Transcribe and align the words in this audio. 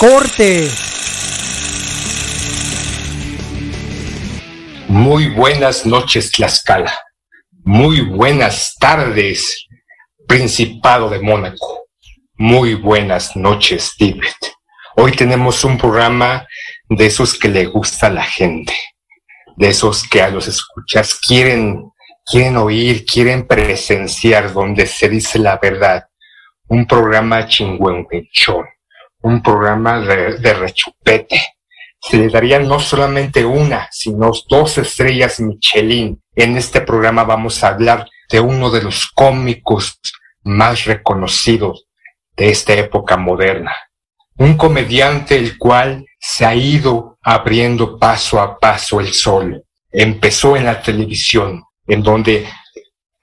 Corte. 0.00 0.66
Muy 4.88 5.28
buenas 5.28 5.84
noches, 5.84 6.32
Tlaxcala. 6.32 6.98
Muy 7.64 8.00
buenas 8.00 8.76
tardes, 8.80 9.66
Principado 10.26 11.10
de 11.10 11.20
Mónaco. 11.20 11.84
Muy 12.38 12.76
buenas 12.76 13.36
noches, 13.36 13.92
Tíbet. 13.98 14.38
Hoy 14.96 15.12
tenemos 15.12 15.64
un 15.64 15.76
programa 15.76 16.46
de 16.88 17.04
esos 17.04 17.38
que 17.38 17.48
le 17.48 17.66
gusta 17.66 18.06
a 18.06 18.10
la 18.10 18.24
gente, 18.24 18.72
de 19.58 19.68
esos 19.68 20.08
que 20.08 20.22
a 20.22 20.30
los 20.30 20.48
escuchas 20.48 21.20
quieren, 21.20 21.90
quieren 22.24 22.56
oír, 22.56 23.04
quieren 23.04 23.46
presenciar, 23.46 24.50
donde 24.54 24.86
se 24.86 25.10
dice 25.10 25.38
la 25.38 25.58
verdad. 25.58 26.06
Un 26.68 26.86
programa 26.86 27.46
chingüengüenchón, 27.46 28.64
un 29.22 29.42
programa 29.42 30.00
de, 30.00 30.54
rechupete, 30.54 31.40
se 32.00 32.16
le 32.16 32.28
darían 32.28 32.66
no 32.66 32.80
solamente 32.80 33.44
una, 33.44 33.88
sino 33.90 34.30
dos 34.48 34.78
estrellas 34.78 35.40
Michelin. 35.40 36.20
En 36.34 36.56
este 36.56 36.80
programa 36.80 37.24
vamos 37.24 37.62
a 37.62 37.68
hablar 37.68 38.08
de 38.30 38.40
uno 38.40 38.70
de 38.70 38.82
los 38.82 39.06
cómicos 39.08 40.00
más 40.42 40.84
reconocidos 40.84 41.86
de 42.36 42.50
esta 42.50 42.72
época 42.72 43.16
moderna. 43.16 43.74
Un 44.36 44.56
comediante 44.56 45.36
el 45.36 45.58
cual 45.58 46.06
se 46.18 46.46
ha 46.46 46.54
ido 46.54 47.18
abriendo 47.22 47.98
paso 47.98 48.40
a 48.40 48.58
paso 48.58 49.00
el 49.00 49.12
sol. 49.12 49.62
Empezó 49.92 50.56
en 50.56 50.64
la 50.64 50.80
televisión, 50.80 51.62
en 51.86 52.02
donde 52.02 52.46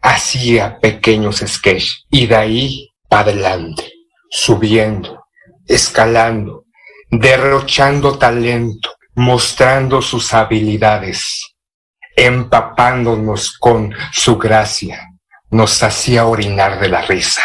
hacía 0.02 0.80
pequeños 0.80 1.38
sketches 1.46 2.06
y 2.12 2.28
de 2.28 2.36
ahí 2.36 2.90
para 3.10 3.32
adelante, 3.32 3.92
subiendo, 4.30 5.17
escalando, 5.68 6.66
derrochando 7.10 8.18
talento, 8.18 8.96
mostrando 9.16 10.02
sus 10.02 10.34
habilidades, 10.34 11.56
empapándonos 12.16 13.58
con 13.58 13.94
su 14.12 14.38
gracia, 14.38 15.08
nos 15.50 15.82
hacía 15.84 16.26
orinar 16.26 16.80
de 16.80 16.90
la 16.90 17.02
risa, 17.02 17.44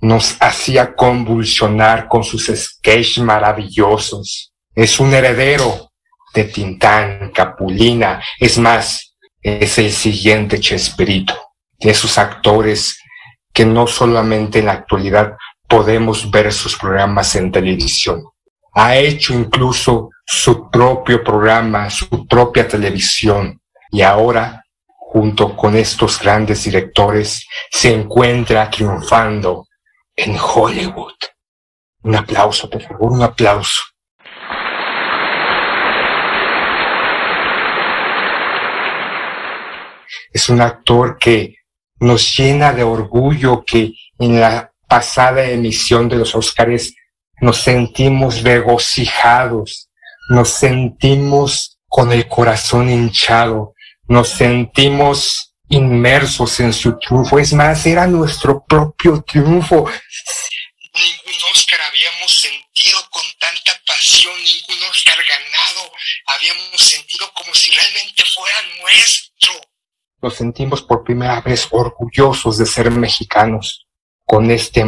nos 0.00 0.36
hacía 0.40 0.94
convulsionar 0.94 2.08
con 2.08 2.24
sus 2.24 2.46
sketches 2.46 3.18
maravillosos. 3.18 4.52
Es 4.74 4.98
un 5.00 5.12
heredero 5.12 5.90
de 6.34 6.44
Tintán, 6.44 7.30
Capulina, 7.32 8.22
es 8.38 8.58
más, 8.58 9.16
es 9.42 9.78
el 9.78 9.92
siguiente 9.92 10.60
Chespirito, 10.60 11.34
de 11.78 11.90
esos 11.90 12.18
actores 12.18 12.98
que 13.52 13.64
no 13.64 13.86
solamente 13.86 14.60
en 14.60 14.66
la 14.66 14.72
actualidad 14.72 15.36
podemos 15.70 16.28
ver 16.28 16.52
sus 16.52 16.76
programas 16.76 17.36
en 17.36 17.52
televisión, 17.52 18.24
ha 18.74 18.96
hecho 18.96 19.32
incluso 19.32 20.10
su 20.26 20.68
propio 20.68 21.22
programa, 21.22 21.88
su 21.88 22.26
propia 22.26 22.66
televisión 22.66 23.60
y 23.92 24.02
ahora, 24.02 24.64
junto 24.96 25.56
con 25.56 25.76
estos 25.76 26.20
grandes 26.20 26.64
directores, 26.64 27.46
se 27.70 27.94
encuentra 27.94 28.68
triunfando 28.68 29.66
en 30.16 30.36
Hollywood. 30.36 31.14
Un 32.02 32.16
aplauso, 32.16 32.68
por 32.68 32.82
favor, 32.82 33.12
un 33.12 33.22
aplauso. 33.22 33.80
Es 40.32 40.48
un 40.48 40.60
actor 40.60 41.16
que 41.18 41.56
nos 42.00 42.36
llena 42.36 42.72
de 42.72 42.82
orgullo 42.82 43.64
que 43.64 43.92
en 44.18 44.40
la 44.40 44.69
pasada 44.90 45.44
emisión 45.44 46.08
de 46.08 46.16
los 46.16 46.34
Óscares 46.34 46.94
nos 47.40 47.58
sentimos 47.58 48.42
regocijados, 48.42 49.88
nos 50.28 50.50
sentimos 50.50 51.78
con 51.86 52.12
el 52.12 52.26
corazón 52.28 52.90
hinchado, 52.90 53.74
nos 54.08 54.28
sentimos 54.28 55.54
inmersos 55.68 56.58
en 56.58 56.72
su 56.72 56.98
triunfo. 56.98 57.38
Es 57.38 57.52
más, 57.52 57.86
era 57.86 58.06
nuestro 58.08 58.64
propio 58.66 59.22
triunfo. 59.22 59.88
Ningún 60.92 61.40
Óscar 61.54 61.80
habíamos 61.82 62.32
sentido 62.32 62.98
con 63.10 63.22
tanta 63.38 63.80
pasión, 63.86 64.34
ningún 64.42 64.88
Óscar 64.90 65.16
ganado 65.16 65.92
habíamos 66.26 66.80
sentido 66.80 67.30
como 67.32 67.54
si 67.54 67.70
realmente 67.70 68.24
fuera 68.34 68.56
nuestro. 68.82 69.52
Nos 70.20 70.34
sentimos 70.34 70.82
por 70.82 71.04
primera 71.04 71.40
vez 71.40 71.68
orgullosos 71.70 72.58
de 72.58 72.66
ser 72.66 72.90
mexicanos 72.90 73.86
con 74.30 74.48
este 74.52 74.84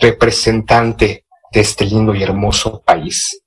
representante 0.00 1.24
de 1.50 1.60
este 1.60 1.84
lindo 1.86 2.14
y 2.14 2.22
hermoso 2.22 2.80
país. 2.82 3.42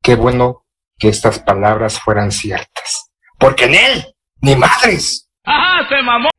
Qué 0.00 0.14
bueno 0.14 0.66
que 0.96 1.08
estas 1.08 1.40
palabras 1.40 1.98
fueran 1.98 2.30
ciertas. 2.30 3.10
Porque 3.40 3.64
en 3.64 3.74
él, 3.74 4.14
ni 4.40 4.54
madres. 4.54 5.28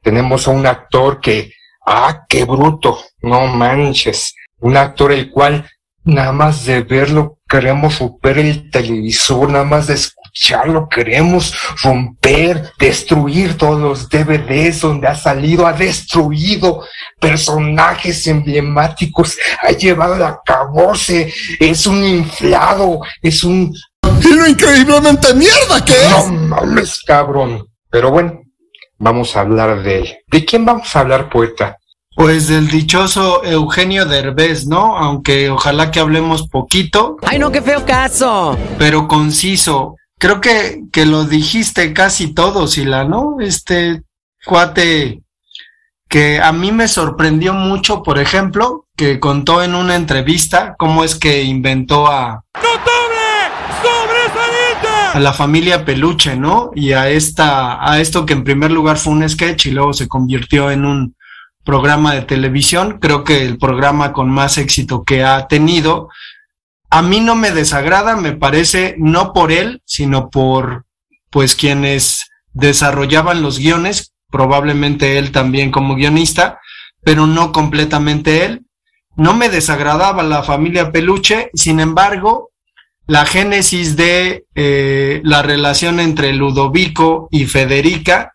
Tenemos 0.02 0.48
a 0.48 0.52
un 0.52 0.68
actor 0.68 1.20
que, 1.20 1.52
ah, 1.86 2.22
qué 2.30 2.46
bruto, 2.46 2.98
no 3.24 3.48
manches. 3.48 4.36
Un 4.60 4.78
actor 4.78 5.12
el 5.12 5.30
cual, 5.30 5.70
nada 6.06 6.32
más 6.32 6.64
de 6.64 6.84
verlo, 6.84 7.40
queremos 7.46 8.00
romper 8.00 8.40
el 8.40 8.72
televisor, 8.72 9.50
nada 9.50 9.66
más 9.66 9.88
de 9.88 9.96
escucharlo, 10.34 10.88
queremos 10.88 11.54
romper, 11.84 12.72
destruir 12.80 13.58
todos 13.58 13.80
los 13.80 14.10
DVDs 14.10 14.82
donde 14.82 15.08
ha 15.08 15.16
salido, 15.16 15.66
ha 15.68 15.74
destruido 15.74 16.84
personajes 17.20 18.26
emblemáticos, 18.28 19.38
ha 19.62 19.72
llevado 19.72 20.26
a 20.26 20.42
caboce, 20.46 21.34
es 21.60 21.86
un 21.88 22.04
inflado, 22.04 23.00
es 23.22 23.44
un... 23.44 23.74
¿Y 24.22 24.34
lo 24.34 24.48
increíblemente 24.48 25.34
mierda 25.34 25.84
que 25.84 25.94
es? 25.94 26.10
No 26.10 26.32
mames, 26.32 27.02
cabrón. 27.06 27.66
Pero 27.90 28.12
bueno, 28.12 28.42
vamos 28.98 29.36
a 29.36 29.42
hablar 29.42 29.82
de 29.82 30.00
él. 30.00 30.18
¿De 30.28 30.46
quién 30.46 30.66
vamos 30.66 30.96
a 30.96 31.00
hablar, 31.00 31.30
poeta? 31.30 31.78
Pues 32.16 32.50
del 32.50 32.68
dichoso 32.68 33.44
Eugenio 33.46 34.06
Derbez, 34.06 34.68
¿no? 34.68 34.98
Aunque 34.98 35.50
ojalá 35.50 35.90
que 35.90 36.00
hablemos 36.02 36.48
poquito, 36.50 37.16
Ay, 37.22 37.40
no, 37.40 37.50
qué 37.52 37.62
feo 37.62 37.86
caso. 37.86 38.58
pero 38.78 39.08
conciso. 39.08 39.96
Creo 40.20 40.42
que, 40.42 40.84
que 40.92 41.08
lo 41.08 41.24
dijiste 41.24 41.94
casi 41.94 42.34
todo, 42.34 42.68
Sila, 42.68 43.06
¿no? 43.06 43.38
Este 43.40 44.04
cuate 44.46 45.24
que 46.08 46.40
a 46.40 46.52
mí 46.52 46.72
me 46.72 46.88
sorprendió 46.88 47.54
mucho, 47.54 48.04
por 48.04 48.20
ejemplo, 48.20 48.86
que 48.96 49.20
contó 49.20 49.64
en 49.64 49.76
una 49.76 49.96
entrevista 49.96 50.76
cómo 50.78 51.04
es 51.04 51.16
que 51.16 51.44
inventó 51.44 52.08
a... 52.08 52.44
A 55.14 55.20
la 55.20 55.34
familia 55.34 55.86
Peluche, 55.86 56.36
¿no? 56.36 56.72
Y 56.76 56.92
a 56.94 57.10
esta, 57.10 57.84
a 57.84 58.00
esto 58.00 58.26
que 58.26 58.34
en 58.34 58.44
primer 58.44 58.72
lugar 58.72 58.98
fue 58.98 59.14
un 59.14 59.28
sketch 59.28 59.68
y 59.68 59.72
luego 59.72 59.94
se 59.94 60.08
convirtió 60.08 60.70
en 60.70 60.86
un 60.86 61.16
programa 61.64 62.14
de 62.14 62.24
televisión. 62.24 63.00
Creo 63.00 63.24
que 63.24 63.46
el 63.46 63.58
programa 63.58 64.12
con 64.12 64.30
más 64.30 64.58
éxito 64.58 65.04
que 65.04 65.24
ha 65.24 65.48
tenido. 65.48 66.10
A 66.90 67.02
mí 67.02 67.20
no 67.20 67.36
me 67.36 67.52
desagrada, 67.52 68.16
me 68.16 68.34
parece, 68.34 68.96
no 68.98 69.32
por 69.34 69.52
él, 69.52 69.82
sino 69.86 70.30
por, 70.30 70.86
pues, 71.30 71.56
quienes 71.56 72.30
desarrollaban 72.54 73.42
los 73.42 73.60
guiones, 73.60 74.14
probablemente 74.32 75.18
él 75.18 75.32
también 75.32 75.72
como 75.72 75.96
guionista, 75.96 76.60
pero 77.04 77.28
no 77.28 77.52
completamente 77.52 78.46
él. 78.46 78.66
No 79.16 79.34
me 79.34 79.50
desagradaba 79.50 80.24
la 80.24 80.44
familia 80.44 80.92
Peluche, 80.92 81.52
sin 81.54 81.80
embargo, 81.80 82.50
la 83.06 83.26
génesis 83.26 83.96
de 83.96 84.46
eh, 84.56 85.22
la 85.24 85.42
relación 85.42 86.00
entre 86.00 86.32
Ludovico 86.34 87.28
y 87.32 87.46
Federica 87.46 88.34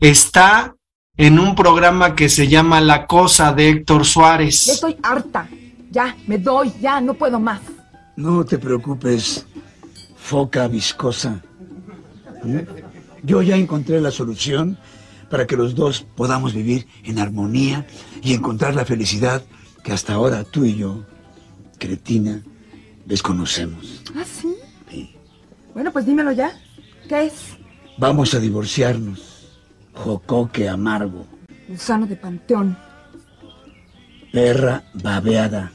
está 0.00 0.74
en 1.16 1.38
un 1.38 1.54
programa 1.54 2.14
que 2.14 2.28
se 2.28 2.48
llama 2.48 2.80
La 2.80 3.06
Cosa 3.06 3.52
de 3.52 3.68
Héctor 3.68 4.04
Suárez. 4.04 4.68
Estoy 4.68 4.96
harta. 5.02 5.48
Ya, 5.90 6.14
me 6.26 6.38
doy, 6.38 6.72
ya, 6.80 7.00
no 7.00 7.14
puedo 7.14 7.40
más. 7.40 7.60
No 8.16 8.44
te 8.44 8.58
preocupes, 8.58 9.46
foca 10.16 10.68
viscosa. 10.68 11.42
¿Mm? 12.42 12.60
Yo 13.22 13.42
ya 13.42 13.56
encontré 13.56 14.00
la 14.00 14.10
solución 14.10 14.78
para 15.30 15.46
que 15.46 15.56
los 15.56 15.74
dos 15.74 16.06
podamos 16.16 16.54
vivir 16.54 16.86
en 17.04 17.18
armonía 17.18 17.86
y 18.22 18.32
encontrar 18.32 18.74
la 18.74 18.84
felicidad 18.84 19.42
que 19.84 19.92
hasta 19.92 20.14
ahora 20.14 20.44
tú 20.44 20.64
y 20.64 20.76
yo, 20.76 21.04
cretina, 21.78 22.42
desconocemos. 23.04 24.02
¿Ah, 24.16 24.24
sí? 24.24 24.56
Bueno, 25.74 25.92
pues 25.92 26.06
dímelo 26.06 26.32
ya. 26.32 26.58
¿Qué 27.08 27.26
es? 27.26 27.34
Vamos 27.98 28.32
a 28.32 28.40
divorciarnos. 28.40 29.58
Jocoque 29.92 30.68
amargo. 30.68 31.26
Gusano 31.68 32.06
de 32.06 32.16
panteón. 32.16 32.78
Perra 34.32 34.84
babeada. 34.94 35.72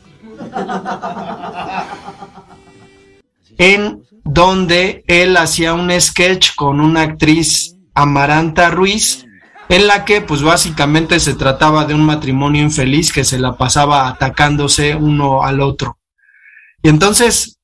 En 3.57 4.03
donde 4.23 5.03
él 5.07 5.37
hacía 5.37 5.73
un 5.73 5.91
sketch 5.99 6.55
con 6.55 6.79
una 6.79 7.01
actriz 7.01 7.75
Amaranta 7.93 8.69
Ruiz 8.69 9.25
en 9.71 9.87
la 9.87 10.03
que 10.03 10.19
pues 10.21 10.41
básicamente 10.41 11.19
se 11.19 11.33
trataba 11.33 11.85
de 11.85 11.93
un 11.93 12.03
matrimonio 12.03 12.61
infeliz 12.61 13.13
que 13.13 13.23
se 13.23 13.39
la 13.39 13.55
pasaba 13.55 14.09
atacándose 14.09 14.95
uno 14.95 15.43
al 15.43 15.61
otro. 15.61 15.97
Y 16.83 16.89
entonces, 16.89 17.57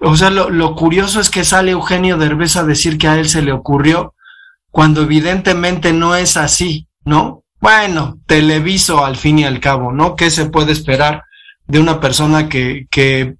o 0.00 0.16
sea, 0.16 0.30
lo, 0.30 0.74
curioso 0.74 1.20
es 1.20 1.30
que 1.30 1.44
sale 1.44 1.70
Eugenio 1.70 2.16
Derbez 2.16 2.56
a 2.56 2.64
decir 2.64 2.98
que 2.98 3.06
a 3.06 3.16
él 3.16 3.28
se 3.28 3.42
le 3.42 3.52
ocurrió 3.52 4.14
cuando 4.72 5.02
evidentemente 5.02 5.92
no 5.92 6.16
es 6.16 6.36
así, 6.36 6.88
¿no? 7.04 7.44
Bueno, 7.60 8.18
televiso 8.26 9.04
al 9.04 9.16
fin 9.16 9.38
y 9.38 9.44
al 9.44 9.60
cabo, 9.60 9.92
¿no? 9.92 10.16
¿Qué 10.16 10.30
se 10.30 10.46
puede 10.46 10.72
esperar 10.72 11.22
de 11.72 11.80
una 11.80 12.00
persona 12.00 12.48
que, 12.48 12.86
que 12.90 13.36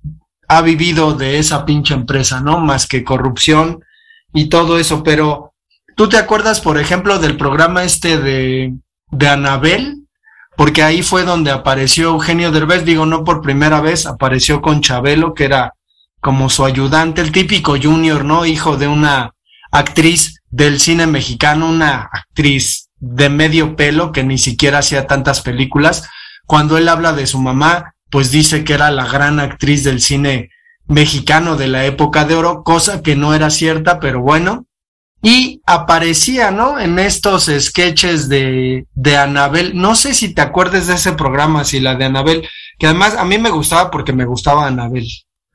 ha 0.48 0.62
vivido 0.62 1.12
de 1.12 1.38
esa 1.38 1.64
pinche 1.64 1.94
empresa, 1.94 2.40
¿no? 2.40 2.58
Más 2.58 2.86
que 2.86 3.04
corrupción 3.04 3.84
y 4.32 4.48
todo 4.48 4.78
eso, 4.78 5.02
pero 5.02 5.52
¿Tú 5.94 6.08
te 6.08 6.16
acuerdas, 6.16 6.60
por 6.60 6.78
ejemplo, 6.78 7.18
del 7.18 7.36
programa 7.36 7.84
este 7.84 8.18
de, 8.18 8.74
de 9.10 9.28
Anabel? 9.28 10.06
Porque 10.56 10.82
ahí 10.82 11.02
fue 11.02 11.24
donde 11.24 11.50
apareció 11.50 12.08
Eugenio 12.08 12.50
Derbez, 12.50 12.84
digo, 12.84 13.06
no 13.06 13.24
por 13.24 13.42
primera 13.42 13.80
vez, 13.80 14.06
apareció 14.06 14.60
con 14.60 14.80
Chabelo, 14.80 15.34
que 15.34 15.44
era 15.44 15.74
como 16.20 16.48
su 16.48 16.64
ayudante, 16.64 17.20
el 17.20 17.32
típico 17.32 17.76
junior, 17.80 18.24
¿no? 18.24 18.46
Hijo 18.46 18.76
de 18.76 18.88
una 18.88 19.32
actriz 19.70 20.40
del 20.50 20.78
cine 20.78 21.06
mexicano, 21.06 21.68
una 21.68 22.08
actriz 22.12 22.88
de 22.98 23.28
medio 23.28 23.76
pelo 23.76 24.12
que 24.12 24.22
ni 24.22 24.38
siquiera 24.38 24.78
hacía 24.78 25.06
tantas 25.06 25.40
películas. 25.40 26.08
Cuando 26.46 26.78
él 26.78 26.88
habla 26.88 27.12
de 27.12 27.26
su 27.26 27.40
mamá, 27.40 27.94
pues 28.12 28.30
dice 28.30 28.62
que 28.62 28.74
era 28.74 28.90
la 28.90 29.06
gran 29.06 29.40
actriz 29.40 29.84
del 29.84 30.02
cine 30.02 30.50
mexicano 30.86 31.56
de 31.56 31.66
la 31.66 31.86
época 31.86 32.26
de 32.26 32.34
oro, 32.34 32.62
cosa 32.62 33.02
que 33.02 33.16
no 33.16 33.34
era 33.34 33.48
cierta, 33.48 34.00
pero 34.00 34.20
bueno, 34.20 34.66
y 35.22 35.62
aparecía, 35.64 36.50
¿no? 36.50 36.78
En 36.78 36.98
estos 36.98 37.50
sketches 37.58 38.28
de, 38.28 38.86
de 38.92 39.16
Anabel. 39.16 39.72
No 39.74 39.94
sé 39.94 40.12
si 40.12 40.34
te 40.34 40.42
acuerdes 40.42 40.88
de 40.88 40.94
ese 40.94 41.12
programa, 41.12 41.64
si 41.64 41.80
la 41.80 41.94
de 41.94 42.04
Anabel, 42.04 42.46
que 42.78 42.86
además 42.86 43.16
a 43.16 43.24
mí 43.24 43.38
me 43.38 43.48
gustaba 43.48 43.90
porque 43.90 44.12
me 44.12 44.26
gustaba 44.26 44.66
Anabel, 44.66 45.06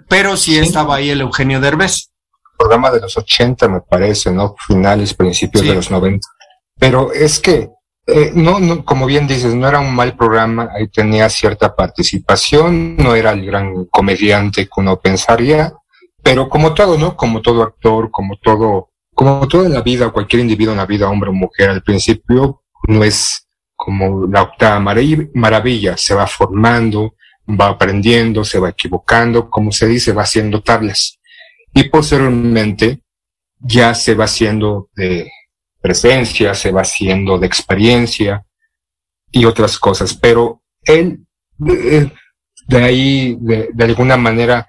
pero 0.10 0.36
sí, 0.36 0.58
estaba 0.58 0.96
ahí 0.96 1.12
el 1.12 1.22
Eugenio 1.22 1.62
Derbez. 1.62 2.10
Programa 2.58 2.90
de 2.90 3.02
los 3.02 3.16
80, 3.16 3.68
me 3.68 3.82
parece, 3.82 4.32
¿no? 4.32 4.56
Finales, 4.66 5.14
principios 5.14 5.64
de 5.64 5.76
los 5.76 5.92
90. 5.92 6.28
Pero 6.80 7.14
es 7.14 7.40
que, 7.40 7.70
eh, 8.08 8.32
no, 8.34 8.60
no, 8.60 8.84
como 8.86 9.06
bien 9.06 9.28
dices, 9.28 9.54
no 9.54 9.68
era 9.68 9.80
un 9.80 9.94
mal 9.94 10.16
programa, 10.16 10.70
ahí 10.74 10.88
tenía 10.88 11.30
cierta 11.30 11.76
participación, 11.76 12.98
no 12.98 13.16
era 13.16 13.32
el 13.32 13.46
gran 13.46 13.86
comediante 13.86 14.66
que 14.66 14.72
uno 14.78 15.00
pensaría, 15.00 15.74
pero 16.24 16.50
como 16.50 16.74
todo, 16.74 16.98
¿no? 16.98 17.16
Como 17.16 17.42
todo 17.42 17.64
actor, 17.64 18.10
como 18.12 18.38
todo 18.38 18.90
como 19.18 19.48
toda 19.48 19.68
la 19.68 19.82
vida, 19.82 20.12
cualquier 20.12 20.44
individuo 20.44 20.74
en 20.74 20.78
la 20.78 20.86
vida, 20.86 21.10
hombre 21.10 21.32
o 21.32 21.34
mujer, 21.34 21.72
al 21.72 21.82
principio 21.82 22.62
no 22.88 23.04
es 23.04 23.48
como 23.76 24.28
la 24.28 24.44
octava 24.44 24.80
maravilla, 24.80 25.98
se 25.98 26.14
va 26.14 26.28
formando, 26.28 27.16
va 27.50 27.70
aprendiendo, 27.70 28.44
se 28.44 28.60
va 28.60 28.70
equivocando, 28.70 29.50
como 29.50 29.72
se 29.72 29.88
dice, 29.88 30.14
va 30.14 30.22
haciendo 30.22 30.62
tablas. 30.62 31.18
Y 31.74 31.86
posteriormente 31.86 33.02
ya 33.58 33.96
se 33.96 34.14
va 34.14 34.26
haciendo 34.26 34.90
de 34.96 35.32
presencia, 35.88 36.54
se 36.54 36.72
va 36.72 36.82
haciendo 36.82 37.38
de 37.38 37.48
experiencia 37.48 38.46
y 39.32 39.46
otras 39.46 39.80
cosas. 39.80 40.14
Pero 40.14 40.62
él, 40.84 41.26
eh, 41.66 42.12
de 42.68 42.84
ahí, 42.84 43.38
de, 43.40 43.70
de 43.74 43.84
alguna 43.86 44.18
manera, 44.18 44.68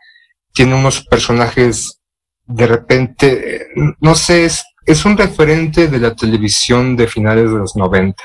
tiene 0.53 0.77
unos 0.77 1.05
personajes 1.05 2.01
de 2.47 2.67
repente, 2.69 3.67
no 4.01 4.15
sé, 4.15 4.45
es, 4.45 4.65
es 4.87 5.05
un 5.05 5.19
referente 5.19 5.89
de 5.89 5.99
la 5.99 6.15
televisión 6.15 6.97
de 6.97 7.09
finales 7.09 7.51
de 7.51 7.59
los 7.59 7.75
90, 7.75 8.23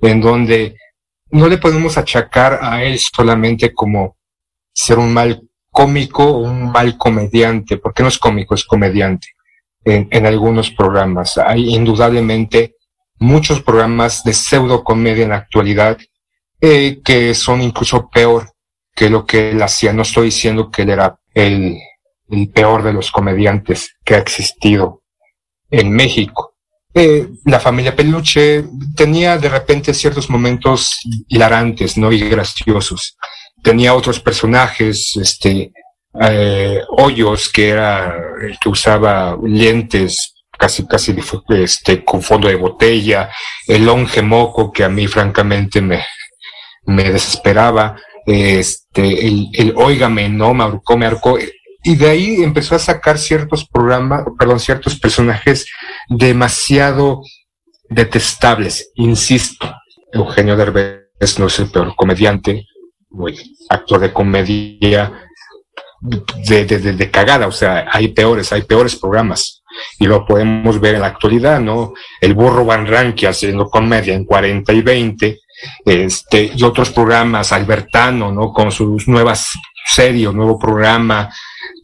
en 0.00 0.20
donde 0.20 0.76
no 1.30 1.46
le 1.46 1.58
podemos 1.58 1.98
achacar 1.98 2.58
a 2.62 2.82
él 2.82 2.98
solamente 2.98 3.74
como 3.74 4.16
ser 4.72 4.98
un 4.98 5.12
mal 5.12 5.42
cómico 5.70 6.24
o 6.24 6.38
un 6.38 6.72
mal 6.72 6.96
comediante, 6.96 7.76
porque 7.76 8.02
no 8.02 8.08
es 8.08 8.18
cómico, 8.18 8.54
es 8.54 8.64
comediante 8.64 9.33
en, 9.84 10.08
en 10.10 10.26
algunos 10.26 10.70
programas. 10.70 11.38
Hay 11.38 11.74
indudablemente 11.74 12.76
muchos 13.18 13.62
programas 13.62 14.24
de 14.24 14.32
pseudo 14.32 14.84
comedia 14.84 15.24
en 15.24 15.30
la 15.30 15.36
actualidad 15.36 15.98
eh, 16.60 17.00
que 17.04 17.34
son 17.34 17.62
incluso 17.62 18.08
peor 18.08 18.50
que 18.94 19.10
lo 19.10 19.24
que 19.26 19.50
él 19.50 19.62
hacía. 19.62 19.92
No 19.92 20.02
estoy 20.02 20.26
diciendo 20.26 20.70
que 20.70 20.82
él 20.82 20.90
era 20.90 21.18
el 21.34 21.78
el 22.30 22.48
peor 22.50 22.82
de 22.82 22.92
los 22.92 23.10
comediantes 23.10 23.96
que 24.04 24.14
ha 24.14 24.18
existido 24.18 25.02
en 25.70 25.90
México. 25.90 26.54
Eh, 26.94 27.28
la 27.44 27.58
familia 27.58 27.96
Peluche 27.96 28.64
tenía 28.94 29.36
de 29.36 29.48
repente 29.48 29.92
ciertos 29.92 30.30
momentos 30.30 31.00
hilarantes, 31.28 31.98
¿no? 31.98 32.12
Y 32.12 32.20
graciosos. 32.28 33.16
Tenía 33.62 33.94
otros 33.94 34.20
personajes, 34.20 35.16
este, 35.16 35.72
eh, 36.20 36.80
Hoyos, 36.88 37.50
que 37.50 37.70
era 37.70 38.16
el 38.40 38.58
que 38.58 38.68
usaba 38.68 39.36
lentes 39.42 40.34
casi, 40.56 40.86
casi, 40.86 41.14
este, 41.50 42.04
con 42.04 42.22
fondo 42.22 42.48
de 42.48 42.54
botella, 42.54 43.30
el 43.66 43.84
longe 43.84 44.22
moco, 44.22 44.72
que 44.72 44.84
a 44.84 44.88
mí 44.88 45.06
francamente 45.06 45.80
me, 45.80 46.04
me 46.86 47.10
desesperaba, 47.10 47.96
este, 48.24 49.26
el, 49.26 49.48
el 49.52 49.74
Óigame, 49.76 50.28
¿no? 50.28 50.54
Me 50.54 50.64
me 50.70 51.10
y 51.86 51.96
de 51.96 52.08
ahí 52.08 52.42
empezó 52.42 52.76
a 52.76 52.78
sacar 52.78 53.18
ciertos 53.18 53.68
programas, 53.68 54.24
perdón, 54.38 54.58
ciertos 54.58 54.98
personajes 54.98 55.66
demasiado 56.08 57.20
detestables. 57.90 58.90
Insisto, 58.94 59.70
Eugenio 60.10 60.56
Derbez 60.56 61.38
no 61.38 61.46
es 61.46 61.58
el 61.58 61.70
peor 61.70 61.94
comediante, 61.94 62.66
actor 63.68 64.00
de 64.00 64.12
comedia 64.14 65.12
de, 66.04 66.66
de, 66.66 67.10
cagada, 67.10 67.46
o 67.46 67.52
sea, 67.52 67.86
hay 67.90 68.08
peores, 68.08 68.52
hay 68.52 68.62
peores 68.62 68.96
programas. 68.96 69.62
Y 69.98 70.06
lo 70.06 70.24
podemos 70.24 70.78
ver 70.80 70.96
en 70.96 71.00
la 71.00 71.08
actualidad, 71.08 71.60
¿no? 71.60 71.94
El 72.20 72.34
burro 72.34 72.64
Van 72.64 72.86
Ranke 72.86 73.26
haciendo 73.26 73.68
comedia 73.68 74.14
en 74.14 74.24
40 74.24 74.72
y 74.72 74.82
20, 74.82 75.40
este, 75.86 76.52
y 76.54 76.62
otros 76.62 76.90
programas, 76.90 77.52
Albertano, 77.52 78.30
¿no? 78.30 78.52
Con 78.52 78.70
sus 78.70 79.08
nuevas 79.08 79.48
series, 79.86 80.32
nuevo 80.32 80.58
programa, 80.58 81.32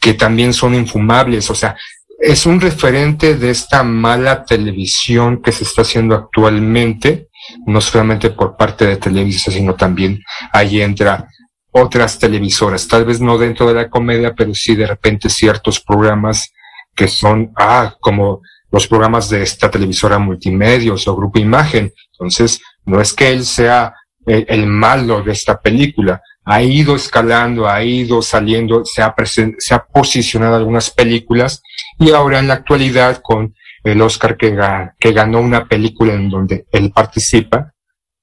que 0.00 0.14
también 0.14 0.52
son 0.52 0.74
infumables. 0.74 1.50
O 1.50 1.54
sea, 1.54 1.76
es 2.20 2.46
un 2.46 2.60
referente 2.60 3.36
de 3.36 3.50
esta 3.50 3.82
mala 3.82 4.44
televisión 4.44 5.40
que 5.42 5.50
se 5.50 5.64
está 5.64 5.82
haciendo 5.82 6.14
actualmente, 6.14 7.28
no 7.66 7.80
solamente 7.80 8.30
por 8.30 8.56
parte 8.56 8.86
de 8.86 8.98
Televisa, 8.98 9.50
sino 9.50 9.74
también 9.74 10.22
ahí 10.52 10.82
entra 10.82 11.26
otras 11.72 12.18
televisoras, 12.18 12.88
tal 12.88 13.04
vez 13.04 13.20
no 13.20 13.38
dentro 13.38 13.66
de 13.66 13.74
la 13.74 13.90
comedia, 13.90 14.34
pero 14.34 14.54
sí 14.54 14.74
de 14.74 14.86
repente 14.86 15.28
ciertos 15.28 15.80
programas 15.80 16.52
que 16.94 17.08
son, 17.08 17.52
ah, 17.56 17.94
como 18.00 18.40
los 18.70 18.86
programas 18.86 19.28
de 19.28 19.42
esta 19.42 19.70
televisora 19.70 20.18
multimedios 20.18 21.06
o 21.08 21.16
Grupo 21.16 21.38
Imagen. 21.38 21.92
Entonces, 22.12 22.60
no 22.84 23.00
es 23.00 23.12
que 23.12 23.30
él 23.30 23.44
sea 23.44 23.94
el, 24.26 24.44
el 24.48 24.66
malo 24.66 25.22
de 25.22 25.32
esta 25.32 25.60
película, 25.60 26.20
ha 26.44 26.62
ido 26.62 26.96
escalando, 26.96 27.68
ha 27.68 27.82
ido 27.82 28.22
saliendo, 28.22 28.84
se 28.84 29.02
ha, 29.02 29.14
se 29.24 29.74
ha 29.74 29.84
posicionado 29.84 30.56
algunas 30.56 30.90
películas 30.90 31.62
y 31.98 32.10
ahora 32.10 32.38
en 32.38 32.48
la 32.48 32.54
actualidad 32.54 33.20
con 33.22 33.54
el 33.84 34.02
Oscar 34.02 34.36
que, 34.36 34.56
que 34.98 35.12
ganó 35.12 35.40
una 35.40 35.66
película 35.66 36.12
en 36.14 36.28
donde 36.28 36.66
él 36.72 36.92
participa 36.92 37.72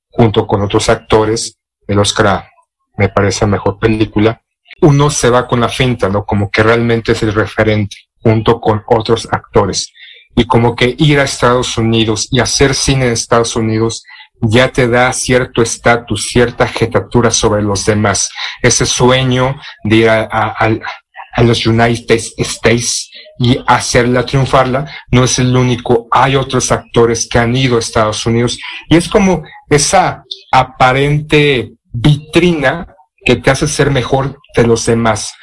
junto 0.10 0.46
con 0.48 0.62
otros 0.62 0.90
actores, 0.90 1.58
el 1.88 2.00
Oscar 2.00 2.50
me 2.98 3.10
parece 3.10 3.46
la 3.46 3.52
mejor 3.52 3.80
película, 3.80 4.42
uno 4.82 5.10
se 5.10 5.30
va 5.30 5.48
con 5.48 5.62
la 5.62 5.70
finta, 5.70 6.10
¿no? 6.10 6.26
Como 6.26 6.50
que 6.50 6.64
realmente 6.64 7.14
es 7.14 7.24
el 7.24 7.34
referente 7.34 7.96
junto 8.22 8.60
con 8.60 8.84
otros 8.88 9.28
actores. 9.32 9.92
Y 10.36 10.46
como 10.46 10.76
que 10.76 10.96
ir 10.98 11.20
a 11.20 11.24
Estados 11.24 11.78
Unidos 11.78 12.28
y 12.32 12.40
hacer 12.40 12.76
cine 12.76 13.08
en 13.08 13.14
Estados 13.14 13.56
Unidos 13.56 14.04
ya 14.42 14.72
te 14.72 14.88
da 14.88 15.12
cierto 15.14 15.62
estatus, 15.64 16.28
cierta 16.28 16.68
jetatura 16.68 17.32
sobre 17.32 17.64
los 17.64 17.86
demás. 17.86 18.30
Ese 18.62 18.86
sueño 18.86 19.60
de 19.84 19.96
ir 19.96 20.10
a, 20.10 20.28
a, 20.32 21.44
los 21.44 21.66
United 21.66 22.20
States 22.38 23.12
y 23.40 23.60
hacerla 23.68 24.26
triunfarla 24.26 24.92
no 25.12 25.24
es 25.24 25.40
el 25.40 25.56
único. 25.56 26.08
Hay 26.12 26.36
otros 26.36 26.72
actores 26.72 27.28
que 27.28 27.40
han 27.40 27.56
ido 27.56 27.78
a 27.78 27.80
Estados 27.80 28.26
Unidos 28.26 28.60
y 28.90 28.98
es 28.98 29.08
como 29.08 29.44
esa 29.70 30.24
aparente 30.52 31.77
vitrina 32.00 32.96
que 33.26 33.36
te 33.36 33.52
hace 33.52 33.68
ser 33.68 33.92
mejor 33.92 34.38
de 34.56 34.68
los 34.68 34.86
demás, 34.86 35.34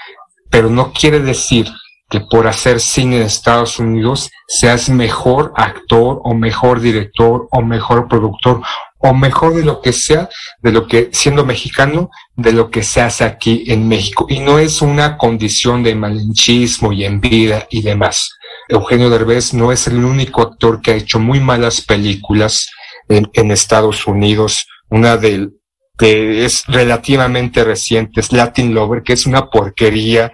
pero 0.50 0.70
no 0.70 0.92
quiere 0.92 1.20
decir 1.20 1.66
que 2.08 2.20
por 2.20 2.46
hacer 2.46 2.80
cine 2.80 3.16
en 3.16 3.22
Estados 3.22 3.78
Unidos 3.78 4.30
seas 4.46 4.88
mejor 4.88 5.52
actor 5.56 6.20
o 6.22 6.34
mejor 6.34 6.80
director 6.80 7.48
o 7.50 7.62
mejor 7.62 8.08
productor 8.08 8.62
o 8.98 9.12
mejor 9.12 9.54
de 9.54 9.64
lo 9.64 9.82
que 9.82 9.92
sea, 9.92 10.28
de 10.62 10.72
lo 10.72 10.86
que 10.86 11.10
siendo 11.12 11.44
mexicano, 11.44 12.10
de 12.36 12.52
lo 12.52 12.70
que 12.70 12.82
se 12.82 13.02
hace 13.02 13.24
aquí 13.24 13.64
en 13.66 13.86
México. 13.86 14.26
Y 14.30 14.40
no 14.40 14.58
es 14.58 14.80
una 14.80 15.18
condición 15.18 15.82
de 15.82 15.94
malinchismo 15.94 16.92
y 16.92 17.04
envidia 17.04 17.66
y 17.68 17.82
demás. 17.82 18.30
Eugenio 18.68 19.10
Derbez 19.10 19.52
no 19.52 19.72
es 19.72 19.86
el 19.88 20.02
único 20.02 20.40
actor 20.40 20.80
que 20.80 20.92
ha 20.92 20.96
hecho 20.96 21.18
muy 21.18 21.40
malas 21.40 21.82
películas 21.82 22.70
en, 23.08 23.28
en 23.34 23.50
Estados 23.50 24.06
Unidos. 24.06 24.66
Una 24.88 25.18
del 25.18 25.52
que 25.96 26.44
es 26.44 26.64
relativamente 26.66 27.64
reciente, 27.64 28.20
es 28.20 28.32
Latin 28.32 28.74
Lover, 28.74 29.02
que 29.02 29.12
es 29.12 29.26
una 29.26 29.48
porquería. 29.48 30.32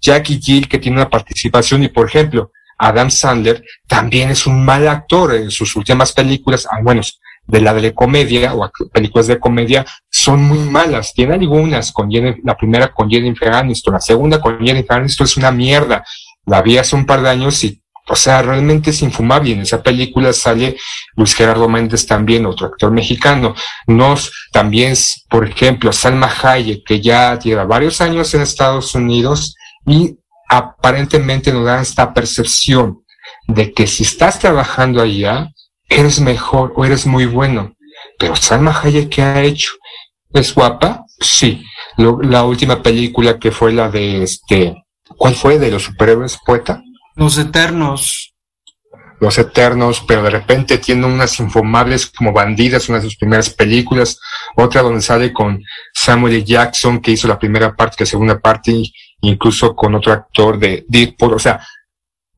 Jackie 0.00 0.40
Gill, 0.40 0.68
que 0.68 0.78
tiene 0.78 0.98
una 0.98 1.08
participación, 1.08 1.82
y 1.82 1.88
por 1.88 2.06
ejemplo, 2.06 2.52
Adam 2.78 3.10
Sandler 3.10 3.64
también 3.86 4.30
es 4.30 4.46
un 4.46 4.64
mal 4.64 4.86
actor 4.88 5.34
en 5.34 5.50
sus 5.50 5.74
últimas 5.76 6.12
películas, 6.12 6.66
al 6.70 6.82
menos 6.82 7.20
de 7.46 7.60
la 7.60 7.72
de 7.74 7.94
comedia 7.94 8.54
o 8.54 8.70
películas 8.92 9.28
de 9.28 9.38
comedia, 9.38 9.86
son 10.10 10.42
muy 10.42 10.58
malas. 10.58 11.14
Tiene 11.14 11.34
algunas, 11.34 11.92
con 11.92 12.08
la 12.42 12.56
primera 12.56 12.92
con 12.92 13.08
Jennifer 13.08 13.52
Aniston, 13.52 13.94
la 13.94 14.00
segunda 14.00 14.40
con 14.40 14.58
Jennifer 14.58 14.96
Aniston 14.96 15.24
es 15.24 15.36
una 15.36 15.50
mierda. 15.50 16.04
La 16.44 16.62
vi 16.62 16.76
hace 16.78 16.96
un 16.96 17.06
par 17.06 17.22
de 17.22 17.30
años 17.30 17.62
y 17.64 17.80
o 18.08 18.14
sea, 18.16 18.42
realmente 18.42 18.90
es 18.90 19.02
infumable. 19.02 19.52
En 19.52 19.60
esa 19.60 19.82
película 19.82 20.32
sale 20.32 20.76
Luis 21.16 21.34
Gerardo 21.34 21.68
Méndez 21.68 22.06
también, 22.06 22.46
otro 22.46 22.68
actor 22.68 22.92
mexicano. 22.92 23.54
Nos, 23.86 24.32
también, 24.52 24.94
por 25.28 25.46
ejemplo, 25.46 25.92
Salma 25.92 26.30
Hayek, 26.42 26.84
que 26.84 27.00
ya 27.00 27.38
lleva 27.38 27.64
varios 27.64 28.00
años 28.00 28.32
en 28.34 28.42
Estados 28.42 28.94
Unidos 28.94 29.56
y 29.84 30.16
aparentemente 30.48 31.52
nos 31.52 31.64
da 31.64 31.80
esta 31.80 32.14
percepción 32.14 33.02
de 33.48 33.72
que 33.72 33.86
si 33.86 34.04
estás 34.04 34.38
trabajando 34.38 35.02
allá, 35.02 35.50
eres 35.88 36.20
mejor 36.20 36.72
o 36.76 36.84
eres 36.84 37.06
muy 37.06 37.26
bueno. 37.26 37.74
Pero 38.18 38.36
Salma 38.36 38.78
Hayek, 38.82 39.08
¿qué 39.08 39.22
ha 39.22 39.42
hecho? 39.42 39.72
¿Es 40.32 40.54
guapa? 40.54 41.04
Sí. 41.18 41.64
la 41.96 42.44
última 42.44 42.82
película 42.82 43.38
que 43.38 43.50
fue 43.50 43.72
la 43.72 43.90
de 43.90 44.22
este, 44.22 44.74
¿cuál 45.16 45.34
fue? 45.34 45.58
De 45.58 45.70
los 45.70 45.84
superhéroes 45.84 46.38
poeta. 46.44 46.82
Los 47.16 47.38
Eternos. 47.38 48.34
Los 49.18 49.38
Eternos, 49.38 50.04
pero 50.06 50.22
de 50.22 50.30
repente 50.30 50.76
tiene 50.76 51.06
unas 51.06 51.40
infumables 51.40 52.06
como 52.06 52.32
bandidas, 52.32 52.88
una 52.90 52.98
de 52.98 53.04
sus 53.04 53.16
primeras 53.16 53.48
películas, 53.48 54.20
otra 54.54 54.82
donde 54.82 55.00
sale 55.00 55.32
con 55.32 55.62
Samuel 55.94 56.34
L. 56.34 56.44
Jackson, 56.44 57.00
que 57.00 57.12
hizo 57.12 57.26
la 57.26 57.38
primera 57.38 57.74
parte, 57.74 57.96
la 58.00 58.06
segunda 58.06 58.38
parte, 58.38 58.82
incluso 59.22 59.74
con 59.74 59.94
otro 59.94 60.12
actor 60.12 60.58
de 60.58 60.84
Deadpool, 60.88 61.32
o 61.32 61.38
sea, 61.38 61.66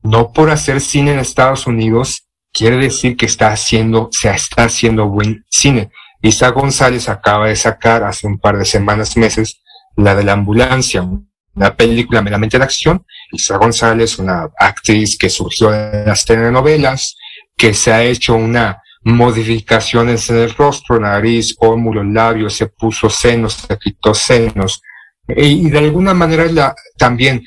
no 0.01 0.31
por 0.31 0.49
hacer 0.49 0.79
cine 0.79 1.11
en 1.11 1.19
Estados 1.19 1.67
Unidos 1.67 2.29
quiere 2.53 2.77
decir 2.77 3.17
que 3.17 3.25
está 3.25 3.51
haciendo, 3.51 4.09
se 4.11 4.29
está 4.29 4.63
haciendo 4.63 5.07
buen 5.07 5.45
cine. 5.49 5.91
Isa 6.21 6.49
González 6.49 7.09
acaba 7.09 7.47
de 7.47 7.55
sacar 7.55 8.03
hace 8.03 8.27
un 8.27 8.39
par 8.39 8.57
de 8.57 8.65
semanas, 8.65 9.17
meses, 9.17 9.61
la 9.95 10.15
de 10.15 10.23
la 10.23 10.33
ambulancia, 10.33 11.07
una 11.55 11.75
película 11.75 12.21
meramente 12.21 12.57
de 12.57 12.63
acción. 12.63 13.05
Isa 13.31 13.57
González, 13.57 14.19
una 14.19 14.49
actriz 14.57 15.17
que 15.17 15.29
surgió 15.29 15.71
de 15.71 16.05
las 16.05 16.25
telenovelas, 16.25 17.15
que 17.55 17.73
se 17.73 17.91
ha 17.91 18.03
hecho 18.03 18.35
una 18.35 18.81
modificaciones 19.03 20.29
en 20.29 20.37
el 20.37 20.53
rostro, 20.53 20.99
nariz, 20.99 21.55
pómulo, 21.55 22.03
labios, 22.03 22.55
se 22.55 22.67
puso 22.67 23.09
senos, 23.09 23.53
se 23.53 23.77
quitó 23.77 24.13
senos. 24.13 24.81
Y, 25.27 25.69
de 25.69 25.77
alguna 25.77 26.13
manera 26.13 26.45
la, 26.45 26.75
también 26.97 27.45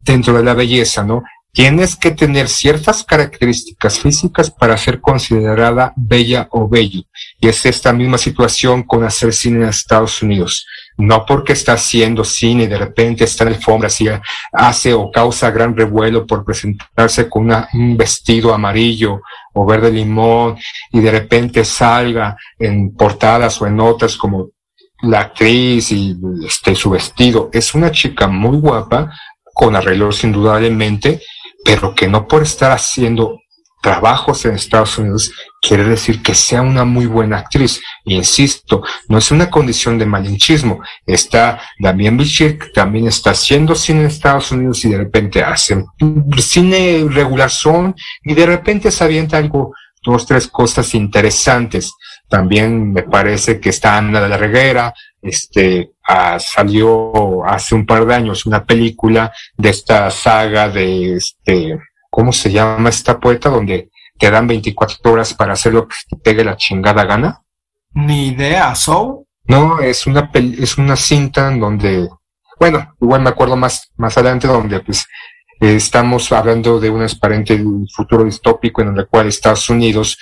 dentro 0.00 0.34
de 0.34 0.42
la 0.42 0.54
belleza, 0.54 1.04
¿no? 1.04 1.22
Tienes 1.52 1.94
que 1.94 2.10
tener 2.10 2.48
ciertas 2.48 3.04
características 3.04 4.00
físicas 4.00 4.50
para 4.50 4.76
ser 4.76 5.00
considerada 5.00 5.92
bella 5.96 6.48
o 6.50 6.68
bello. 6.68 7.02
Y 7.38 7.46
es 7.46 7.64
esta 7.64 7.92
misma 7.92 8.18
situación 8.18 8.82
con 8.82 9.04
hacer 9.04 9.32
cine 9.32 9.62
en 9.62 9.68
Estados 9.68 10.20
Unidos 10.20 10.66
no 10.96 11.26
porque 11.26 11.54
está 11.54 11.72
haciendo 11.72 12.24
cine 12.24 12.64
y 12.64 12.66
de 12.66 12.78
repente 12.78 13.24
está 13.24 13.44
en 13.44 13.54
alfombra, 13.54 13.90
si 13.90 14.08
hace 14.52 14.94
o 14.94 15.10
causa 15.10 15.50
gran 15.50 15.76
revuelo 15.76 16.26
por 16.26 16.44
presentarse 16.44 17.28
con 17.28 17.50
un 17.72 17.96
vestido 17.96 18.54
amarillo 18.54 19.20
o 19.52 19.66
verde 19.66 19.90
limón 19.90 20.56
y 20.92 21.00
de 21.00 21.10
repente 21.10 21.64
salga 21.64 22.36
en 22.58 22.94
portadas 22.94 23.60
o 23.60 23.66
en 23.66 23.76
notas 23.76 24.16
como 24.16 24.50
la 25.02 25.20
actriz 25.20 25.90
y 25.92 26.16
este, 26.46 26.74
su 26.74 26.90
vestido. 26.90 27.50
Es 27.52 27.74
una 27.74 27.90
chica 27.90 28.26
muy 28.26 28.58
guapa, 28.58 29.12
con 29.52 29.76
arreglos 29.76 30.24
indudablemente, 30.24 31.20
pero 31.64 31.94
que 31.94 32.08
no 32.08 32.26
por 32.26 32.42
estar 32.42 32.72
haciendo 32.72 33.40
trabajos 33.84 34.46
en 34.46 34.54
Estados 34.54 34.96
Unidos 34.96 35.30
quiere 35.60 35.84
decir 35.84 36.22
que 36.22 36.34
sea 36.34 36.62
una 36.62 36.86
muy 36.86 37.04
buena 37.04 37.40
actriz. 37.40 37.82
Insisto, 38.06 38.82
no 39.08 39.18
es 39.18 39.30
una 39.30 39.50
condición 39.50 39.98
de 39.98 40.06
malinchismo. 40.06 40.80
Está 41.06 41.60
Damien 41.78 42.16
Bichir, 42.16 42.58
también 42.72 43.06
está 43.06 43.32
haciendo 43.32 43.74
cine 43.74 44.00
en 44.00 44.06
Estados 44.06 44.50
Unidos 44.52 44.82
y 44.86 44.88
de 44.88 44.96
repente 44.96 45.44
hace 45.44 45.84
cine 46.38 47.04
regular 47.10 47.50
son 47.50 47.94
y 48.24 48.32
de 48.32 48.46
repente 48.46 48.90
se 48.90 49.04
avienta 49.04 49.36
algo, 49.36 49.74
dos, 50.02 50.24
tres 50.24 50.48
cosas 50.48 50.94
interesantes. 50.94 51.92
También 52.26 52.90
me 52.90 53.02
parece 53.02 53.60
que 53.60 53.68
está 53.68 53.98
Ana 53.98 54.22
de 54.22 54.28
la 54.30 54.94
este, 55.20 55.92
ah, 56.08 56.38
salió 56.38 57.44
hace 57.44 57.74
un 57.74 57.84
par 57.84 58.06
de 58.06 58.14
años 58.14 58.46
una 58.46 58.64
película 58.64 59.30
de 59.58 59.68
esta 59.68 60.10
saga 60.10 60.70
de 60.70 61.16
este, 61.16 61.78
¿cómo 62.14 62.32
se 62.32 62.52
llama 62.52 62.90
esta 62.90 63.18
poeta? 63.18 63.50
Donde 63.50 63.90
te 64.16 64.30
dan 64.30 64.46
24 64.46 65.10
horas 65.10 65.34
para 65.34 65.54
hacer 65.54 65.74
lo 65.74 65.88
que 65.88 65.96
te 66.08 66.16
pegue 66.16 66.44
la 66.44 66.56
chingada 66.56 67.04
gana. 67.04 67.42
Ni 67.92 68.28
idea, 68.28 68.72
¿so? 68.76 69.24
No, 69.46 69.80
es 69.80 70.06
una 70.06 70.30
es 70.32 70.78
una 70.78 70.94
cinta 70.94 71.50
en 71.50 71.58
donde, 71.58 72.08
bueno, 72.60 72.94
igual 73.00 73.20
me 73.20 73.30
acuerdo 73.30 73.56
más, 73.56 73.90
más 73.96 74.16
adelante 74.16 74.46
donde 74.46 74.78
pues 74.78 75.06
estamos 75.58 76.30
hablando 76.30 76.78
de 76.78 76.88
un 76.88 76.98
transparente 76.98 77.60
futuro 77.92 78.22
distópico 78.22 78.80
en 78.80 78.96
el 78.96 79.08
cual 79.08 79.26
Estados 79.26 79.68
Unidos, 79.68 80.16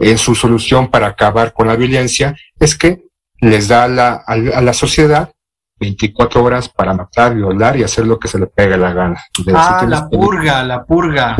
en 0.00 0.18
su 0.18 0.34
solución 0.34 0.90
para 0.90 1.06
acabar 1.06 1.52
con 1.52 1.68
la 1.68 1.76
violencia, 1.76 2.34
es 2.58 2.76
que 2.76 3.04
les 3.38 3.68
da 3.68 3.84
a 3.84 3.88
la, 3.88 4.12
a 4.26 4.60
la 4.60 4.72
sociedad 4.72 5.30
24 5.78 6.42
horas 6.42 6.68
para 6.68 6.94
matar, 6.94 7.34
violar 7.34 7.76
y 7.76 7.84
hacer 7.84 8.06
lo 8.06 8.18
que 8.18 8.28
se 8.28 8.38
le 8.38 8.46
pegue 8.46 8.76
la 8.76 8.92
gana. 8.92 9.22
ah, 9.54 9.84
la 9.86 10.08
purga, 10.08 10.62
la 10.62 10.84
purga. 10.84 11.36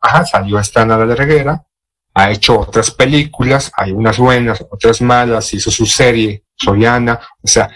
Ajá, 0.00 0.24
salió 0.24 0.58
esta 0.58 0.84
nada 0.84 1.06
de 1.06 1.14
reguera, 1.14 1.62
ha 2.14 2.30
hecho 2.30 2.58
otras 2.58 2.90
películas, 2.90 3.70
hay 3.76 3.92
unas 3.92 4.18
buenas, 4.18 4.64
otras 4.70 5.00
malas, 5.00 5.54
hizo 5.54 5.70
su 5.70 5.86
serie, 5.86 6.44
Soriana, 6.56 7.20
o 7.42 7.46
sea, 7.46 7.70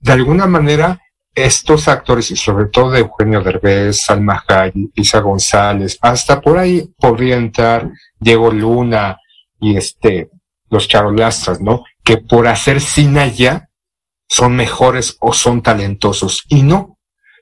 de 0.00 0.12
alguna 0.12 0.46
manera 0.46 1.00
estos 1.34 1.88
actores, 1.88 2.30
y 2.30 2.36
sobre 2.36 2.66
todo 2.66 2.94
Eugenio 2.94 3.40
Derbez, 3.40 4.02
Salma 4.02 4.44
Hayek, 4.46 4.90
Isa 4.94 5.20
González, 5.20 5.98
hasta 6.00 6.40
por 6.40 6.58
ahí 6.58 6.92
podría 6.98 7.36
entrar 7.36 7.90
Diego 8.18 8.50
Luna 8.50 9.16
y 9.58 9.76
este, 9.76 10.30
los 10.70 10.86
charolastras, 10.86 11.60
¿no? 11.60 11.84
Que 12.04 12.18
por 12.18 12.46
hacer 12.46 12.80
cine 12.80 13.20
allá 13.20 13.68
son 14.28 14.56
mejores 14.56 15.16
o 15.20 15.32
son 15.32 15.62
talentosos. 15.62 16.44
Y 16.48 16.62
no, 16.62 16.98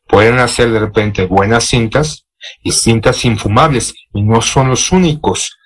pueden 0.06 0.38
hacer 0.38 0.70
de 0.70 0.80
repente 0.80 1.26
buenas 1.26 1.64
cintas 1.64 2.26
y 2.62 2.72
cintas 2.72 3.24
infumables, 3.24 3.94
y 4.12 4.22
no 4.22 4.42
son 4.42 4.68
los 4.68 4.92
únicos. 4.92 5.56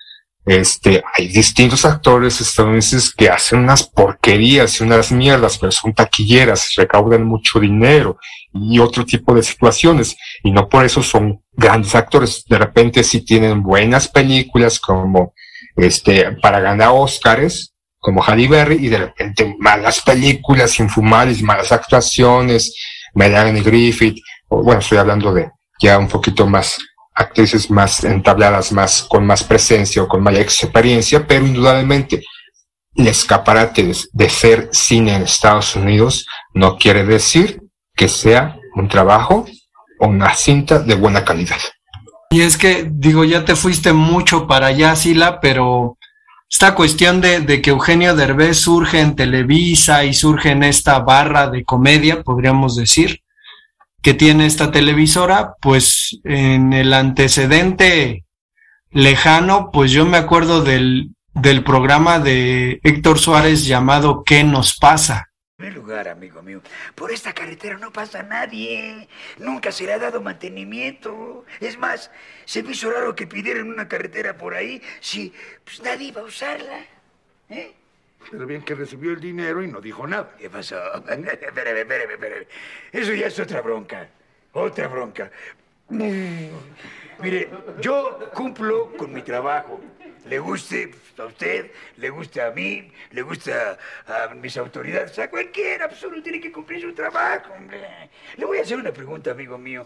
Este, 0.45 1.03
hay 1.13 1.27
distintos 1.27 1.83
actores 1.83 2.39
estadounidenses 2.39 3.13
que 3.13 3.29
hacen 3.29 3.59
unas 3.59 3.83
porquerías 3.83 4.79
y 4.79 4.83
unas 4.83 5.11
mierdas, 5.11 5.57
pero 5.57 5.73
son 5.73 5.93
taquilleras, 5.93 6.73
recaudan 6.77 7.25
mucho 7.25 7.59
dinero 7.59 8.17
y 8.53 8.79
otro 8.79 9.05
tipo 9.05 9.35
de 9.35 9.43
situaciones. 9.43 10.15
Y 10.43 10.51
no 10.51 10.69
por 10.69 10.85
eso 10.85 11.03
son 11.03 11.43
grandes 11.51 11.95
actores. 11.95 12.45
De 12.47 12.57
repente 12.57 13.03
sí 13.03 13.25
tienen 13.25 13.61
buenas 13.61 14.07
películas 14.07 14.79
como, 14.79 15.33
este, 15.75 16.31
para 16.41 16.61
ganar 16.61 16.91
Óscares, 16.93 17.73
como 18.07 18.23
Halle 18.23 18.47
Berry, 18.47 18.85
y 18.85 18.87
de 18.87 18.99
repente 18.99 19.57
malas 19.59 19.99
películas, 19.99 20.79
infumables, 20.79 21.41
malas 21.41 21.73
actuaciones, 21.73 22.73
Melanie 23.13 23.61
Griffith, 23.61 24.23
o, 24.47 24.63
bueno, 24.63 24.79
estoy 24.79 24.97
hablando 24.97 25.33
de 25.33 25.51
ya 25.81 25.97
un 25.97 26.07
poquito 26.07 26.47
más 26.47 26.77
actrices 27.13 27.69
más 27.69 28.05
entabladas, 28.05 28.71
más 28.71 29.03
con 29.03 29.25
más 29.25 29.43
presencia 29.43 30.01
o 30.01 30.07
con 30.07 30.23
mayor 30.23 30.39
experiencia, 30.39 31.27
pero 31.27 31.45
indudablemente 31.45 32.23
el 32.95 33.07
escaparate 33.09 33.91
de 34.13 34.29
ser 34.29 34.69
cine 34.71 35.13
en 35.13 35.23
Estados 35.23 35.75
Unidos 35.75 36.25
no 36.53 36.77
quiere 36.77 37.03
decir 37.03 37.59
que 37.93 38.07
sea 38.07 38.55
un 38.75 38.87
trabajo 38.87 39.45
o 39.99 40.07
una 40.07 40.33
cinta 40.33 40.79
de 40.79 40.95
buena 40.95 41.25
calidad. 41.25 41.59
Y 42.29 42.39
es 42.39 42.57
que, 42.57 42.87
digo, 42.89 43.25
ya 43.25 43.43
te 43.43 43.57
fuiste 43.57 43.91
mucho 43.91 44.47
para 44.47 44.67
allá, 44.67 44.95
Sila, 44.95 45.41
pero 45.41 45.96
esta 46.49 46.75
cuestión 46.75 47.19
de, 47.19 47.61
que 47.61 47.71
Eugenio 47.71 48.15
Derbez 48.15 48.57
surge 48.57 49.01
en 49.01 49.15
Televisa 49.15 50.05
y 50.05 50.13
surge 50.13 50.51
en 50.51 50.63
esta 50.63 50.99
barra 50.99 51.49
de 51.49 51.65
comedia, 51.65 52.23
podríamos 52.23 52.75
decir, 52.75 53.21
que 54.01 54.13
tiene 54.13 54.45
esta 54.45 54.71
televisora, 54.71 55.55
pues 55.61 56.19
en 56.23 56.71
el 56.71 56.93
antecedente 56.93 58.23
lejano, 58.91 59.71
pues 59.71 59.91
yo 59.91 60.05
me 60.05 60.17
acuerdo 60.17 60.63
del 60.63 61.13
programa 61.65 62.19
de 62.19 62.79
Héctor 62.83 63.19
Suárez 63.19 63.65
llamado 63.65 64.23
¿Qué 64.23 64.43
nos 64.45 64.77
pasa? 64.77 65.26
Primer 65.57 65.75
lugar, 65.75 66.07
amigo 66.07 66.43
mío, 66.43 66.61
por 66.93 67.11
esta 67.11 67.33
carretera 67.33 67.79
no 67.79 67.91
pasa 67.91 68.21
nadie. 68.21 69.07
Nunca 69.39 69.71
se 69.71 69.85
le 69.85 69.93
ha 69.93 69.97
dado 69.97 70.21
mantenimiento. 70.21 71.45
Es 71.59 71.79
más, 71.79 72.11
se 72.45 72.61
me 72.61 72.73
hizo 72.73 72.91
raro 72.91 73.15
que 73.15 73.25
pidieran 73.25 73.67
una 73.67 73.87
carretera 73.87 74.37
por 74.37 74.53
ahí 74.53 74.79
si 74.99 75.33
pues, 75.63 75.81
nadie 75.81 76.09
iba 76.09 76.21
a 76.21 76.25
usarla. 76.25 76.85
¿Eh? 77.49 77.73
Pero 78.29 78.45
bien 78.45 78.61
que 78.61 78.75
recibió 78.75 79.13
el 79.13 79.19
dinero 79.19 79.63
y 79.63 79.67
no 79.67 79.81
dijo 79.81 80.05
nada. 80.05 80.35
¿Qué 80.37 80.47
pasó? 80.47 80.77
espérame, 81.09 81.79
espérame, 81.79 82.11
espérame. 82.11 82.47
Eso 82.91 83.15
ya 83.15 83.25
es 83.25 83.39
otra 83.39 83.61
bronca. 83.61 84.07
Otra 84.53 84.87
bronca. 84.87 85.31
Mire, 85.89 87.49
yo 87.81 88.29
cumplo 88.31 88.95
con 88.95 89.11
mi 89.11 89.23
trabajo. 89.23 89.81
Le 90.29 90.39
guste 90.39 90.91
a 91.17 91.25
usted, 91.25 91.71
le 91.97 92.09
gusta 92.09 92.47
a 92.47 92.51
mí, 92.51 92.91
le 93.11 93.21
gusta 93.21 93.77
a 94.07 94.33
mis 94.35 94.57
autoridades, 94.57 95.17
a 95.19 95.29
cualquiera, 95.29 95.89
uno 96.05 96.21
tiene 96.21 96.39
que 96.39 96.51
cumplir 96.51 96.81
su 96.81 96.93
trabajo, 96.93 97.53
hombre. 97.53 98.09
Le 98.35 98.45
voy 98.45 98.57
a 98.57 98.61
hacer 98.61 98.77
una 98.77 98.91
pregunta, 98.91 99.31
amigo 99.31 99.57
mío. 99.57 99.85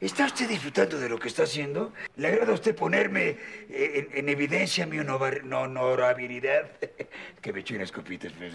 ¿Está 0.00 0.24
usted 0.24 0.48
disfrutando 0.48 0.98
de 0.98 1.10
lo 1.10 1.18
que 1.18 1.28
está 1.28 1.42
haciendo? 1.42 1.92
¿Le 2.16 2.28
agrada 2.28 2.52
a 2.52 2.54
usted 2.54 2.74
ponerme 2.74 3.36
en, 3.68 4.08
en 4.12 4.28
evidencia 4.30 4.86
mi 4.86 4.98
honor, 4.98 5.44
no, 5.44 5.60
honorabilidad? 5.60 6.70
que 7.42 7.52
me 7.52 7.60
eché 7.60 7.78
copitas. 7.92 8.32
Pues. 8.32 8.54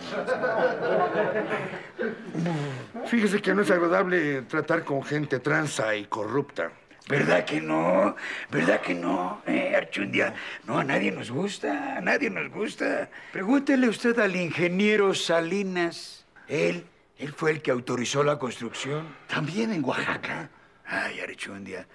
Fíjese 3.06 3.42
que 3.44 3.54
no 3.54 3.62
es 3.62 3.70
agradable 3.70 4.42
tratar 4.44 4.84
con 4.84 5.04
gente 5.04 5.40
transa 5.40 5.96
y 5.96 6.06
corrupta. 6.06 6.72
¿Verdad 7.08 7.46
que 7.46 7.62
no? 7.62 8.16
¿Verdad 8.50 8.82
que 8.82 8.96
no? 8.96 9.42
¿Eh, 9.46 9.76
Archundia? 9.76 10.34
No, 10.66 10.80
a 10.80 10.84
nadie 10.84 11.12
nos 11.12 11.30
gusta, 11.30 11.98
a 11.98 12.02
nadie 12.02 12.32
nos 12.32 12.50
gusta. 12.52 13.10
Pregúntele 13.32 13.88
usted 13.88 14.18
al 14.20 14.36
ingeniero 14.36 15.14
Salinas. 15.14 16.26
Él, 16.48 16.86
él 17.20 17.34
fue 17.34 17.52
el 17.52 17.62
que 17.62 17.70
autorizó 17.70 18.24
la 18.24 18.40
construcción. 18.40 19.16
También 19.28 19.72
en 19.72 19.84
Oaxaca. 19.84 20.50
Ay, 20.86 21.20
Archundia. 21.20 21.88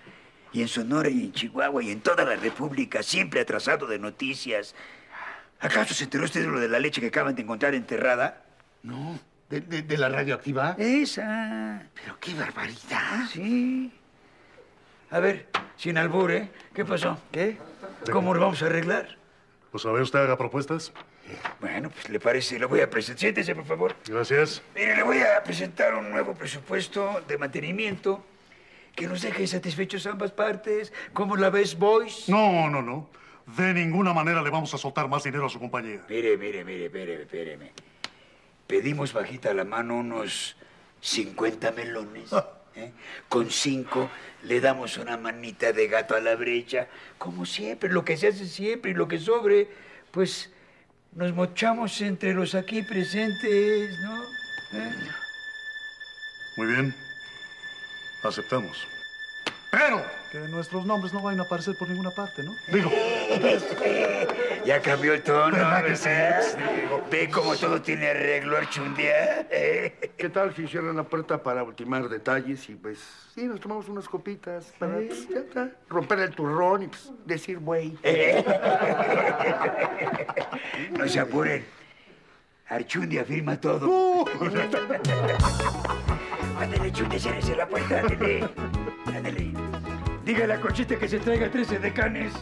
Y 0.53 0.63
en 0.63 0.69
Sonora 0.69 1.09
y 1.09 1.25
en 1.25 1.33
Chihuahua 1.33 1.83
y 1.83 1.91
en 1.91 2.01
toda 2.01 2.25
la 2.25 2.37
República, 2.37 3.03
siempre 3.03 3.41
atrasado 3.41 3.87
de 3.87 3.99
noticias. 3.99 4.77
¿Acaso 5.61 5.93
se 5.93 6.05
enteró 6.05 6.25
usted 6.25 6.43
de 6.43 6.47
lo 6.47 6.61
de 6.61 6.69
la 6.69 6.79
leche 6.79 7.01
que 7.01 7.09
acaban 7.09 7.35
de 7.35 7.43
encontrar 7.43 7.75
enterrada? 7.75 8.45
No. 8.85 9.19
¿De, 9.49 9.61
de, 9.61 9.83
de 9.83 9.99
la 9.99 10.09
radioactiva? 10.09 10.77
Esa. 10.79 11.83
Pero 11.95 12.19
qué 12.21 12.33
barbaridad. 12.35 13.27
Sí. 13.33 13.93
A 15.11 15.19
ver, 15.19 15.49
sin 15.77 15.99
albur, 15.99 16.31
¿eh? 16.31 16.49
¿Qué 16.73 16.85
pasó? 16.85 17.19
¿Qué? 17.33 17.57
¿Cómo 18.13 18.33
lo 18.33 18.41
vamos 18.41 18.63
a 18.63 18.67
arreglar? 18.67 19.17
Pues 19.73 19.85
a 19.85 19.91
ver, 19.91 20.03
usted 20.03 20.21
haga 20.21 20.39
propuestas. 20.39 20.93
Bueno, 21.61 21.91
pues 21.91 22.09
le 22.09 22.21
parece, 22.21 22.59
lo 22.59 22.69
voy 22.69 22.81
a 22.81 22.89
presentar. 22.89 23.21
Siéntese, 23.21 23.55
por 23.55 23.65
favor. 23.65 23.95
Gracias. 24.07 24.63
Mire, 24.75 24.97
le 24.97 25.03
voy 25.03 25.19
a 25.19 25.43
presentar 25.43 25.95
un 25.95 26.11
nuevo 26.11 26.35
presupuesto 26.35 27.23
de 27.27 27.39
mantenimiento 27.39 28.25
que 28.95 29.07
nos 29.07 29.23
deje 29.23 29.47
satisfechos 29.47 30.07
ambas 30.07 30.31
partes. 30.31 30.93
¿Cómo 31.13 31.37
la 31.37 31.51
ves, 31.51 31.79
boys? 31.79 32.29
No, 32.29 32.71
no, 32.71 32.83
no. 32.83 33.09
De 33.57 33.75
ninguna 33.75 34.13
manera 34.13 34.43
le 34.43 34.51
vamos 34.51 34.73
a 34.75 34.79
soltar 34.79 35.09
más 35.09 35.25
dinero 35.25 35.47
a 35.47 35.49
su 35.49 35.59
compañía. 35.59 36.03
Mire, 36.09 36.37
mire, 36.37 36.65
mire, 36.65 36.89
mire, 36.89 37.23
espéreme. 37.23 37.73
Pedimos 38.67 39.13
bajita 39.13 39.53
la 39.55 39.65
mano 39.65 39.97
unos 39.97 40.57
50 41.01 41.73
melones. 41.73 42.31
¿eh? 42.75 42.93
Con 43.29 43.51
cinco 43.51 44.11
le 44.43 44.61
damos 44.61 44.97
una 44.97 45.17
manita 45.17 45.73
de 45.73 45.89
gato 45.89 46.15
a 46.15 46.21
la 46.21 46.35
brecha, 46.37 46.89
como 47.19 47.47
siempre, 47.47 47.91
lo 47.91 48.05
que 48.05 48.17
se 48.17 48.29
hace 48.29 48.47
siempre 48.47 48.93
y 48.93 48.95
lo 48.95 49.09
que 49.09 49.19
sobre, 49.19 49.69
pues 50.11 50.51
nos 51.13 51.33
mochamos 51.35 52.01
entre 52.01 52.35
los 52.35 52.55
aquí 52.55 52.83
presentes, 52.83 53.99
¿no? 54.01 54.23
¿Eh? 54.79 54.93
Muy 56.57 56.67
bien. 56.67 56.95
Aceptamos. 58.23 59.00
Pero 59.71 60.03
que 60.33 60.39
nuestros 60.49 60.85
nombres 60.85 61.13
no 61.13 61.23
vayan 61.23 61.41
a 61.41 61.45
aparecer 61.45 61.77
por 61.79 61.89
ninguna 61.89 62.11
parte, 62.11 62.43
¿no? 62.43 62.53
Digo. 62.73 62.91
ya 64.65 64.81
cambió 64.81 65.15
el 65.15 65.23
tono, 65.23 65.57
¿Verdad 65.57 65.85
que 65.85 65.91
¿verdad? 65.91 66.43
sí? 66.43 66.59
Ve 67.11 67.31
cómo 67.31 67.57
todo 67.57 67.81
tiene 67.81 68.09
arreglo, 68.09 68.57
Archundia. 68.57 69.47
¿Qué 69.51 70.29
tal 70.33 70.55
si 70.55 70.67
cierran 70.67 70.97
la 70.97 71.05
puerta 71.05 71.43
para 71.43 71.63
ultimar 71.63 72.09
detalles 72.09 72.69
y 72.69 72.75
pues 72.75 72.99
sí, 73.35 73.45
nos 73.45 73.61
tomamos 73.61 73.89
unas 73.89 74.09
copitas 74.09 74.73
para 74.79 74.95
pues, 74.95 75.29
ya 75.29 75.39
está, 75.39 75.71
romper 75.89 76.19
el 76.21 76.31
turrón 76.31 76.83
y 76.85 76.89
pues 76.89 77.11
decir 77.25 77.59
güey? 77.59 77.97
No 80.91 81.09
se 81.09 81.21
apuren. 81.21 81.65
Archundia 82.69 83.25
firma 83.25 83.61
todo. 83.61 83.89
Uh. 83.89 84.25
Ándale, 86.59 86.85
Archundia, 86.85 87.19
ciérrese 87.19 87.57
la 87.57 87.67
puerta. 87.67 88.03
Dígale 90.31 90.55
a 90.55 90.61
Conchita 90.61 90.97
que 90.97 91.09
se 91.09 91.19
traiga 91.19 91.51
13 91.51 91.81
decanes. 91.81 92.33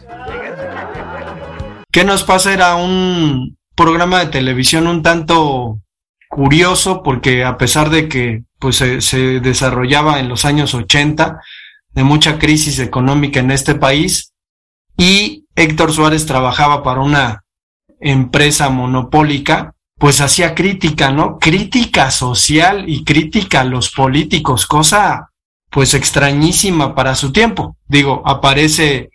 ¿Qué 1.91 2.03
nos 2.03 2.23
pasa? 2.23 2.53
Era 2.53 2.75
un 2.75 3.57
programa 3.75 4.19
de 4.19 4.27
televisión 4.27 4.85
un 4.85 5.01
tanto 5.01 5.81
curioso 6.29 7.01
porque 7.01 7.43
a 7.43 7.57
pesar 7.57 7.89
de 7.89 8.07
que 8.07 8.43
pues 8.59 8.75
se, 8.75 9.01
se 9.01 9.39
desarrollaba 9.39 10.19
en 10.19 10.29
los 10.29 10.45
años 10.45 10.75
80 10.75 11.41
de 11.95 12.03
mucha 12.03 12.37
crisis 12.37 12.77
económica 12.77 13.39
en 13.39 13.49
este 13.49 13.73
país 13.73 14.33
y 14.95 15.47
Héctor 15.55 15.91
Suárez 15.91 16.27
trabajaba 16.27 16.83
para 16.83 17.01
una 17.01 17.43
empresa 17.99 18.69
monopólica, 18.69 19.73
pues 19.97 20.21
hacía 20.21 20.53
crítica, 20.53 21.09
¿no? 21.09 21.39
Crítica 21.39 22.11
social 22.11 22.87
y 22.87 23.03
crítica 23.03 23.61
a 23.61 23.65
los 23.65 23.89
políticos, 23.89 24.67
cosa 24.67 25.28
pues 25.69 25.93
extrañísima 25.93 26.95
para 26.95 27.15
su 27.15 27.31
tiempo. 27.31 27.77
Digo, 27.87 28.21
aparece 28.25 29.11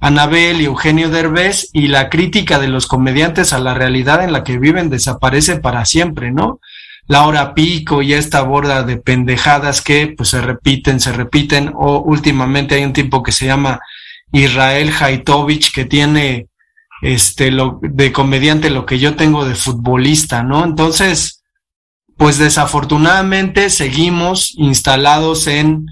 Anabel 0.00 0.60
y 0.60 0.66
Eugenio 0.66 1.10
Derbez 1.10 1.68
y 1.72 1.88
la 1.88 2.08
crítica 2.08 2.58
de 2.58 2.68
los 2.68 2.86
comediantes 2.86 3.52
a 3.52 3.58
la 3.58 3.74
realidad 3.74 4.22
en 4.22 4.32
la 4.32 4.44
que 4.44 4.58
viven 4.58 4.90
desaparece 4.90 5.56
para 5.56 5.84
siempre, 5.84 6.30
¿no? 6.30 6.60
La 7.06 7.26
hora 7.26 7.54
pico 7.54 8.02
y 8.02 8.12
esta 8.12 8.42
borda 8.42 8.82
de 8.82 8.98
pendejadas 8.98 9.80
que 9.80 10.14
pues 10.16 10.28
se 10.30 10.40
repiten, 10.40 11.00
se 11.00 11.12
repiten, 11.12 11.72
o 11.74 12.00
últimamente 12.00 12.74
hay 12.74 12.84
un 12.84 12.92
tipo 12.92 13.22
que 13.22 13.32
se 13.32 13.46
llama 13.46 13.80
Israel 14.32 14.92
Haitovich 14.98 15.72
que 15.72 15.84
tiene 15.84 16.48
este 17.00 17.50
lo 17.50 17.78
de 17.82 18.12
comediante 18.12 18.70
lo 18.70 18.84
que 18.84 18.98
yo 18.98 19.16
tengo 19.16 19.46
de 19.46 19.54
futbolista, 19.54 20.42
¿no? 20.42 20.64
Entonces, 20.64 21.42
pues 22.16 22.38
desafortunadamente 22.38 23.70
seguimos 23.70 24.52
instalados 24.56 25.46
en, 25.46 25.86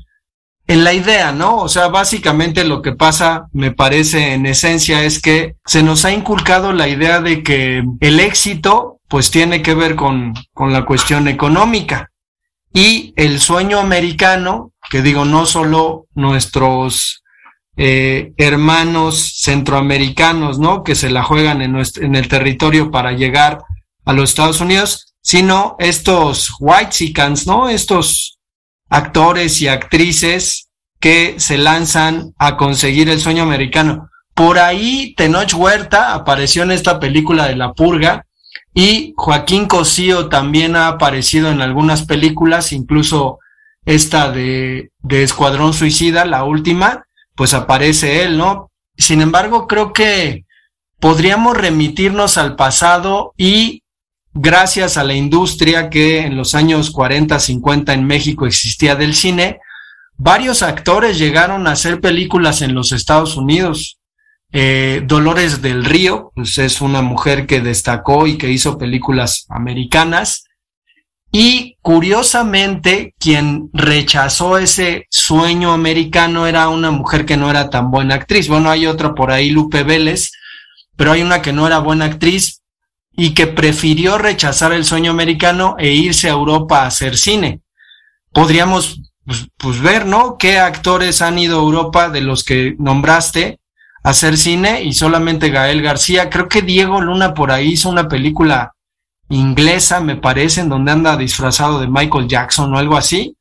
en 0.66 0.84
la 0.84 0.92
idea, 0.92 1.32
¿no? 1.32 1.58
O 1.58 1.68
sea, 1.68 1.88
básicamente 1.88 2.64
lo 2.64 2.82
que 2.82 2.92
pasa, 2.92 3.48
me 3.52 3.70
parece 3.70 4.34
en 4.34 4.46
esencia, 4.46 5.04
es 5.04 5.20
que 5.20 5.56
se 5.64 5.82
nos 5.82 6.04
ha 6.04 6.12
inculcado 6.12 6.72
la 6.72 6.88
idea 6.88 7.20
de 7.20 7.42
que 7.42 7.84
el 8.00 8.20
éxito, 8.20 8.98
pues 9.08 9.30
tiene 9.30 9.62
que 9.62 9.74
ver 9.74 9.94
con, 9.94 10.34
con 10.52 10.72
la 10.72 10.84
cuestión 10.84 11.28
económica. 11.28 12.10
Y 12.72 13.14
el 13.16 13.40
sueño 13.40 13.78
americano, 13.78 14.72
que 14.90 15.02
digo, 15.02 15.24
no 15.24 15.46
solo 15.46 16.06
nuestros 16.14 17.22
eh, 17.76 18.32
hermanos 18.36 19.38
centroamericanos, 19.40 20.58
¿no? 20.58 20.82
Que 20.82 20.94
se 20.94 21.10
la 21.10 21.22
juegan 21.22 21.62
en, 21.62 21.72
nuestro, 21.72 22.04
en 22.04 22.16
el 22.16 22.26
territorio 22.26 22.90
para 22.90 23.12
llegar 23.12 23.58
a 24.04 24.12
los 24.12 24.30
Estados 24.30 24.60
Unidos, 24.60 25.14
sino 25.22 25.76
estos 25.78 26.50
white 26.58 27.12
¿no? 27.46 27.68
Estos 27.68 28.35
actores 28.88 29.60
y 29.60 29.68
actrices 29.68 30.68
que 31.00 31.38
se 31.38 31.58
lanzan 31.58 32.32
a 32.38 32.56
conseguir 32.56 33.08
el 33.08 33.20
sueño 33.20 33.42
americano. 33.42 34.08
Por 34.34 34.58
ahí 34.58 35.14
Tenoch 35.16 35.54
Huerta 35.54 36.14
apareció 36.14 36.62
en 36.62 36.72
esta 36.72 37.00
película 37.00 37.46
de 37.46 37.56
La 37.56 37.72
Purga 37.72 38.26
y 38.74 39.14
Joaquín 39.16 39.66
Cosío 39.66 40.28
también 40.28 40.76
ha 40.76 40.88
aparecido 40.88 41.50
en 41.50 41.62
algunas 41.62 42.04
películas, 42.04 42.72
incluso 42.72 43.38
esta 43.84 44.30
de, 44.30 44.90
de 44.98 45.22
Escuadrón 45.22 45.72
Suicida, 45.72 46.24
la 46.24 46.44
última, 46.44 47.04
pues 47.34 47.54
aparece 47.54 48.22
él, 48.24 48.36
¿no? 48.36 48.70
Sin 48.96 49.22
embargo, 49.22 49.66
creo 49.66 49.92
que 49.92 50.44
podríamos 51.00 51.56
remitirnos 51.56 52.36
al 52.36 52.56
pasado 52.56 53.32
y 53.36 53.82
gracias 54.36 54.96
a 54.96 55.04
la 55.04 55.14
industria 55.14 55.88
que 55.88 56.20
en 56.20 56.36
los 56.36 56.54
años 56.54 56.90
40, 56.90 57.38
50 57.38 57.94
en 57.94 58.06
México 58.06 58.46
existía 58.46 58.94
del 58.94 59.14
cine, 59.14 59.60
varios 60.16 60.62
actores 60.62 61.18
llegaron 61.18 61.66
a 61.66 61.72
hacer 61.72 62.00
películas 62.00 62.62
en 62.62 62.74
los 62.74 62.92
Estados 62.92 63.36
Unidos. 63.36 63.98
Eh, 64.52 65.02
Dolores 65.04 65.62
del 65.62 65.84
Río, 65.84 66.32
pues 66.34 66.58
es 66.58 66.80
una 66.80 67.02
mujer 67.02 67.46
que 67.46 67.60
destacó 67.60 68.26
y 68.26 68.38
que 68.38 68.50
hizo 68.50 68.78
películas 68.78 69.46
americanas. 69.48 70.44
Y 71.32 71.76
curiosamente, 71.82 73.14
quien 73.18 73.68
rechazó 73.72 74.58
ese 74.58 75.06
sueño 75.10 75.72
americano 75.72 76.46
era 76.46 76.68
una 76.68 76.90
mujer 76.90 77.26
que 77.26 77.36
no 77.36 77.50
era 77.50 77.68
tan 77.68 77.90
buena 77.90 78.14
actriz. 78.14 78.48
Bueno, 78.48 78.70
hay 78.70 78.86
otra 78.86 79.14
por 79.14 79.30
ahí, 79.30 79.50
Lupe 79.50 79.82
Vélez, 79.82 80.30
pero 80.96 81.12
hay 81.12 81.22
una 81.22 81.42
que 81.42 81.52
no 81.52 81.66
era 81.66 81.78
buena 81.78 82.04
actriz, 82.04 82.62
y 83.16 83.32
que 83.32 83.46
prefirió 83.46 84.18
rechazar 84.18 84.72
el 84.72 84.84
sueño 84.84 85.10
americano 85.10 85.74
e 85.78 85.92
irse 85.92 86.28
a 86.28 86.32
Europa 86.32 86.82
a 86.82 86.86
hacer 86.86 87.16
cine. 87.16 87.62
Podríamos 88.32 89.00
pues, 89.24 89.48
pues, 89.56 89.80
ver, 89.80 90.06
¿no? 90.06 90.36
¿Qué 90.38 90.58
actores 90.58 91.22
han 91.22 91.38
ido 91.38 91.58
a 91.58 91.62
Europa 91.62 92.10
de 92.10 92.20
los 92.20 92.44
que 92.44 92.76
nombraste 92.78 93.58
a 94.04 94.10
hacer 94.10 94.36
cine 94.36 94.84
y 94.84 94.92
solamente 94.92 95.48
Gael 95.48 95.82
García? 95.82 96.30
Creo 96.30 96.48
que 96.48 96.62
Diego 96.62 97.00
Luna 97.00 97.34
por 97.34 97.50
ahí 97.50 97.72
hizo 97.72 97.88
una 97.88 98.06
película 98.06 98.74
inglesa, 99.28 100.00
me 100.00 100.16
parece, 100.16 100.60
en 100.60 100.68
donde 100.68 100.92
anda 100.92 101.16
disfrazado 101.16 101.80
de 101.80 101.88
Michael 101.88 102.28
Jackson 102.28 102.72
o 102.72 102.78
algo 102.78 102.96
así, 102.96 103.36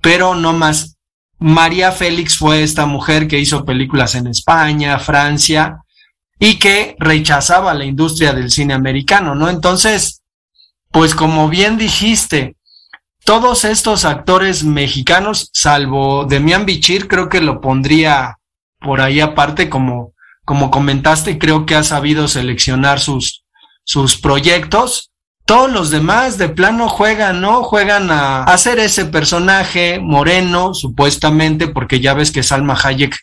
pero 0.00 0.34
no 0.34 0.52
más. 0.54 0.96
María 1.38 1.90
Félix 1.90 2.36
fue 2.36 2.62
esta 2.62 2.86
mujer 2.86 3.26
que 3.26 3.38
hizo 3.38 3.64
películas 3.64 4.14
en 4.14 4.26
España, 4.26 4.98
Francia, 4.98 5.82
y 6.42 6.58
que 6.58 6.96
rechazaba 6.98 7.74
la 7.74 7.84
industria 7.84 8.32
del 8.32 8.50
cine 8.50 8.72
americano, 8.72 9.34
¿no? 9.34 9.50
Entonces, 9.50 10.22
pues 10.90 11.14
como 11.14 11.50
bien 11.50 11.76
dijiste, 11.76 12.56
todos 13.24 13.66
estos 13.66 14.06
actores 14.06 14.64
mexicanos, 14.64 15.50
salvo 15.52 16.24
Demian 16.24 16.64
Bichir, 16.64 17.06
creo 17.06 17.28
que 17.28 17.42
lo 17.42 17.60
pondría 17.60 18.38
por 18.80 19.02
ahí 19.02 19.20
aparte 19.20 19.68
como, 19.68 20.14
como 20.46 20.70
comentaste, 20.70 21.38
creo 21.38 21.66
que 21.66 21.74
ha 21.74 21.82
sabido 21.82 22.26
seleccionar 22.26 23.00
sus, 23.00 23.44
sus 23.84 24.16
proyectos. 24.16 25.12
Todos 25.44 25.70
los 25.70 25.90
demás 25.90 26.38
de 26.38 26.48
plano 26.48 26.88
juegan, 26.88 27.42
¿no? 27.42 27.64
Juegan 27.64 28.10
a 28.10 28.44
hacer 28.44 28.78
ese 28.78 29.04
personaje 29.04 30.00
moreno, 30.00 30.72
supuestamente, 30.72 31.68
porque 31.68 32.00
ya 32.00 32.14
ves 32.14 32.30
que 32.32 32.42
Salma 32.42 32.78
Hayek 32.82 33.14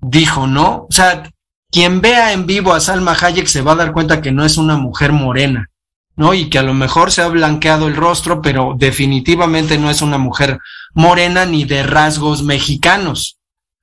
dijo, 0.00 0.46
¿no? 0.46 0.86
O 0.88 0.92
sea, 0.92 1.24
quien 1.72 2.02
vea 2.02 2.32
en 2.32 2.46
vivo 2.46 2.74
a 2.74 2.80
Salma 2.80 3.16
Hayek 3.18 3.46
se 3.46 3.62
va 3.62 3.72
a 3.72 3.76
dar 3.76 3.92
cuenta 3.92 4.20
que 4.20 4.30
no 4.30 4.44
es 4.44 4.58
una 4.58 4.76
mujer 4.76 5.12
morena, 5.12 5.70
¿no? 6.16 6.34
Y 6.34 6.50
que 6.50 6.58
a 6.58 6.62
lo 6.62 6.74
mejor 6.74 7.10
se 7.10 7.22
ha 7.22 7.28
blanqueado 7.28 7.88
el 7.88 7.96
rostro, 7.96 8.42
pero 8.42 8.74
definitivamente 8.76 9.78
no 9.78 9.90
es 9.90 10.02
una 10.02 10.18
mujer 10.18 10.58
morena 10.92 11.46
ni 11.46 11.64
de 11.64 11.82
rasgos 11.82 12.42
mexicanos. 12.42 13.38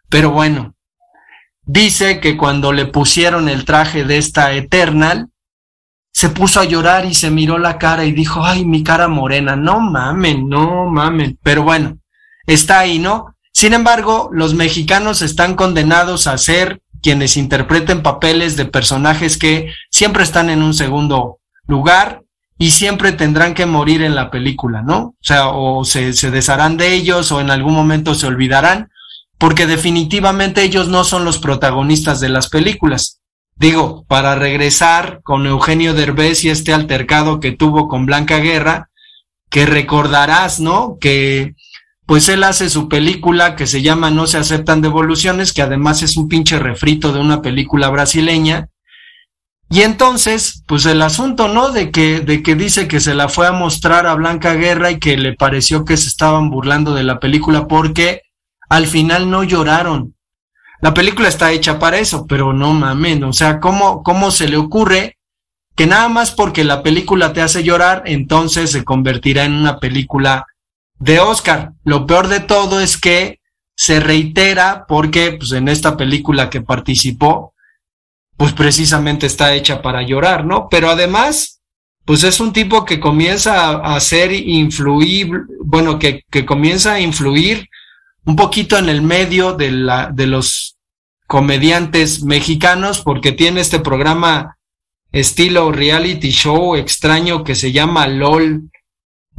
Pero 0.08 0.30
bueno, 0.30 0.76
dice 1.64 2.20
que 2.20 2.38
cuando 2.38 2.72
le 2.74 2.86
pusieron 2.86 3.50
el 3.50 3.66
traje 3.66 4.04
de 4.04 4.20
esta 4.20 4.54
Eternal, 4.54 5.30
se 6.14 6.30
puso 6.30 6.60
a 6.60 6.66
llorar 6.66 7.06
y 7.06 7.16
se 7.16 7.32
miró 7.32 7.58
la 7.58 7.80
cara 7.80 8.06
y 8.06 8.12
dijo, 8.12 8.46
ay, 8.46 8.66
mi 8.66 8.84
cara 8.84 9.08
morena, 9.08 9.56
no 9.56 9.80
mamen, 9.80 10.48
no 10.48 10.86
mamen. 10.86 11.40
Pero 11.42 11.64
bueno, 11.64 11.98
está 12.46 12.80
ahí, 12.80 13.00
¿no? 13.00 13.36
Sin 13.52 13.74
embargo, 13.74 14.30
los 14.32 14.54
mexicanos 14.54 15.24
están 15.24 15.56
condenados 15.56 16.28
a 16.28 16.38
ser 16.38 16.82
quienes 17.02 17.38
interpreten 17.38 18.04
papeles 18.04 18.56
de 18.56 18.66
personajes 18.66 19.38
que 19.38 19.74
siempre 19.90 20.24
están 20.24 20.50
en 20.50 20.62
un 20.62 20.74
segundo 20.74 21.40
lugar 21.68 22.24
y 22.58 22.72
siempre 22.72 23.14
tendrán 23.14 23.54
que 23.54 23.66
morir 23.66 24.02
en 24.02 24.16
la 24.16 24.30
película, 24.30 24.82
¿no? 24.82 24.98
O 25.00 25.16
sea, 25.22 25.50
o 25.50 25.86
se, 25.86 26.14
se 26.14 26.30
desharán 26.30 26.76
de 26.76 26.94
ellos 26.94 27.32
o 27.32 27.40
en 27.40 27.52
algún 27.52 27.74
momento 27.74 28.14
se 28.16 28.28
olvidarán, 28.28 28.90
porque 29.38 29.66
definitivamente 29.66 30.64
ellos 30.64 30.90
no 30.90 31.06
son 31.06 31.24
los 31.24 31.40
protagonistas 31.40 32.20
de 32.20 32.30
las 32.30 32.50
películas. 32.50 33.22
Digo, 33.56 34.04
para 34.08 34.36
regresar 34.36 35.22
con 35.24 35.46
Eugenio 35.48 35.94
Derbez 35.94 36.44
y 36.44 36.50
este 36.50 36.74
altercado 36.74 37.40
que 37.40 37.52
tuvo 37.52 37.88
con 37.88 38.06
Blanca 38.06 38.40
Guerra, 38.40 38.90
que 39.50 39.66
recordarás, 39.66 40.60
¿no? 40.60 40.98
Que 41.00 41.56
pues 42.10 42.28
él 42.28 42.44
hace 42.44 42.72
su 42.72 42.90
película 42.90 43.56
que 43.56 43.68
se 43.68 43.84
llama 43.84 44.10
No 44.10 44.26
se 44.26 44.40
aceptan 44.40 44.82
devoluciones, 44.82 45.54
que 45.54 45.62
además 45.62 46.02
es 46.02 46.18
un 46.18 46.28
pinche 46.28 46.58
refrito 46.58 47.14
de 47.14 47.20
una 47.20 47.44
película 47.44 47.88
brasileña. 47.90 48.70
Y 49.70 49.84
entonces, 49.84 50.64
pues 50.66 50.88
el 50.88 51.04
asunto, 51.04 51.50
¿no? 51.50 51.70
De 51.70 51.92
que, 51.92 52.22
de 52.22 52.42
que 52.42 52.56
dice 52.56 52.88
que 52.88 53.00
se 53.00 53.14
la 53.14 53.30
fue 53.30 53.46
a 53.46 53.52
mostrar 53.52 54.08
a 54.08 54.16
Blanca 54.16 54.56
Guerra 54.56 54.90
y 54.90 54.98
que 54.98 55.18
le 55.18 55.36
pareció 55.36 55.86
que 55.86 55.98
se 55.98 56.08
estaban 56.08 56.50
burlando 56.50 56.96
de 56.96 57.04
la 57.04 57.20
película 57.20 57.68
porque 57.68 58.24
al 58.70 58.88
final 58.88 59.30
no 59.30 59.44
lloraron. 59.44 60.16
La 60.82 60.96
película 60.96 61.28
está 61.28 61.52
hecha 61.52 61.78
para 61.78 62.00
eso, 62.00 62.26
pero 62.26 62.54
no 62.54 62.74
mamen, 62.74 63.24
o 63.24 63.34
sea, 63.34 63.60
¿cómo, 63.60 64.02
cómo 64.02 64.32
se 64.32 64.50
le 64.50 64.58
ocurre 64.58 65.20
que 65.76 65.86
nada 65.86 66.10
más 66.10 66.32
porque 66.32 66.64
la 66.64 66.82
película 66.82 67.34
te 67.34 67.42
hace 67.44 67.64
llorar, 67.64 68.02
entonces 68.08 68.72
se 68.72 68.84
convertirá 68.84 69.44
en 69.44 69.54
una 69.54 69.78
película 69.78 70.48
de 71.00 71.20
Oscar. 71.20 71.74
Lo 71.84 72.06
peor 72.06 72.28
de 72.28 72.42
todo 72.42 72.80
es 72.80 72.98
que 72.98 73.40
se 73.76 74.00
reitera 74.00 74.86
porque 74.88 75.34
pues, 75.40 75.54
en 75.54 75.70
esta 75.70 75.98
película 75.98 76.50
que 76.50 76.62
participó, 76.62 77.54
pues 78.38 78.54
precisamente 78.54 79.26
está 79.26 79.54
hecha 79.54 79.82
para 79.82 80.02
llorar, 80.02 80.46
¿no? 80.46 80.68
Pero 80.70 80.90
además, 80.90 81.62
pues 82.06 82.24
es 82.24 82.40
un 82.40 82.54
tipo 82.54 82.86
que 82.86 83.00
comienza 83.00 83.70
a, 83.70 83.96
hacer 83.96 84.32
influir, 84.32 85.32
bueno, 85.64 85.98
que, 85.98 86.24
que 86.30 86.46
comienza 86.46 86.94
a 86.94 87.00
influir 87.00 87.70
un 88.26 88.36
poquito 88.36 88.78
en 88.78 88.90
el 88.90 89.02
medio 89.02 89.54
de, 89.54 89.72
la, 89.72 90.12
de 90.12 90.28
los 90.28 90.78
comediantes 91.28 92.24
mexicanos 92.24 93.02
porque 93.02 93.32
tiene 93.32 93.62
este 93.62 93.80
programa 93.80 94.58
estilo 95.12 95.72
reality 95.72 96.32
show 96.32 96.76
extraño 96.76 97.44
que 97.44 97.56
se 97.56 97.72
llama 97.72 98.08
LOL 98.08 98.70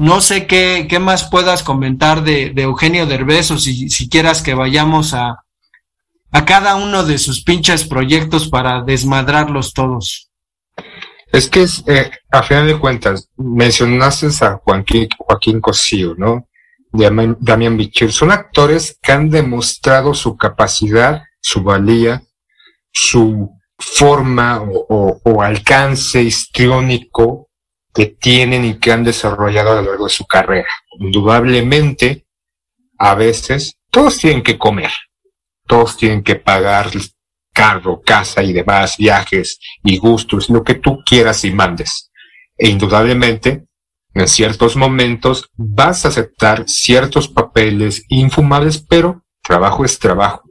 no 0.01 0.23
sé 0.23 0.47
qué, 0.47 0.87
qué 0.89 0.99
más 0.99 1.29
puedas 1.29 1.63
comentar 1.63 2.25
de, 2.25 2.55
Eugenio 2.57 3.05
Derbez 3.05 3.51
o 3.51 3.59
si, 3.59 3.91
si 3.91 4.09
quieras 4.09 4.41
que 4.41 4.55
vayamos 4.55 5.13
a, 5.13 5.45
a 6.33 6.45
cada 6.47 6.77
uno 6.77 7.05
de 7.05 7.19
sus 7.19 7.45
pinches 7.45 7.85
proyectos 7.85 8.49
para 8.49 8.81
desmadrarlos 8.81 9.75
todos. 9.75 10.31
Es 11.31 11.51
que 11.51 11.67
eh, 11.87 12.11
a 12.31 12.43
final 12.43 12.67
de 12.67 12.79
cuentas, 12.79 13.29
mencionaste 13.37 14.29
a 14.43 14.59
Joaquín, 14.65 15.07
Joaquín 15.19 15.61
Cosío, 15.61 16.15
¿no? 16.17 16.49
Damián 16.93 17.77
Bichir. 17.77 18.11
Son 18.11 18.31
actores 18.31 18.99
que 19.03 19.13
han 19.13 19.29
demostrado 19.29 20.15
su 20.15 20.35
capacidad, 20.35 21.25
su 21.43 21.63
valía, 21.63 22.23
su 22.91 23.51
forma 23.79 24.63
o, 24.63 24.87
o, 24.89 25.21
o 25.25 25.43
alcance 25.43 26.23
histriónico 26.23 27.50
que 27.95 28.07
tienen 28.07 28.65
y 28.65 28.79
que 28.79 28.93
han 28.93 29.05
desarrollado 29.05 29.73
a 29.73 29.75
lo 29.77 29.83
largo 29.83 30.05
de 30.05 30.11
su 30.11 30.27
carrera. 30.27 30.69
Indudablemente, 30.99 32.27
a 32.99 33.15
veces, 33.15 33.79
todos 33.91 34.19
tienen 34.19 34.43
que 34.43 34.59
comer, 34.59 34.93
todos 35.67 35.97
tienen 35.97 36.23
que 36.23 36.37
pagar 36.37 36.91
carro, 37.53 38.01
casa 38.01 38.43
y 38.43 38.53
demás, 38.53 38.97
viajes 38.97 39.59
y 39.83 39.99
gustos, 39.99 40.49
lo 40.51 40.63
que 40.63 40.75
tú 40.75 40.99
quieras 41.05 41.45
y 41.45 41.51
mandes. 41.51 42.11
E 42.57 42.69
indudablemente, 42.69 43.67
en 44.15 44.29
ciertos 44.29 44.77
momentos 44.77 45.51
vas 45.57 46.05
a 46.05 46.09
aceptar 46.09 46.65
ciertos 46.67 47.29
papeles 47.29 48.05
infumables, 48.09 48.79
pero 48.79 49.25
trabajo 49.43 49.85
es 49.85 49.99
trabajo. 49.99 50.43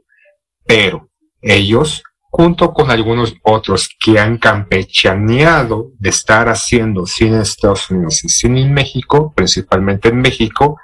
Pero 0.64 1.10
ellos, 1.40 2.02
junto 2.30 2.72
con 2.72 2.90
algunos 2.90 3.34
otros 3.42 3.88
que 3.98 4.18
han 4.18 4.38
campechaneado 4.38 5.90
de 5.98 6.10
estar 6.10 6.48
haciendo 6.48 7.04
cine 7.04 7.36
en 7.36 7.42
Estados 7.42 7.90
Unidos 7.90 8.24
y 8.24 8.28
cine 8.28 8.62
en 8.62 8.72
México, 8.72 9.32
principalmente 9.34 10.08
en 10.08 10.20
México, 10.20 10.78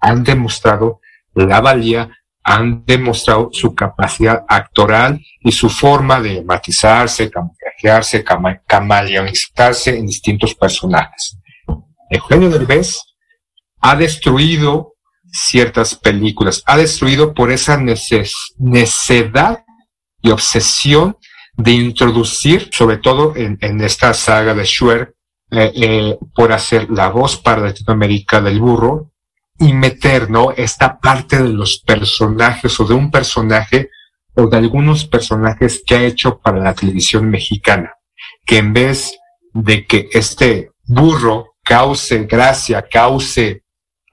han 0.00 0.24
demostrado 0.24 1.00
la 1.34 1.60
valía, 1.60 2.10
han 2.42 2.84
demostrado 2.84 3.50
su 3.52 3.74
capacidad 3.74 4.44
actoral 4.48 5.20
y 5.40 5.52
su 5.52 5.70
forma 5.70 6.20
de 6.20 6.42
matizarse, 6.42 7.30
camuflajearse, 7.30 8.24
camaleonizarse 8.66 9.96
en 9.96 10.06
distintos 10.06 10.54
personajes. 10.56 11.38
Eugenio 12.10 12.50
Derbez 12.50 12.98
ha 13.80 13.94
destruido 13.94 14.94
ciertas 15.30 15.94
películas, 15.94 16.64
ha 16.66 16.76
destruido 16.76 17.32
por 17.32 17.52
esa 17.52 17.78
necedad 18.58 19.64
y 20.22 20.30
obsesión 20.30 21.16
de 21.56 21.72
introducir, 21.72 22.68
sobre 22.72 22.98
todo 22.98 23.34
en, 23.36 23.58
esta 23.80 24.14
saga 24.14 24.54
de 24.54 24.64
Schwer, 24.64 25.14
eh, 25.50 25.72
eh, 25.74 26.18
por 26.34 26.52
hacer 26.52 26.88
la 26.90 27.08
voz 27.08 27.36
para 27.36 27.62
Latinoamérica 27.62 28.40
del 28.40 28.60
burro 28.60 29.10
y 29.58 29.72
meter, 29.72 30.30
¿no? 30.30 30.52
Esta 30.52 30.98
parte 30.98 31.42
de 31.42 31.50
los 31.50 31.78
personajes 31.80 32.78
o 32.80 32.84
de 32.84 32.94
un 32.94 33.10
personaje 33.10 33.90
o 34.34 34.46
de 34.46 34.56
algunos 34.56 35.04
personajes 35.04 35.82
que 35.84 35.96
ha 35.96 36.02
hecho 36.02 36.38
para 36.38 36.60
la 36.60 36.74
televisión 36.74 37.28
mexicana, 37.28 37.94
que 38.46 38.58
en 38.58 38.72
vez 38.72 39.18
de 39.52 39.86
que 39.86 40.08
este 40.12 40.70
burro 40.84 41.56
cause 41.62 42.26
gracia, 42.26 42.86
cause 42.90 43.62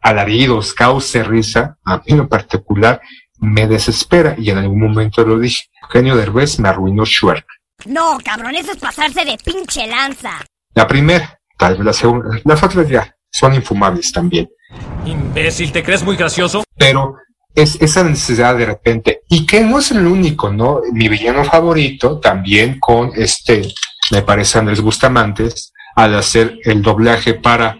alaridos, 0.02 0.74
cause 0.74 1.24
risa, 1.24 1.78
a 1.84 1.98
mí 1.98 2.04
en 2.08 2.28
particular 2.28 3.02
me 3.39 3.67
desespera 3.67 4.36
y 4.38 4.50
en 4.50 4.58
algún 4.58 4.80
momento 4.80 5.23
lo 5.23 5.39
dije. 5.39 5.63
Eugenio 5.84 6.15
Derbez 6.15 6.60
me 6.60 6.69
arruinó 6.69 7.06
Shrek. 7.06 7.45
No, 7.86 8.17
cabrón, 8.23 8.56
eso 8.56 8.71
es 8.71 8.78
pasarse 8.78 9.23
de 9.23 9.38
pinche 9.38 9.88
lanza. 9.88 10.43
La 10.73 10.88
primera, 10.88 11.39
tal 11.58 11.76
vez 11.76 11.86
la 11.86 11.93
segunda, 11.93 12.39
las 12.43 12.63
otras 12.63 12.89
ya 12.89 13.15
son 13.32 13.54
infumables 13.54 14.12
también. 14.12 14.50
Imbécil, 15.06 15.71
¿te 15.71 15.84
crees 15.84 16.04
muy 16.04 16.15
gracioso? 16.15 16.63
Pero 16.76 17.15
es 17.56 17.82
esa 17.82 18.04
necesidad 18.04 18.56
de 18.56 18.65
repente, 18.65 19.21
y 19.30 19.45
que 19.45 19.62
no 19.62 19.80
es 19.80 19.91
el 19.91 20.06
único, 20.06 20.52
¿no? 20.52 20.82
Mi 20.91 21.08
villano 21.08 21.43
favorito 21.43 22.19
también 22.19 22.80
con 22.80 23.12
este, 23.15 23.73
me 24.12 24.21
parece 24.21 24.60
Andrés 24.60 24.82
Bustamantes, 24.82 25.73
al 25.95 26.13
hacer 26.15 26.60
el 26.63 26.84
doblaje 26.84 27.34
para 27.34 27.80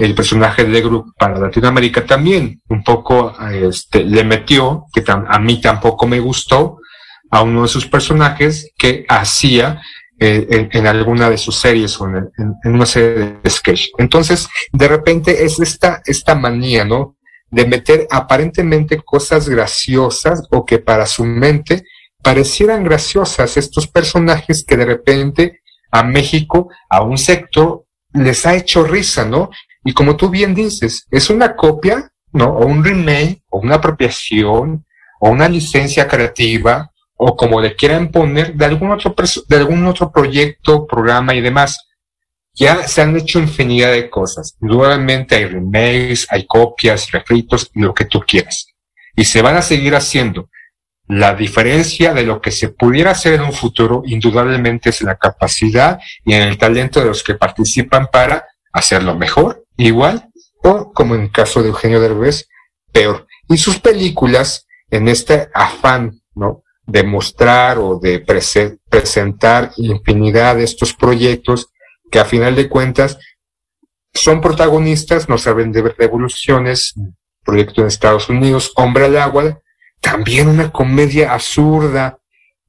el 0.00 0.14
personaje 0.14 0.64
de 0.64 0.80
Group 0.80 1.12
para 1.18 1.38
Latinoamérica 1.38 2.06
también 2.06 2.62
un 2.68 2.82
poco 2.82 3.34
este, 3.52 4.02
le 4.02 4.24
metió, 4.24 4.86
que 4.92 5.04
a 5.06 5.38
mí 5.38 5.60
tampoco 5.60 6.06
me 6.06 6.18
gustó, 6.18 6.78
a 7.30 7.42
uno 7.42 7.62
de 7.62 7.68
sus 7.68 7.86
personajes 7.86 8.72
que 8.78 9.04
hacía 9.08 9.80
eh, 10.18 10.68
en, 10.72 10.86
alguna 10.86 11.28
de 11.28 11.36
sus 11.36 11.56
series 11.56 12.00
o 12.00 12.08
en, 12.08 12.30
una 12.64 12.86
serie 12.86 13.38
de 13.42 13.50
sketch. 13.50 13.88
Entonces, 13.98 14.48
de 14.72 14.88
repente 14.88 15.44
es 15.44 15.60
esta, 15.60 16.00
esta 16.06 16.34
manía, 16.34 16.84
¿no? 16.84 17.16
De 17.50 17.66
meter 17.66 18.06
aparentemente 18.10 19.02
cosas 19.04 19.48
graciosas 19.48 20.42
o 20.50 20.64
que 20.64 20.78
para 20.78 21.04
su 21.04 21.24
mente 21.24 21.84
parecieran 22.22 22.84
graciosas 22.84 23.58
estos 23.58 23.86
personajes 23.86 24.64
que 24.64 24.76
de 24.76 24.86
repente 24.86 25.60
a 25.90 26.02
México, 26.02 26.68
a 26.88 27.02
un 27.02 27.18
sector, 27.18 27.84
les 28.12 28.46
ha 28.46 28.54
hecho 28.54 28.82
risa, 28.82 29.24
¿no? 29.24 29.50
Y 29.84 29.92
como 29.92 30.16
tú 30.16 30.28
bien 30.28 30.54
dices, 30.54 31.06
es 31.10 31.30
una 31.30 31.56
copia, 31.56 32.10
¿no? 32.32 32.50
O 32.50 32.66
un 32.66 32.84
remake, 32.84 33.42
o 33.48 33.58
una 33.58 33.76
apropiación, 33.76 34.84
o 35.20 35.30
una 35.30 35.48
licencia 35.48 36.06
creativa, 36.06 36.90
o 37.16 37.36
como 37.36 37.60
le 37.60 37.76
quieran 37.76 38.10
poner, 38.10 38.54
de 38.54 38.64
algún 38.64 38.90
otro, 38.90 39.14
de 39.48 39.56
algún 39.56 39.86
otro 39.86 40.10
proyecto, 40.10 40.86
programa 40.86 41.34
y 41.34 41.40
demás. 41.40 41.86
Ya 42.54 42.86
se 42.88 43.02
han 43.02 43.16
hecho 43.16 43.38
infinidad 43.38 43.92
de 43.92 44.10
cosas. 44.10 44.56
Nuevamente 44.60 45.36
hay 45.36 45.46
remakes, 45.46 46.26
hay 46.30 46.46
copias, 46.46 47.10
refritos, 47.10 47.70
lo 47.74 47.94
que 47.94 48.06
tú 48.06 48.20
quieras. 48.20 48.66
Y 49.14 49.24
se 49.24 49.42
van 49.42 49.56
a 49.56 49.62
seguir 49.62 49.94
haciendo. 49.94 50.48
La 51.06 51.34
diferencia 51.34 52.14
de 52.14 52.22
lo 52.22 52.40
que 52.40 52.50
se 52.50 52.68
pudiera 52.68 53.10
hacer 53.10 53.34
en 53.34 53.42
un 53.42 53.52
futuro, 53.52 54.02
indudablemente, 54.06 54.90
es 54.90 55.02
la 55.02 55.16
capacidad 55.16 55.98
y 56.24 56.34
en 56.34 56.42
el 56.42 56.56
talento 56.56 57.00
de 57.00 57.06
los 57.06 57.22
que 57.22 57.34
participan 57.34 58.08
para 58.12 58.46
hacerlo 58.72 59.16
mejor, 59.16 59.59
igual, 59.86 60.28
o 60.62 60.92
como 60.92 61.14
en 61.14 61.22
el 61.22 61.32
caso 61.32 61.62
de 61.62 61.68
Eugenio 61.68 62.00
Derbez, 62.00 62.48
peor. 62.92 63.26
Y 63.48 63.56
sus 63.58 63.78
películas, 63.80 64.66
en 64.90 65.08
este 65.08 65.48
afán, 65.54 66.20
¿no? 66.34 66.62
De 66.86 67.02
mostrar 67.04 67.78
o 67.78 67.98
de 67.98 68.20
presentar 68.20 69.72
infinidad 69.76 70.56
de 70.56 70.64
estos 70.64 70.92
proyectos 70.94 71.68
que 72.10 72.18
a 72.18 72.24
final 72.24 72.56
de 72.56 72.68
cuentas 72.68 73.18
son 74.12 74.40
protagonistas, 74.40 75.28
no 75.28 75.38
saben 75.38 75.70
de 75.70 75.82
revoluciones, 75.82 76.94
proyecto 77.44 77.80
en 77.80 77.86
Estados 77.86 78.28
Unidos, 78.28 78.72
Hombre 78.74 79.04
al 79.04 79.16
Agua, 79.16 79.60
también 80.00 80.48
una 80.48 80.72
comedia 80.72 81.32
absurda, 81.32 82.18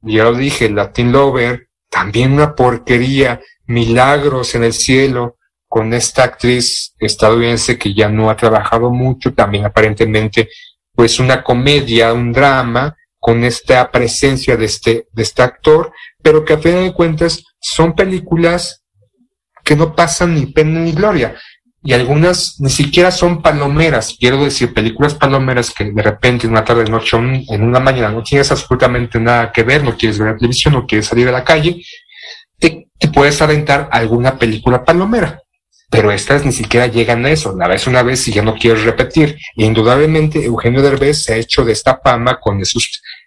ya 0.02 0.24
lo 0.24 0.34
dije, 0.34 0.70
Latin 0.70 1.12
Lover, 1.12 1.68
también 1.88 2.32
una 2.32 2.54
porquería, 2.54 3.40
Milagros 3.66 4.54
en 4.54 4.64
el 4.64 4.72
cielo, 4.72 5.38
con 5.72 5.94
esta 5.94 6.24
actriz 6.24 6.92
estadounidense 6.98 7.78
que 7.78 7.94
ya 7.94 8.10
no 8.10 8.28
ha 8.28 8.36
trabajado 8.36 8.90
mucho, 8.90 9.32
también 9.32 9.64
aparentemente, 9.64 10.50
pues 10.94 11.18
una 11.18 11.42
comedia, 11.42 12.12
un 12.12 12.30
drama, 12.30 12.94
con 13.18 13.42
esta 13.42 13.90
presencia 13.90 14.58
de 14.58 14.66
este, 14.66 15.06
de 15.10 15.22
este 15.22 15.40
actor, 15.40 15.90
pero 16.22 16.44
que 16.44 16.52
a 16.52 16.58
fin 16.58 16.74
de 16.74 16.92
cuentas 16.92 17.42
son 17.58 17.94
películas 17.94 18.84
que 19.64 19.74
no 19.74 19.94
pasan 19.94 20.34
ni 20.34 20.44
pena 20.44 20.80
ni 20.80 20.92
gloria 20.92 21.36
y 21.82 21.94
algunas 21.94 22.60
ni 22.60 22.68
siquiera 22.68 23.10
son 23.10 23.40
palomeras, 23.40 24.14
quiero 24.20 24.44
decir, 24.44 24.74
películas 24.74 25.14
palomeras 25.14 25.70
que 25.70 25.90
de 25.90 26.02
repente 26.02 26.46
en 26.46 26.52
una 26.52 26.66
tarde, 26.66 26.84
noche, 26.84 27.16
en 27.16 27.62
una 27.62 27.80
mañana 27.80 28.10
no 28.10 28.22
tienes 28.22 28.52
absolutamente 28.52 29.18
nada 29.18 29.50
que 29.50 29.62
ver, 29.62 29.82
no 29.82 29.96
quieres 29.96 30.18
ver 30.18 30.32
la 30.32 30.36
televisión, 30.36 30.74
no 30.74 30.86
quieres 30.86 31.06
salir 31.06 31.28
a 31.28 31.32
la 31.32 31.44
calle, 31.44 31.82
te, 32.58 32.88
puedes 33.12 33.42
aventar 33.42 33.88
alguna 33.90 34.38
película 34.38 34.84
palomera. 34.84 35.41
Pero 35.92 36.10
estas 36.10 36.46
ni 36.46 36.52
siquiera 36.52 36.86
llegan 36.86 37.26
a 37.26 37.30
eso, 37.30 37.54
la 37.54 37.68
ves 37.68 37.86
una 37.86 38.02
vez 38.02 38.26
y 38.26 38.32
ya 38.32 38.42
no 38.42 38.54
quieres 38.54 38.82
repetir. 38.82 39.36
Indudablemente 39.56 40.42
Eugenio 40.42 40.80
Derbez 40.80 41.22
se 41.24 41.34
ha 41.34 41.36
hecho 41.36 41.66
de 41.66 41.72
esta 41.72 42.00
fama 42.02 42.40
con 42.40 42.64
su 42.64 42.80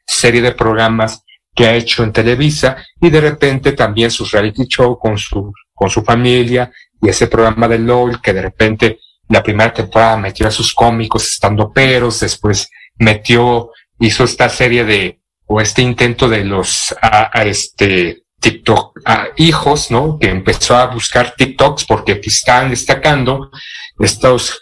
serie 0.06 0.42
de 0.42 0.52
programas 0.52 1.24
que 1.54 1.68
ha 1.68 1.76
hecho 1.76 2.04
en 2.04 2.12
Televisa 2.12 2.76
y 3.00 3.12
de 3.12 3.22
repente 3.22 3.74
también 3.74 4.10
sus 4.10 4.32
reality 4.32 4.66
show 4.66 4.98
con 4.98 5.16
su, 5.16 5.54
con 5.76 5.92
su 5.92 6.04
familia 6.04 6.72
y 7.00 7.08
ese 7.08 7.28
programa 7.28 7.68
de 7.68 7.78
LOL 7.78 8.20
que 8.20 8.34
de 8.34 8.42
repente 8.42 9.00
la 9.30 9.44
primera 9.44 9.72
temporada 9.72 10.18
metió 10.18 10.48
a 10.48 10.52
sus 10.52 10.74
cómicos 10.74 11.28
estando 11.28 11.72
peros, 11.72 12.20
después 12.20 12.70
metió, 12.98 13.72
hizo 14.00 14.24
esta 14.24 14.50
serie 14.50 14.86
de, 14.86 15.20
o 15.46 15.62
este 15.62 15.84
intento 15.84 16.28
de 16.28 16.44
los, 16.44 16.96
a, 17.00 17.44
este, 17.44 18.24
TikTok, 18.46 19.00
a 19.06 19.30
hijos, 19.38 19.90
¿no? 19.90 20.20
Que 20.20 20.30
empezó 20.30 20.76
a 20.78 20.86
buscar 20.86 21.34
TikToks 21.36 21.86
porque 21.86 22.22
están 22.24 22.70
destacando 22.70 23.50
estos 23.98 24.62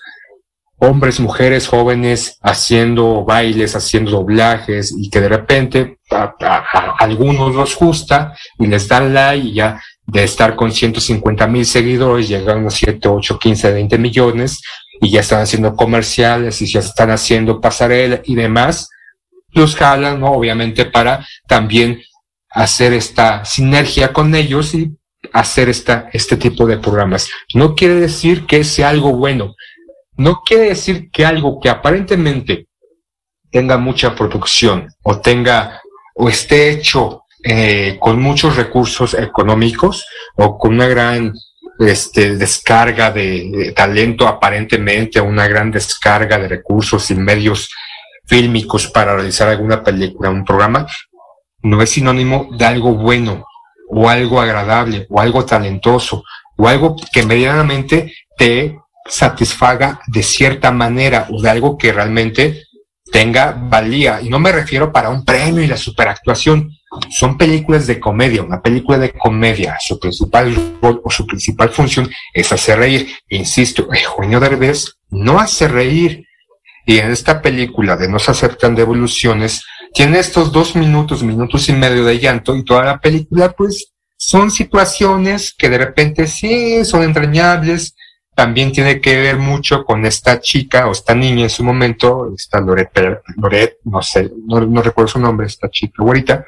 hombres, 0.77 1.19
mujeres, 1.19 1.67
jóvenes 1.67 2.37
haciendo 2.41 3.25
bailes, 3.25 3.75
haciendo 3.75 4.11
doblajes 4.11 4.95
y 4.97 5.09
que 5.09 5.19
de 5.19 5.27
repente 5.27 5.97
a, 6.09 6.33
a 6.39 6.95
algunos 6.97 7.53
los 7.53 7.75
gusta 7.75 8.33
y 8.57 8.67
les 8.67 8.87
dan 8.87 9.13
like 9.13 9.49
y 9.49 9.53
ya 9.55 9.81
de 10.05 10.23
estar 10.23 10.55
con 10.55 10.71
150 10.71 11.45
mil 11.47 11.65
seguidores, 11.65 12.29
llegan 12.29 12.65
a 12.65 12.69
7, 12.69 13.05
8, 13.05 13.37
15, 13.37 13.73
20 13.73 13.97
millones 13.97 14.61
y 15.01 15.11
ya 15.11 15.19
están 15.19 15.41
haciendo 15.41 15.75
comerciales 15.75 16.61
y 16.61 16.71
ya 16.71 16.79
están 16.79 17.11
haciendo 17.11 17.59
pasarela 17.59 18.21
y 18.23 18.35
demás, 18.35 18.87
los 19.51 19.75
jalan, 19.75 20.21
¿no? 20.21 20.31
Obviamente 20.31 20.85
para 20.85 21.27
también 21.47 22.01
hacer 22.53 22.93
esta 22.93 23.43
sinergia 23.45 24.13
con 24.13 24.33
ellos 24.35 24.73
y 24.75 24.95
hacer 25.33 25.69
esta, 25.69 26.09
este 26.13 26.37
tipo 26.37 26.65
de 26.65 26.77
programas. 26.77 27.29
No 27.53 27.75
quiere 27.75 27.95
decir 27.95 28.45
que 28.45 28.63
sea 28.63 28.89
algo 28.89 29.13
bueno. 29.13 29.55
No 30.15 30.41
quiere 30.45 30.69
decir 30.69 31.09
que 31.09 31.25
algo 31.25 31.59
que 31.59 31.69
aparentemente 31.69 32.67
tenga 33.49 33.77
mucha 33.77 34.13
producción 34.15 34.87
o 35.03 35.19
tenga 35.19 35.81
o 36.15 36.29
esté 36.29 36.69
hecho 36.69 37.23
eh, 37.43 37.97
con 37.99 38.21
muchos 38.21 38.55
recursos 38.55 39.15
económicos 39.15 40.05
o 40.35 40.57
con 40.57 40.75
una 40.75 40.87
gran 40.87 41.33
este, 41.79 42.35
descarga 42.35 43.11
de, 43.11 43.73
talento 43.75 44.27
aparentemente, 44.27 45.19
una 45.19 45.47
gran 45.47 45.71
descarga 45.71 46.37
de 46.37 46.47
recursos 46.47 47.09
y 47.09 47.15
medios 47.15 47.69
fílmicos 48.25 48.87
para 48.87 49.15
realizar 49.15 49.49
alguna 49.49 49.83
película, 49.83 50.29
un 50.29 50.45
programa, 50.45 50.87
no 51.63 51.81
es 51.81 51.89
sinónimo 51.91 52.49
de 52.51 52.65
algo 52.65 52.93
bueno 52.93 53.45
o 53.89 54.09
algo 54.09 54.39
agradable 54.39 55.07
o 55.09 55.19
algo 55.19 55.45
talentoso 55.45 56.23
o 56.57 56.67
algo 56.67 56.95
que 57.11 57.25
medianamente 57.25 58.13
te 58.37 58.77
satisfaga 59.05 59.99
de 60.07 60.23
cierta 60.23 60.71
manera 60.71 61.27
o 61.29 61.41
de 61.41 61.49
algo 61.49 61.77
que 61.77 61.91
realmente 61.91 62.63
tenga 63.11 63.51
valía. 63.51 64.21
Y 64.21 64.29
no 64.29 64.39
me 64.39 64.51
refiero 64.51 64.91
para 64.91 65.09
un 65.09 65.23
premio 65.25 65.63
y 65.63 65.67
la 65.67 65.77
superactuación. 65.77 66.71
Son 67.09 67.37
películas 67.37 67.87
de 67.87 67.99
comedia. 67.99 68.43
Una 68.43 68.61
película 68.61 68.97
de 68.97 69.11
comedia, 69.11 69.77
su 69.79 69.99
principal 69.99 70.79
rol 70.81 71.01
o 71.03 71.09
su 71.09 71.25
principal 71.25 71.69
función 71.69 72.09
es 72.33 72.51
hacer 72.51 72.79
reír. 72.79 73.13
Insisto, 73.29 73.87
Eugenio 73.91 74.39
Derbez 74.39 74.97
no 75.09 75.39
hace 75.39 75.67
reír. 75.67 76.25
Y 76.85 76.97
en 76.99 77.11
esta 77.11 77.41
película 77.41 77.95
de 77.95 78.09
No 78.09 78.19
se 78.19 78.31
aceptan 78.31 78.75
devoluciones, 78.75 79.63
tiene 79.93 80.19
estos 80.19 80.51
dos 80.51 80.75
minutos, 80.75 81.23
minutos 81.23 81.69
y 81.69 81.73
medio 81.73 82.03
de 82.03 82.19
llanto 82.19 82.55
y 82.55 82.65
toda 82.65 82.83
la 82.83 82.99
película 82.99 83.51
pues 83.51 83.93
son 84.17 84.49
situaciones 84.51 85.53
que 85.53 85.69
de 85.69 85.77
repente 85.77 86.27
sí 86.27 86.83
son 86.83 87.03
entrañables, 87.03 87.95
también 88.35 88.71
tiene 88.71 88.99
que 88.99 89.15
ver 89.17 89.37
mucho 89.37 89.83
con 89.85 90.05
esta 90.05 90.39
chica 90.39 90.87
o 90.87 90.91
esta 90.91 91.13
niña 91.13 91.43
en 91.43 91.49
su 91.49 91.63
momento, 91.63 92.33
esta 92.35 92.59
Loret, 92.59 92.89
Loret 93.37 93.77
no 93.83 94.01
sé, 94.01 94.31
no, 94.47 94.81
recuerdo 94.81 95.09
su 95.09 95.19
nombre, 95.19 95.45
esta 95.45 95.69
chica 95.69 96.01
güerita, 96.03 96.45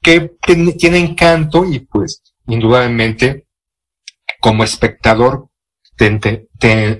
que 0.00 0.36
tiene, 0.78 0.98
encanto 0.98 1.64
y 1.64 1.80
pues 1.80 2.22
indudablemente 2.46 3.46
como 4.40 4.62
espectador 4.62 5.48
te 5.96 6.06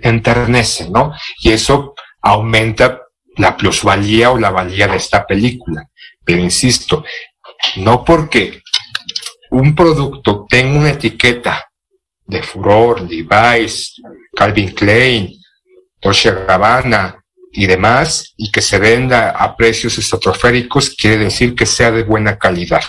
enternece, 0.02 0.90
¿no? 0.90 1.12
Y 1.38 1.50
eso 1.50 1.94
aumenta 2.20 3.02
la 3.36 3.56
plusvalía 3.56 4.30
o 4.30 4.38
la 4.38 4.50
valía 4.50 4.88
de 4.88 4.96
esta 4.96 5.26
película. 5.26 5.88
Pero 6.24 6.40
insisto, 6.40 7.04
no 7.76 8.04
porque 8.04 8.62
un 9.50 9.74
producto 9.74 10.46
tenga 10.48 10.78
una 10.78 10.90
etiqueta 10.90 11.64
de 12.26 12.42
furor, 12.42 13.02
Levi's, 13.02 14.00
Calvin 14.34 14.72
Klein, 14.72 15.32
Dolce 16.00 16.32
Gabbana 16.32 17.22
y 17.52 17.66
demás, 17.66 18.34
y 18.36 18.50
que 18.50 18.60
se 18.60 18.78
venda 18.78 19.30
a 19.30 19.56
precios 19.56 19.96
estratosféricos, 19.98 20.90
quiere 20.90 21.18
decir 21.18 21.54
que 21.54 21.64
sea 21.64 21.90
de 21.90 22.02
buena 22.02 22.36
calidad. 22.36 22.84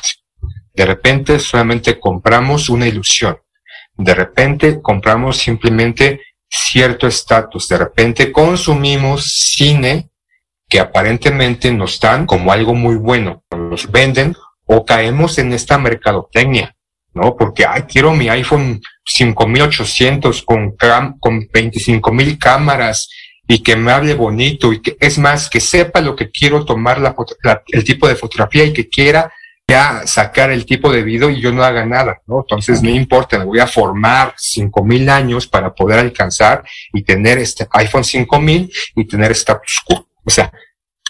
De 0.73 0.85
repente 0.85 1.39
solamente 1.39 1.99
compramos 1.99 2.69
una 2.69 2.87
ilusión. 2.87 3.37
De 3.95 4.13
repente 4.13 4.79
compramos 4.81 5.37
simplemente 5.37 6.21
cierto 6.49 7.07
estatus. 7.07 7.67
De 7.67 7.77
repente 7.77 8.31
consumimos 8.31 9.25
cine 9.25 10.09
que 10.69 10.79
aparentemente 10.79 11.71
nos 11.71 11.99
dan 11.99 12.25
como 12.25 12.51
algo 12.51 12.73
muy 12.73 12.95
bueno. 12.95 13.43
Nos 13.51 13.89
venden 13.91 14.35
o 14.65 14.85
caemos 14.85 15.37
en 15.37 15.53
esta 15.53 15.77
mercadotecnia 15.77 16.77
¿no? 17.17 17.35
Porque, 17.35 17.65
ay, 17.65 17.83
quiero 17.83 18.13
mi 18.13 18.29
iPhone 18.29 18.79
5800 19.05 20.43
con, 20.43 20.75
con 21.19 21.47
25 21.51 22.11
cámaras 22.39 23.09
y 23.47 23.59
que 23.59 23.75
me 23.75 23.91
hable 23.91 24.13
bonito 24.13 24.71
y 24.71 24.81
que, 24.81 24.95
es 24.99 25.17
más, 25.17 25.49
que 25.49 25.59
sepa 25.59 25.99
lo 25.99 26.15
que 26.15 26.29
quiero 26.29 26.63
tomar 26.63 26.99
la, 26.99 27.15
el 27.67 27.83
tipo 27.83 28.07
de 28.07 28.15
fotografía 28.15 28.63
y 28.63 28.73
que 28.73 28.87
quiera 28.87 29.31
ya 29.69 30.03
sacar 30.05 30.51
el 30.51 30.65
tipo 30.65 30.91
de 30.91 31.03
video 31.03 31.29
y 31.29 31.41
yo 31.41 31.51
no 31.51 31.63
haga 31.63 31.85
nada, 31.85 32.21
¿no? 32.25 32.39
Entonces 32.39 32.81
no 32.81 32.89
importa, 32.89 33.37
me 33.37 33.43
voy 33.43 33.59
a 33.59 33.67
formar 33.67 34.33
5000 34.37 35.09
años 35.09 35.47
para 35.47 35.73
poder 35.73 35.99
alcanzar 35.99 36.63
y 36.93 37.03
tener 37.03 37.37
este 37.37 37.67
iPhone 37.71 38.05
5000 38.05 38.71
y 38.95 39.05
tener 39.05 39.31
status 39.31 39.81
quo. 39.85 40.07
O 40.27 40.29
sea, 40.29 40.51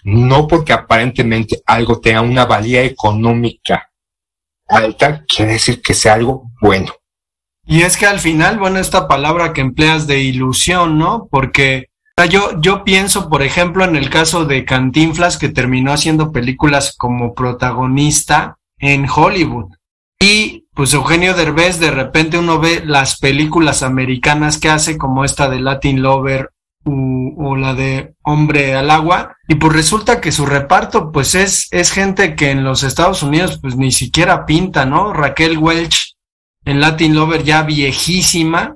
no 0.03 0.47
porque 0.47 0.71
aparentemente 0.71 1.61
algo 1.65 1.99
tenga 1.99 2.21
una 2.21 2.45
valía 2.45 2.83
económica 2.83 3.89
alta 4.67 5.23
quiere 5.25 5.53
decir 5.53 5.81
que 5.81 5.93
sea 5.93 6.13
algo 6.13 6.51
bueno. 6.61 6.93
Y 7.65 7.81
es 7.81 7.97
que 7.97 8.05
al 8.05 8.19
final, 8.19 8.59
bueno, 8.59 8.79
esta 8.79 9.07
palabra 9.07 9.53
que 9.53 9.61
empleas 9.61 10.07
de 10.07 10.21
ilusión, 10.21 10.97
¿no? 10.97 11.27
Porque 11.29 11.87
yo, 12.29 12.61
yo 12.61 12.83
pienso, 12.83 13.29
por 13.29 13.43
ejemplo, 13.43 13.83
en 13.83 13.95
el 13.95 14.09
caso 14.09 14.45
de 14.45 14.63
Cantinflas, 14.63 15.37
que 15.37 15.49
terminó 15.49 15.91
haciendo 15.91 16.31
películas 16.31 16.95
como 16.97 17.33
protagonista 17.33 18.57
en 18.77 19.07
Hollywood. 19.09 19.73
Y 20.19 20.65
pues 20.73 20.93
Eugenio 20.93 21.33
Derbez, 21.33 21.79
de 21.79 21.91
repente 21.91 22.37
uno 22.37 22.59
ve 22.59 22.83
las 22.85 23.19
películas 23.19 23.83
americanas 23.83 24.57
que 24.57 24.69
hace, 24.69 24.97
como 24.97 25.25
esta 25.25 25.49
de 25.49 25.59
Latin 25.59 26.01
Lover 26.01 26.51
o, 27.37 27.55
la 27.55 27.73
de 27.73 28.13
Hombre 28.23 28.75
al 28.75 28.91
Agua, 28.91 29.35
y 29.47 29.55
pues 29.55 29.73
resulta 29.73 30.21
que 30.21 30.31
su 30.31 30.45
reparto 30.45 31.11
pues 31.11 31.35
es, 31.35 31.67
es 31.71 31.91
gente 31.91 32.35
que 32.35 32.51
en 32.51 32.63
los 32.63 32.83
Estados 32.83 33.23
Unidos 33.23 33.59
pues 33.61 33.75
ni 33.75 33.91
siquiera 33.91 34.45
pinta, 34.45 34.85
¿no? 34.85 35.13
Raquel 35.13 35.57
Welch 35.57 36.15
en 36.65 36.79
Latin 36.81 37.15
Lover 37.15 37.43
ya 37.43 37.63
viejísima, 37.63 38.75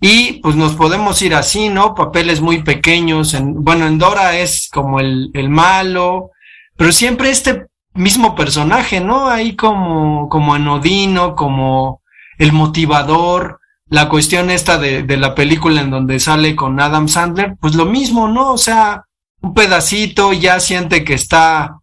y 0.00 0.40
pues 0.40 0.56
nos 0.56 0.74
podemos 0.74 1.20
ir 1.20 1.34
así, 1.34 1.68
¿no? 1.68 1.94
Papeles 1.94 2.40
muy 2.40 2.62
pequeños, 2.62 3.34
en, 3.34 3.62
bueno, 3.62 3.86
en 3.86 3.98
Dora 3.98 4.38
es 4.38 4.68
como 4.72 4.98
el, 4.98 5.30
el 5.34 5.50
malo, 5.50 6.30
pero 6.76 6.90
siempre 6.92 7.30
este 7.30 7.66
mismo 7.92 8.34
personaje, 8.34 9.00
¿no? 9.00 9.28
Ahí 9.28 9.56
como, 9.56 10.28
como 10.28 10.54
anodino, 10.54 11.34
como 11.36 12.00
el 12.38 12.52
motivador, 12.52 13.59
la 13.90 14.08
cuestión 14.08 14.50
esta 14.50 14.78
de, 14.78 15.02
de, 15.02 15.16
la 15.16 15.34
película 15.34 15.80
en 15.80 15.90
donde 15.90 16.20
sale 16.20 16.56
con 16.56 16.80
Adam 16.80 17.08
Sandler, 17.08 17.56
pues 17.60 17.74
lo 17.74 17.84
mismo, 17.84 18.28
¿no? 18.28 18.52
O 18.52 18.58
sea, 18.58 19.04
un 19.42 19.52
pedacito 19.52 20.32
ya 20.32 20.60
siente 20.60 21.04
que 21.04 21.14
está 21.14 21.80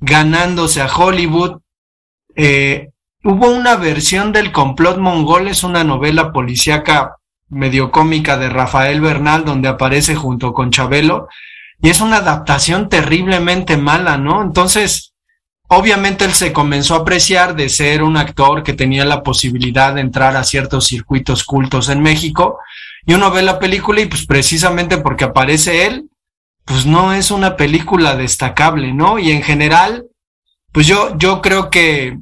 ganándose 0.00 0.80
a 0.80 0.86
Hollywood. 0.86 1.58
Eh, 2.36 2.90
hubo 3.24 3.50
una 3.50 3.76
versión 3.76 4.32
del 4.32 4.52
complot 4.52 4.98
mongol, 4.98 5.48
es 5.48 5.64
una 5.64 5.84
novela 5.84 6.32
policíaca 6.32 7.16
medio 7.48 7.90
cómica 7.90 8.36
de 8.38 8.50
Rafael 8.50 9.00
Bernal, 9.00 9.44
donde 9.44 9.68
aparece 9.68 10.14
junto 10.14 10.52
con 10.52 10.70
Chabelo, 10.70 11.28
y 11.80 11.88
es 11.88 12.00
una 12.00 12.18
adaptación 12.18 12.88
terriblemente 12.88 13.76
mala, 13.76 14.18
¿no? 14.18 14.42
Entonces, 14.42 15.14
Obviamente 15.68 16.24
él 16.24 16.32
se 16.32 16.52
comenzó 16.52 16.94
a 16.94 16.98
apreciar 16.98 17.54
de 17.54 17.68
ser 17.68 18.02
un 18.02 18.16
actor 18.16 18.62
que 18.62 18.72
tenía 18.72 19.04
la 19.04 19.22
posibilidad 19.22 19.94
de 19.94 20.00
entrar 20.00 20.34
a 20.36 20.44
ciertos 20.44 20.86
circuitos 20.86 21.44
cultos 21.44 21.90
en 21.90 22.00
México 22.00 22.58
y 23.04 23.14
uno 23.14 23.30
ve 23.30 23.42
la 23.42 23.58
película 23.58 24.00
y 24.00 24.06
pues 24.06 24.24
precisamente 24.26 24.98
porque 24.98 25.24
aparece 25.24 25.86
él, 25.86 26.08
pues 26.64 26.86
no 26.86 27.12
es 27.12 27.30
una 27.30 27.56
película 27.56 28.16
destacable, 28.16 28.94
¿no? 28.94 29.18
Y 29.18 29.30
en 29.30 29.42
general, 29.42 30.06
pues 30.72 30.86
yo, 30.86 31.16
yo 31.18 31.42
creo 31.42 31.68
que, 31.68 32.18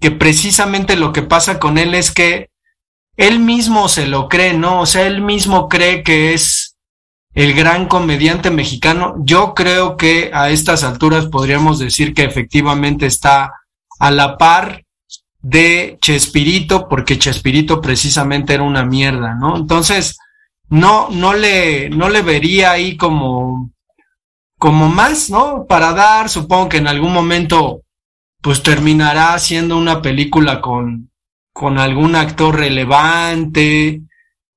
que 0.00 0.10
precisamente 0.10 0.96
lo 0.96 1.12
que 1.12 1.22
pasa 1.22 1.58
con 1.58 1.78
él 1.78 1.94
es 1.94 2.10
que 2.10 2.50
él 3.16 3.40
mismo 3.40 3.88
se 3.88 4.06
lo 4.06 4.28
cree, 4.28 4.54
¿no? 4.54 4.80
O 4.80 4.86
sea, 4.86 5.06
él 5.06 5.22
mismo 5.22 5.68
cree 5.68 6.02
que 6.02 6.34
es 6.34 6.71
el 7.34 7.54
gran 7.54 7.86
comediante 7.86 8.50
mexicano. 8.50 9.14
Yo 9.20 9.54
creo 9.54 9.96
que 9.96 10.30
a 10.32 10.50
estas 10.50 10.84
alturas 10.84 11.26
podríamos 11.26 11.78
decir 11.78 12.14
que 12.14 12.24
efectivamente 12.24 13.06
está 13.06 13.52
a 13.98 14.10
la 14.10 14.36
par 14.36 14.84
de 15.40 15.98
Chespirito, 16.00 16.88
porque 16.88 17.18
Chespirito 17.18 17.80
precisamente 17.80 18.54
era 18.54 18.62
una 18.62 18.84
mierda, 18.84 19.34
¿no? 19.34 19.56
Entonces, 19.56 20.18
no, 20.68 21.08
no 21.10 21.34
le, 21.34 21.90
no 21.90 22.08
le 22.08 22.22
vería 22.22 22.72
ahí 22.72 22.96
como, 22.96 23.70
como 24.58 24.88
más, 24.88 25.30
¿no? 25.30 25.66
Para 25.66 25.92
dar, 25.92 26.28
supongo 26.28 26.68
que 26.68 26.76
en 26.78 26.86
algún 26.86 27.12
momento, 27.12 27.82
pues 28.40 28.62
terminará 28.62 29.38
siendo 29.38 29.76
una 29.76 30.00
película 30.00 30.60
con, 30.60 31.10
con 31.52 31.78
algún 31.78 32.14
actor 32.14 32.56
relevante, 32.56 34.02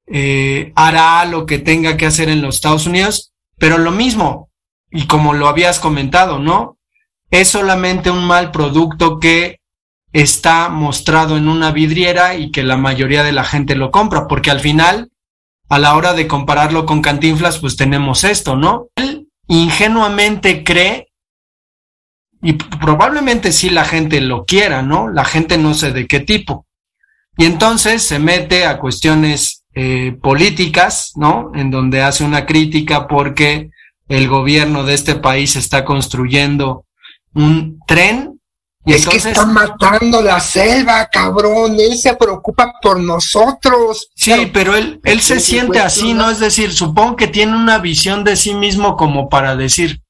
eh, 0.07 0.71
hará 0.75 1.25
lo 1.25 1.45
que 1.45 1.59
tenga 1.59 1.97
que 1.97 2.05
hacer 2.05 2.29
en 2.29 2.41
los 2.41 2.55
Estados 2.55 2.85
Unidos, 2.85 3.33
pero 3.57 3.77
lo 3.77 3.91
mismo, 3.91 4.49
y 4.91 5.07
como 5.07 5.33
lo 5.33 5.47
habías 5.47 5.79
comentado, 5.79 6.39
¿no? 6.39 6.77
Es 7.31 7.49
solamente 7.49 8.11
un 8.11 8.25
mal 8.25 8.51
producto 8.51 9.19
que 9.19 9.59
está 10.13 10.69
mostrado 10.69 11.37
en 11.37 11.49
una 11.49 11.71
vidriera 11.71 12.35
y 12.35 12.51
que 12.51 12.63
la 12.63 12.77
mayoría 12.77 13.23
de 13.23 13.33
la 13.33 13.43
gente 13.43 13.75
lo 13.75 13.91
compra, 13.91 14.27
porque 14.27 14.51
al 14.51 14.59
final, 14.59 15.11
a 15.67 15.79
la 15.79 15.95
hora 15.95 16.13
de 16.13 16.27
compararlo 16.27 16.85
con 16.85 17.01
Cantinflas, 17.01 17.59
pues 17.59 17.75
tenemos 17.75 18.23
esto, 18.23 18.55
¿no? 18.55 18.87
Él 18.95 19.27
ingenuamente 19.47 20.63
cree, 20.63 21.09
y 22.41 22.53
probablemente 22.53 23.51
sí 23.51 23.71
la 23.71 23.85
gente 23.85 24.21
lo 24.21 24.45
quiera, 24.45 24.83
¿no? 24.83 25.09
La 25.09 25.25
gente 25.25 25.57
no 25.57 25.73
sé 25.73 25.91
de 25.91 26.05
qué 26.05 26.19
tipo. 26.19 26.67
Y 27.37 27.45
entonces 27.45 28.03
se 28.03 28.19
mete 28.19 28.65
a 28.65 28.77
cuestiones 28.77 29.64
eh, 29.75 30.17
políticas, 30.21 31.11
¿no? 31.15 31.51
En 31.53 31.69
donde 31.69 32.01
hace 32.01 32.23
una 32.23 32.45
crítica 32.45 33.07
porque 33.07 33.69
el 34.07 34.29
gobierno 34.29 34.83
de 34.85 34.93
este 34.93 35.15
país 35.15 35.57
está 35.57 35.83
construyendo 35.83 36.85
un 37.33 37.79
tren. 37.85 38.39
Y 38.85 38.93
es 38.93 39.05
que 39.05 39.17
está 39.17 39.45
matando 39.45 40.21
la 40.21 40.39
selva, 40.39 41.09
cabrón. 41.11 41.75
Él 41.79 41.97
se 41.97 42.15
preocupa 42.15 42.71
por 42.81 42.99
nosotros. 42.99 44.09
Sí, 44.15 44.49
pero 44.53 44.75
él, 44.77 45.01
él 45.03 45.19
se 45.21 45.39
siente 45.39 45.79
así, 45.79 46.13
¿no? 46.13 46.29
Es 46.29 46.39
decir, 46.39 46.71
supongo 46.71 47.15
que 47.15 47.27
tiene 47.27 47.57
una 47.57 47.79
visión 47.79 48.23
de 48.23 48.35
sí 48.35 48.53
mismo 48.53 48.95
como 48.95 49.27
para 49.27 49.55
decir, 49.55 50.01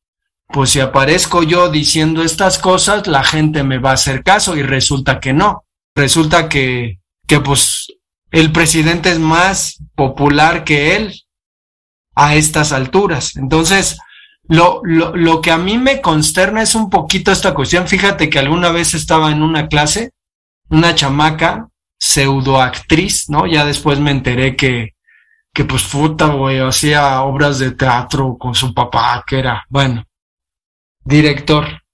pues 0.50 0.72
si 0.72 0.80
aparezco 0.80 1.42
yo 1.42 1.70
diciendo 1.70 2.22
estas 2.22 2.60
cosas, 2.60 3.08
la 3.08 3.24
gente 3.24 3.64
me 3.64 3.80
va 3.80 3.92
a 3.92 3.94
hacer 3.96 4.24
caso 4.24 4.56
y 4.56 4.62
resulta 4.62 5.20
que 5.20 5.34
no. 5.34 5.64
Resulta 5.96 6.50
que, 6.50 7.00
que 7.26 7.40
pues 7.40 7.88
el 8.36 8.52
presidente 8.52 9.10
es 9.10 9.20
más 9.20 9.82
popular 9.96 10.66
que 10.66 10.98
él 10.98 11.22
a 12.16 12.36
estas 12.36 12.74
alturas. 12.74 13.38
Entonces, 13.38 13.98
lo, 14.44 14.82
lo, 14.84 15.16
lo 15.16 15.40
que 15.40 15.52
a 15.52 15.58
mí 15.58 15.78
me 15.78 16.02
consterna 16.02 16.62
es 16.62 16.76
un 16.76 16.90
poquito 16.90 17.32
esta 17.32 17.54
cuestión. 17.54 17.88
Fíjate 17.88 18.30
que 18.30 18.38
alguna 18.38 18.72
vez 18.72 18.94
estaba 18.94 19.32
en 19.32 19.42
una 19.42 19.70
clase, 19.70 20.12
una 20.68 20.94
chamaca, 20.94 21.70
pseudoactriz, 21.98 23.30
¿no? 23.30 23.48
Ya 23.48 23.64
después 23.64 24.02
me 24.02 24.12
enteré 24.12 24.58
que, 24.58 24.96
que 25.54 25.64
pues 25.64 25.84
puta, 25.84 26.26
güey, 26.28 26.60
hacía 26.60 27.22
obras 27.22 27.58
de 27.58 27.72
teatro 27.72 28.36
con 28.38 28.54
su 28.54 28.74
papá, 28.74 29.24
que 29.26 29.40
era, 29.40 29.64
bueno, 29.70 30.04
director. 31.06 31.85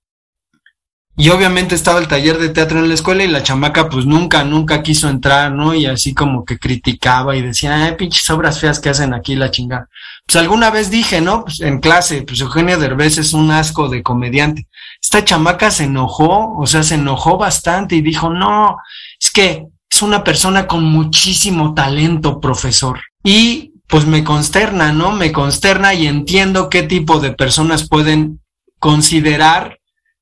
Y 1.21 1.29
obviamente 1.29 1.75
estaba 1.75 1.99
el 1.99 2.07
taller 2.07 2.39
de 2.39 2.49
teatro 2.49 2.79
en 2.79 2.87
la 2.87 2.95
escuela 2.95 3.23
y 3.23 3.27
la 3.27 3.43
chamaca 3.43 3.89
pues 3.89 4.07
nunca, 4.07 4.43
nunca 4.43 4.81
quiso 4.81 5.07
entrar, 5.07 5.51
¿no? 5.51 5.75
Y 5.75 5.85
así 5.85 6.15
como 6.15 6.43
que 6.43 6.57
criticaba 6.57 7.35
y 7.35 7.43
decía, 7.43 7.85
ay, 7.85 7.93
pinches 7.95 8.27
obras 8.31 8.59
feas 8.59 8.79
que 8.79 8.89
hacen 8.89 9.13
aquí 9.13 9.35
la 9.35 9.51
chingada. 9.51 9.87
Pues 10.25 10.37
alguna 10.37 10.71
vez 10.71 10.89
dije, 10.89 11.21
¿no? 11.21 11.43
Pues 11.45 11.61
en 11.61 11.79
clase, 11.79 12.23
pues 12.23 12.41
Eugenio 12.41 12.79
Derbez 12.79 13.19
es 13.19 13.33
un 13.33 13.51
asco 13.51 13.87
de 13.87 14.01
comediante. 14.01 14.67
Esta 14.99 15.23
chamaca 15.23 15.69
se 15.69 15.83
enojó, 15.83 16.57
o 16.57 16.65
sea, 16.65 16.81
se 16.81 16.95
enojó 16.95 17.37
bastante 17.37 17.95
y 17.95 18.01
dijo, 18.01 18.31
no, 18.31 18.77
es 19.19 19.29
que 19.29 19.67
es 19.91 20.01
una 20.01 20.23
persona 20.23 20.65
con 20.65 20.83
muchísimo 20.83 21.75
talento, 21.75 22.39
profesor. 22.39 22.99
Y 23.23 23.73
pues 23.85 24.07
me 24.07 24.23
consterna, 24.23 24.91
¿no? 24.91 25.11
Me 25.11 25.31
consterna 25.31 25.93
y 25.93 26.07
entiendo 26.07 26.67
qué 26.67 26.81
tipo 26.81 27.19
de 27.19 27.33
personas 27.33 27.87
pueden 27.87 28.41
considerar 28.79 29.80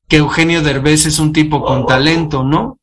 que 0.10 0.18
Eugenio 0.18 0.62
Derbez 0.62 1.06
es 1.06 1.20
un 1.20 1.32
tipo 1.32 1.64
con 1.64 1.86
talento, 1.86 2.44
¿no? 2.44 2.80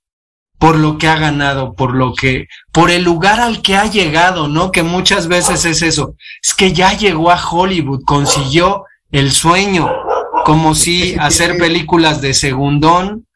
Por 0.58 0.76
lo 0.76 0.96
que 0.96 1.08
ha 1.08 1.18
ganado, 1.18 1.74
por 1.74 1.94
lo 1.94 2.14
que, 2.14 2.46
por 2.72 2.90
el 2.90 3.02
lugar 3.02 3.40
al 3.40 3.60
que 3.60 3.76
ha 3.76 3.86
llegado, 3.86 4.48
¿no? 4.48 4.70
Que 4.70 4.82
muchas 4.82 5.26
veces 5.26 5.66
es 5.66 5.82
eso. 5.82 6.14
Es 6.42 6.54
que 6.54 6.72
ya 6.72 6.96
llegó 6.96 7.30
a 7.30 7.44
Hollywood, 7.44 8.04
consiguió 8.06 8.84
el 9.10 9.32
sueño, 9.32 9.90
como 10.44 10.74
si 10.74 11.14
hacer 11.20 11.58
películas 11.58 12.22
de 12.22 12.32
segundón, 12.32 13.26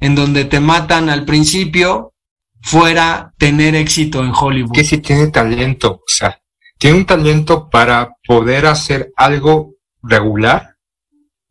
en 0.00 0.14
donde 0.14 0.44
te 0.44 0.60
matan 0.60 1.10
al 1.10 1.24
principio, 1.24 2.14
fuera 2.62 3.34
tener 3.38 3.74
éxito 3.74 4.24
en 4.24 4.32
Hollywood. 4.32 4.72
Que 4.72 4.84
si 4.84 4.98
tiene 4.98 5.26
talento, 5.26 5.94
o 5.94 6.04
sea, 6.06 6.40
tiene 6.78 6.98
un 6.98 7.06
talento 7.06 7.68
para 7.68 8.16
poder 8.26 8.66
hacer 8.66 9.12
algo 9.16 9.74
regular 10.02 10.71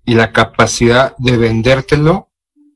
y 0.06 0.16
la 0.16 0.32
capacidad 0.32 1.16
de 1.18 1.38
vendértelo 1.38 2.32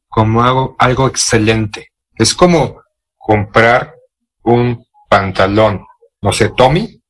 como 0.07 0.43
algo, 0.43 0.75
algo 0.79 1.07
excelente. 1.07 1.91
Es 2.15 2.33
como 2.33 2.81
comprar 3.17 3.95
un 4.43 4.85
pantalón, 5.09 5.85
no 6.21 6.31
sé, 6.31 6.49
Tommy 6.49 7.01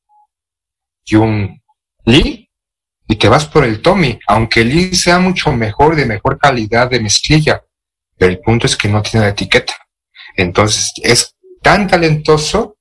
y 1.04 1.16
un 1.16 1.62
Lee 2.04 2.50
y 3.08 3.16
te 3.16 3.28
vas 3.28 3.46
por 3.46 3.64
el 3.64 3.80
Tommy, 3.82 4.18
aunque 4.26 4.64
Lee 4.64 4.94
sea 4.94 5.18
mucho 5.18 5.52
mejor, 5.52 5.94
de 5.94 6.06
mejor 6.06 6.38
calidad 6.38 6.90
de 6.90 7.00
mezclilla, 7.00 7.62
pero 8.16 8.32
el 8.32 8.40
punto 8.40 8.66
es 8.66 8.76
que 8.76 8.88
no 8.88 9.02
tiene 9.02 9.28
etiqueta. 9.28 9.74
Entonces 10.36 10.92
es 11.02 11.36
tan 11.62 11.86
talentoso 11.86 12.76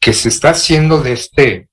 que 0.00 0.12
se 0.12 0.28
está 0.28 0.50
haciendo 0.50 1.02
de 1.02 1.12
este 1.12 1.68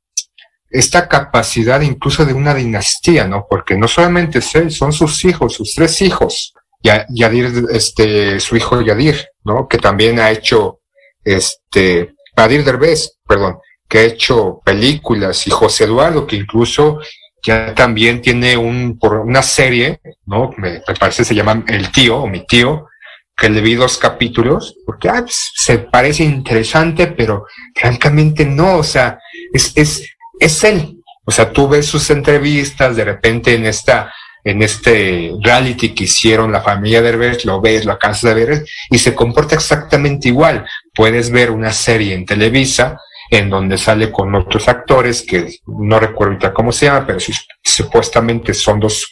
esta 0.73 1.07
capacidad 1.07 1.79
incluso 1.81 2.25
de 2.25 2.33
una 2.33 2.53
dinastía, 2.53 3.27
¿no? 3.27 3.45
Porque 3.47 3.77
no 3.77 3.87
solamente 3.87 4.39
es 4.39 4.55
él, 4.55 4.71
son 4.71 4.91
sus 4.91 5.23
hijos, 5.23 5.53
sus 5.53 5.73
tres 5.73 6.01
hijos. 6.01 6.53
Yadir, 6.81 7.65
este, 7.71 8.41
su 8.41 8.57
hijo 8.57 8.81
Yadir, 8.81 9.25
¿no? 9.45 9.67
Que 9.69 9.77
también 9.77 10.19
ha 10.19 10.31
hecho, 10.31 10.79
este, 11.23 12.15
Yadir 12.35 12.65
Derbez, 12.65 13.19
perdón, 13.25 13.59
que 13.87 13.99
ha 13.99 14.03
hecho 14.03 14.59
películas 14.65 15.47
y 15.47 15.51
José 15.51 15.85
Eduardo, 15.85 16.27
que 16.27 16.35
incluso 16.35 16.99
ya 17.45 17.73
también 17.73 18.21
tiene 18.21 18.57
un, 18.57 18.97
por 18.99 19.19
una 19.19 19.43
serie, 19.43 20.01
¿no? 20.25 20.49
Me, 20.57 20.81
me 20.85 20.95
parece 20.99 21.23
se 21.23 21.35
llama 21.35 21.63
El 21.67 21.91
Tío 21.91 22.17
o 22.17 22.27
Mi 22.27 22.45
Tío, 22.45 22.87
que 23.35 23.49
le 23.49 23.61
vi 23.61 23.75
dos 23.75 23.97
capítulos, 23.97 24.75
porque 24.85 25.09
ah, 25.09 25.21
pues, 25.21 25.51
se 25.55 25.79
parece 25.79 26.23
interesante, 26.23 27.07
pero 27.07 27.45
francamente 27.75 28.45
no, 28.45 28.77
o 28.77 28.83
sea, 28.83 29.19
es, 29.53 29.73
es, 29.75 30.12
es 30.43 30.63
él. 30.63 30.99
O 31.25 31.31
sea, 31.31 31.51
tú 31.51 31.67
ves 31.67 31.85
sus 31.85 32.09
entrevistas, 32.09 32.95
de 32.95 33.05
repente 33.05 33.55
en 33.55 33.65
esta, 33.65 34.13
en 34.43 34.61
este 34.61 35.31
reality 35.41 35.93
que 35.93 36.03
hicieron 36.03 36.51
la 36.51 36.61
familia 36.61 37.01
Derbez, 37.01 37.45
lo 37.45 37.61
ves, 37.61 37.85
lo 37.85 37.93
alcanzas 37.93 38.35
de 38.35 38.45
ver, 38.45 38.65
y 38.89 38.97
se 38.97 39.15
comporta 39.15 39.55
exactamente 39.55 40.27
igual. 40.27 40.65
Puedes 40.93 41.31
ver 41.31 41.49
una 41.49 41.71
serie 41.71 42.13
en 42.13 42.25
Televisa, 42.25 42.99
en 43.29 43.49
donde 43.49 43.77
sale 43.77 44.11
con 44.11 44.35
otros 44.35 44.67
actores, 44.67 45.21
que 45.21 45.59
no 45.65 45.99
recuerdo 45.99 46.33
ahorita 46.33 46.53
cómo 46.53 46.71
se 46.71 46.87
llama, 46.87 47.07
pero 47.07 47.19
supuestamente 47.63 48.53
son 48.53 48.81
dos, 48.81 49.09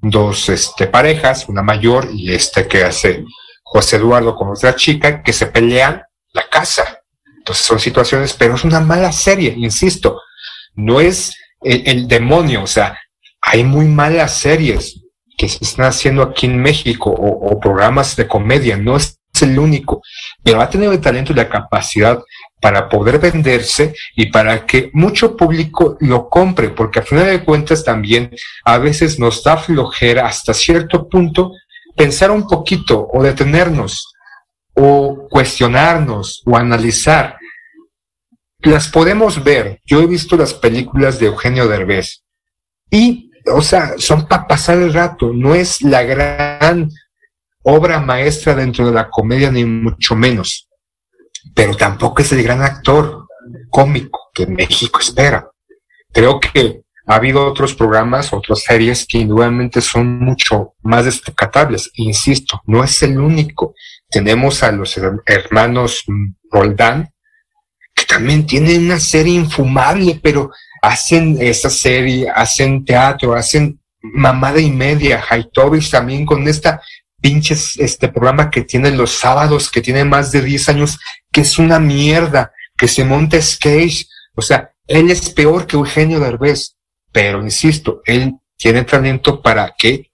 dos 0.00 0.50
este, 0.50 0.86
parejas, 0.86 1.48
una 1.48 1.62
mayor 1.62 2.08
y 2.12 2.32
este 2.32 2.68
que 2.68 2.84
hace 2.84 3.24
José 3.64 3.96
Eduardo 3.96 4.36
con 4.36 4.50
otra 4.50 4.76
chica, 4.76 5.22
que 5.22 5.32
se 5.32 5.46
pelean 5.46 6.02
la 6.34 6.46
casa. 6.48 7.00
Entonces 7.38 7.64
son 7.64 7.80
situaciones, 7.80 8.34
pero 8.34 8.54
es 8.54 8.64
una 8.64 8.80
mala 8.80 9.12
serie, 9.12 9.54
insisto 9.56 10.20
no 10.74 11.00
es 11.00 11.34
el, 11.62 12.06
demonio, 12.06 12.62
o 12.62 12.66
sea, 12.66 12.98
hay 13.40 13.64
muy 13.64 13.86
malas 13.86 14.34
series 14.34 15.02
que 15.36 15.48
se 15.48 15.64
están 15.64 15.86
haciendo 15.86 16.22
aquí 16.22 16.46
en 16.46 16.60
México 16.60 17.10
o, 17.10 17.58
programas 17.60 18.16
de 18.16 18.26
comedia, 18.26 18.76
no 18.76 18.96
es 18.96 19.18
el 19.40 19.58
único, 19.58 20.02
pero 20.42 20.60
ha 20.60 20.68
tenido 20.68 20.92
el 20.92 21.00
talento 21.00 21.32
y 21.32 21.36
la 21.36 21.48
capacidad 21.48 22.18
para 22.60 22.88
poder 22.88 23.18
venderse 23.18 23.94
y 24.16 24.26
para 24.26 24.66
que 24.66 24.90
mucho 24.92 25.36
público 25.36 25.96
lo 26.00 26.28
compre, 26.28 26.70
porque 26.70 26.98
a 26.98 27.02
final 27.02 27.26
de 27.26 27.44
cuentas 27.44 27.84
también 27.84 28.30
a 28.64 28.78
veces 28.78 29.18
nos 29.18 29.44
da 29.44 29.56
flojera 29.56 30.26
hasta 30.26 30.52
cierto 30.52 31.08
punto 31.08 31.52
pensar 31.96 32.30
un 32.30 32.46
poquito 32.46 33.08
o 33.12 33.22
detenernos 33.22 34.14
o 34.74 35.28
cuestionarnos 35.28 36.42
o 36.46 36.56
analizar 36.56 37.37
las 38.60 38.88
podemos 38.88 39.42
ver. 39.44 39.80
Yo 39.84 40.00
he 40.00 40.06
visto 40.06 40.36
las 40.36 40.54
películas 40.54 41.18
de 41.18 41.26
Eugenio 41.26 41.68
Derbez 41.68 42.22
y, 42.90 43.30
o 43.46 43.62
sea, 43.62 43.94
son 43.98 44.26
para 44.26 44.46
pasar 44.46 44.78
el 44.78 44.92
rato. 44.92 45.32
No 45.32 45.54
es 45.54 45.82
la 45.82 46.02
gran 46.02 46.90
obra 47.62 48.00
maestra 48.00 48.54
dentro 48.54 48.86
de 48.86 48.92
la 48.92 49.08
comedia, 49.10 49.50
ni 49.50 49.64
mucho 49.64 50.16
menos. 50.16 50.68
Pero 51.54 51.76
tampoco 51.76 52.22
es 52.22 52.32
el 52.32 52.42
gran 52.42 52.62
actor 52.62 53.26
cómico 53.70 54.30
que 54.34 54.46
México 54.46 55.00
espera. 55.00 55.50
Creo 56.12 56.40
que 56.40 56.82
ha 57.06 57.14
habido 57.14 57.46
otros 57.46 57.74
programas, 57.74 58.32
otras 58.32 58.60
series 58.60 59.06
que 59.06 59.18
indudablemente 59.18 59.80
son 59.80 60.18
mucho 60.18 60.74
más 60.82 61.04
destacables. 61.04 61.90
Insisto, 61.94 62.60
no 62.66 62.84
es 62.84 63.02
el 63.02 63.18
único. 63.18 63.74
Tenemos 64.10 64.62
a 64.62 64.72
los 64.72 64.98
hermanos 65.26 66.04
Roldán, 66.50 67.10
también 68.08 68.46
tienen 68.46 68.86
una 68.86 68.98
serie 68.98 69.34
infumable, 69.34 70.18
pero 70.22 70.50
hacen 70.80 71.36
esa 71.40 71.68
serie, 71.68 72.28
hacen 72.34 72.84
teatro, 72.84 73.34
hacen 73.34 73.78
mamada 74.00 74.60
y 74.60 74.70
media, 74.70 75.22
Haitovich 75.28 75.90
también 75.90 76.24
con 76.24 76.48
esta 76.48 76.80
pinches 77.20 77.76
este 77.78 78.08
programa 78.08 78.48
que 78.48 78.62
tiene 78.62 78.90
los 78.92 79.10
sábados, 79.10 79.70
que 79.70 79.82
tiene 79.82 80.04
más 80.04 80.32
de 80.32 80.40
10 80.40 80.68
años, 80.70 80.98
que 81.30 81.42
es 81.42 81.58
una 81.58 81.78
mierda, 81.78 82.52
que 82.76 82.88
se 82.88 83.04
monta 83.04 83.42
sketch, 83.42 84.06
o 84.34 84.40
sea, 84.40 84.72
él 84.86 85.10
es 85.10 85.30
peor 85.30 85.66
que 85.66 85.76
Eugenio 85.76 86.20
Derbez, 86.20 86.76
pero 87.12 87.42
insisto, 87.42 88.00
él 88.06 88.36
tiene 88.56 88.84
talento 88.84 89.42
para 89.42 89.74
que 89.76 90.12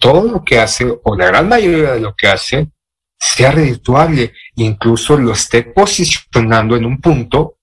todo 0.00 0.24
lo 0.24 0.42
que 0.42 0.58
hace, 0.58 0.92
o 1.04 1.16
la 1.16 1.26
gran 1.26 1.48
mayoría 1.48 1.92
de 1.92 2.00
lo 2.00 2.14
que 2.14 2.26
hace, 2.26 2.68
sea 3.24 3.52
redituable, 3.52 4.32
incluso 4.56 5.16
lo 5.16 5.32
esté 5.32 5.62
posicionando 5.62 6.74
en 6.74 6.84
un 6.84 7.00
punto 7.00 7.58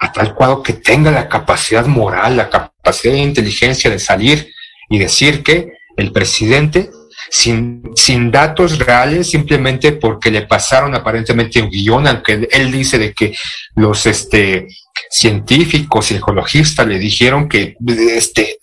a 0.00 0.10
tal 0.10 0.34
cual 0.34 0.60
que 0.64 0.72
tenga 0.72 1.12
la 1.12 1.28
capacidad 1.28 1.86
moral, 1.86 2.36
la 2.36 2.50
capacidad 2.50 3.14
de 3.14 3.20
inteligencia 3.20 3.88
de 3.88 4.00
salir 4.00 4.50
y 4.90 4.98
decir 4.98 5.44
que 5.44 5.74
el 5.96 6.10
presidente, 6.10 6.90
sin, 7.30 7.92
sin 7.94 8.32
datos 8.32 8.80
reales, 8.80 9.30
simplemente 9.30 9.92
porque 9.92 10.32
le 10.32 10.42
pasaron 10.48 10.96
aparentemente 10.96 11.62
un 11.62 11.70
guion, 11.70 12.08
aunque 12.08 12.48
él 12.50 12.72
dice 12.72 12.98
de 12.98 13.12
que 13.14 13.36
los 13.76 14.04
este, 14.06 14.66
científicos 15.10 16.10
y 16.10 16.16
ecologistas 16.16 16.86
le 16.86 16.98
dijeron 16.98 17.48
que 17.48 17.76
este, 18.16 18.58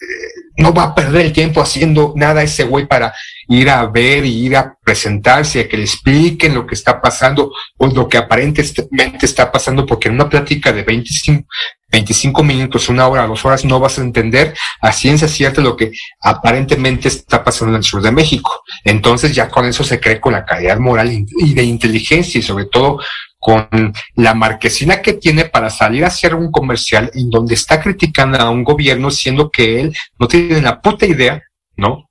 no 0.60 0.74
va 0.74 0.84
a 0.84 0.96
perder 0.96 1.28
el 1.28 1.34
tiempo 1.34 1.62
haciendo 1.62 2.14
nada 2.16 2.44
ese 2.44 2.66
güey 2.66 2.86
para 2.86 3.14
ir 3.48 3.70
a 3.70 3.86
ver 3.88 4.26
y 4.26 4.46
ir 4.46 4.58
a 4.58 4.76
presentarse, 4.84 5.62
a 5.62 5.68
que 5.68 5.78
le 5.78 5.84
expliquen 5.84 6.54
lo 6.54 6.68
que 6.68 6.76
está 6.76 7.02
pasando 7.02 7.52
o 7.78 7.88
lo 7.88 8.08
que 8.08 8.18
aparentemente 8.18 9.26
está 9.26 9.52
pasando, 9.52 9.86
porque 9.86 10.10
en 10.10 10.16
una 10.16 10.30
plática 10.30 10.74
de 10.74 10.84
25, 10.84 11.48
25 11.92 12.44
minutos, 12.44 12.90
una 12.90 13.08
hora, 13.08 13.26
dos 13.26 13.44
horas, 13.46 13.64
no 13.66 13.80
vas 13.80 13.98
a 13.98 14.02
entender 14.02 14.54
a 14.82 14.92
ciencia 14.92 15.28
cierta 15.28 15.62
lo 15.62 15.78
que 15.78 15.92
aparentemente 16.22 17.08
está 17.08 17.44
pasando 17.44 17.74
en 17.74 17.78
el 17.78 17.84
sur 17.84 18.02
de 18.02 18.12
México. 18.12 18.64
Entonces 18.84 19.34
ya 19.34 19.48
con 19.48 19.66
eso 19.66 19.84
se 19.84 20.00
cree 20.00 20.20
con 20.20 20.34
la 20.34 20.46
calidad 20.46 20.78
moral 20.78 21.10
y 21.12 21.54
de 21.54 21.64
inteligencia 21.64 22.38
y 22.38 22.44
sobre 22.44 22.66
todo 22.66 23.00
con 23.40 23.94
la 24.16 24.34
marquesina 24.34 25.02
que 25.02 25.14
tiene 25.14 25.46
para 25.46 25.70
salir 25.70 26.04
a 26.04 26.08
hacer 26.08 26.36
un 26.36 26.52
comercial 26.52 27.10
en 27.14 27.30
donde 27.30 27.56
está 27.56 27.82
criticando 27.82 28.38
a 28.38 28.50
un 28.50 28.64
gobierno 28.64 29.10
siendo 29.10 29.50
que 29.50 29.80
él 29.80 29.96
no 30.20 30.28
tiene 30.28 30.62
la 30.62 30.82
puta 30.82 31.06
idea, 31.06 31.42
¿no? 31.78 32.10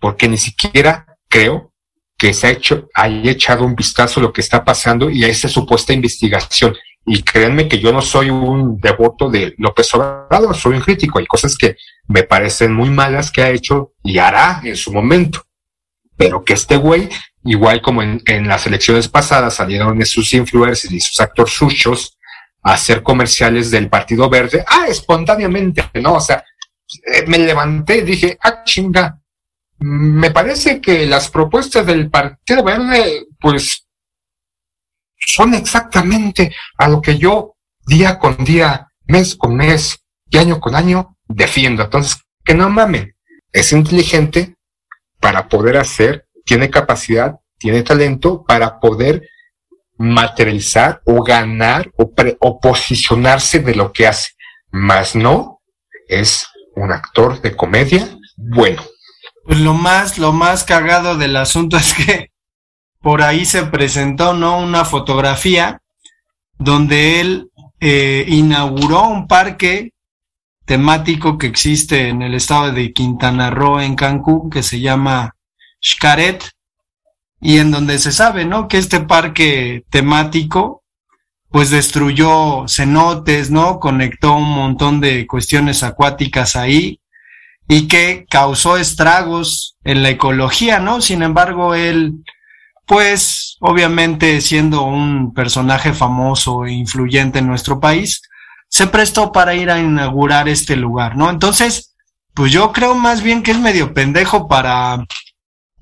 Porque 0.00 0.28
ni 0.28 0.36
siquiera 0.36 1.16
creo 1.28 1.72
que 2.18 2.32
se 2.32 2.46
ha 2.46 2.50
hecho, 2.50 2.88
haya 2.94 3.30
echado 3.30 3.64
un 3.64 3.76
vistazo 3.76 4.20
a 4.20 4.24
lo 4.24 4.32
que 4.32 4.40
está 4.40 4.64
pasando 4.64 5.10
y 5.10 5.24
a 5.24 5.28
esa 5.28 5.48
supuesta 5.48 5.92
investigación. 5.92 6.74
Y 7.04 7.22
créanme 7.22 7.68
que 7.68 7.78
yo 7.78 7.92
no 7.92 8.02
soy 8.02 8.30
un 8.30 8.80
devoto 8.80 9.30
de 9.30 9.54
López 9.58 9.94
Obrador, 9.94 10.56
soy 10.56 10.74
un 10.74 10.80
crítico. 10.80 11.20
Hay 11.20 11.26
cosas 11.26 11.56
que 11.56 11.76
me 12.08 12.24
parecen 12.24 12.72
muy 12.72 12.90
malas 12.90 13.30
que 13.30 13.42
ha 13.42 13.50
hecho 13.50 13.92
y 14.02 14.18
hará 14.18 14.60
en 14.64 14.76
su 14.76 14.92
momento. 14.92 15.44
Pero 16.16 16.42
que 16.42 16.54
este 16.54 16.76
güey, 16.76 17.08
igual 17.46 17.80
como 17.80 18.02
en, 18.02 18.48
las 18.48 18.66
elecciones 18.66 19.08
pasadas 19.08 19.54
salieron 19.54 20.04
sus 20.04 20.32
influencers 20.34 20.92
y 20.92 21.00
sus 21.00 21.20
actores 21.20 21.54
suchos 21.54 22.18
a 22.62 22.74
hacer 22.74 23.02
comerciales 23.02 23.70
del 23.70 23.88
Partido 23.88 24.28
Verde, 24.28 24.64
ah, 24.66 24.86
espontáneamente, 24.88 25.88
¿no? 25.94 26.14
O 26.14 26.20
sea, 26.20 26.44
eh, 27.12 27.24
me 27.26 27.38
levanté 27.38 27.98
y 27.98 28.02
dije, 28.02 28.38
ah, 28.42 28.62
chinga, 28.64 29.20
me 29.78 30.30
parece 30.30 30.80
que 30.80 31.06
las 31.06 31.30
propuestas 31.30 31.86
del 31.86 32.10
Partido 32.10 32.64
Verde, 32.64 33.26
pues, 33.40 33.86
son 35.18 35.54
exactamente 35.54 36.54
a 36.78 36.88
lo 36.88 37.00
que 37.00 37.18
yo 37.18 37.56
día 37.86 38.18
con 38.18 38.44
día, 38.44 38.88
mes 39.06 39.36
con 39.36 39.56
mes 39.56 39.98
y 40.28 40.38
año 40.38 40.60
con 40.60 40.74
año 40.74 41.16
defiendo. 41.26 41.84
Entonces, 41.84 42.18
que 42.44 42.54
no 42.54 42.68
mamen, 42.70 43.14
es 43.52 43.72
inteligente 43.72 44.56
para 45.20 45.48
poder 45.48 45.76
hacer, 45.76 46.25
tiene 46.46 46.70
capacidad, 46.70 47.40
tiene 47.58 47.82
talento 47.82 48.44
para 48.44 48.78
poder 48.80 49.28
materializar 49.98 51.02
o 51.04 51.22
ganar 51.22 51.90
o, 51.98 52.12
o 52.40 52.60
posicionarse 52.60 53.58
de 53.58 53.74
lo 53.74 53.92
que 53.92 54.06
hace. 54.06 54.30
Más 54.70 55.16
no 55.16 55.60
es 56.08 56.46
un 56.76 56.92
actor 56.92 57.42
de 57.42 57.56
comedia 57.56 58.08
bueno. 58.36 58.82
Pues 59.44 59.58
lo 59.60 59.74
más, 59.74 60.18
lo 60.18 60.32
más 60.32 60.64
cagado 60.64 61.16
del 61.16 61.36
asunto 61.36 61.76
es 61.78 61.92
que 61.94 62.30
por 63.00 63.22
ahí 63.22 63.44
se 63.44 63.66
presentó, 63.66 64.32
¿no? 64.32 64.58
Una 64.58 64.84
fotografía 64.84 65.82
donde 66.58 67.20
él 67.20 67.50
eh, 67.80 68.24
inauguró 68.28 69.08
un 69.08 69.26
parque 69.26 69.92
temático 70.64 71.38
que 71.38 71.46
existe 71.46 72.08
en 72.08 72.22
el 72.22 72.34
estado 72.34 72.72
de 72.72 72.92
Quintana 72.92 73.50
Roo, 73.50 73.80
en 73.80 73.94
Cancún, 73.94 74.50
que 74.50 74.62
se 74.62 74.80
llama 74.80 75.35
Xcaret, 75.80 76.44
y 77.40 77.58
en 77.58 77.70
donde 77.70 77.98
se 77.98 78.12
sabe, 78.12 78.44
¿no? 78.44 78.68
Que 78.68 78.78
este 78.78 79.00
parque 79.00 79.84
temático, 79.90 80.82
pues 81.50 81.70
destruyó 81.70 82.66
cenotes, 82.68 83.50
¿no? 83.50 83.78
Conectó 83.78 84.34
un 84.34 84.50
montón 84.50 85.00
de 85.00 85.26
cuestiones 85.26 85.82
acuáticas 85.82 86.56
ahí 86.56 87.00
y 87.68 87.88
que 87.88 88.26
causó 88.28 88.76
estragos 88.76 89.76
en 89.84 90.02
la 90.02 90.10
ecología, 90.10 90.78
¿no? 90.78 91.00
Sin 91.00 91.22
embargo, 91.22 91.74
él, 91.74 92.24
pues, 92.86 93.56
obviamente 93.60 94.40
siendo 94.40 94.82
un 94.82 95.34
personaje 95.34 95.92
famoso 95.92 96.64
e 96.64 96.72
influyente 96.72 97.40
en 97.40 97.48
nuestro 97.48 97.80
país, 97.80 98.22
se 98.68 98.86
prestó 98.86 99.32
para 99.32 99.54
ir 99.54 99.70
a 99.70 99.78
inaugurar 99.78 100.48
este 100.48 100.76
lugar, 100.76 101.16
¿no? 101.16 101.30
Entonces, 101.30 101.94
pues 102.34 102.52
yo 102.52 102.72
creo 102.72 102.94
más 102.94 103.22
bien 103.22 103.42
que 103.42 103.52
es 103.52 103.58
medio 103.58 103.94
pendejo 103.94 104.48
para, 104.48 105.04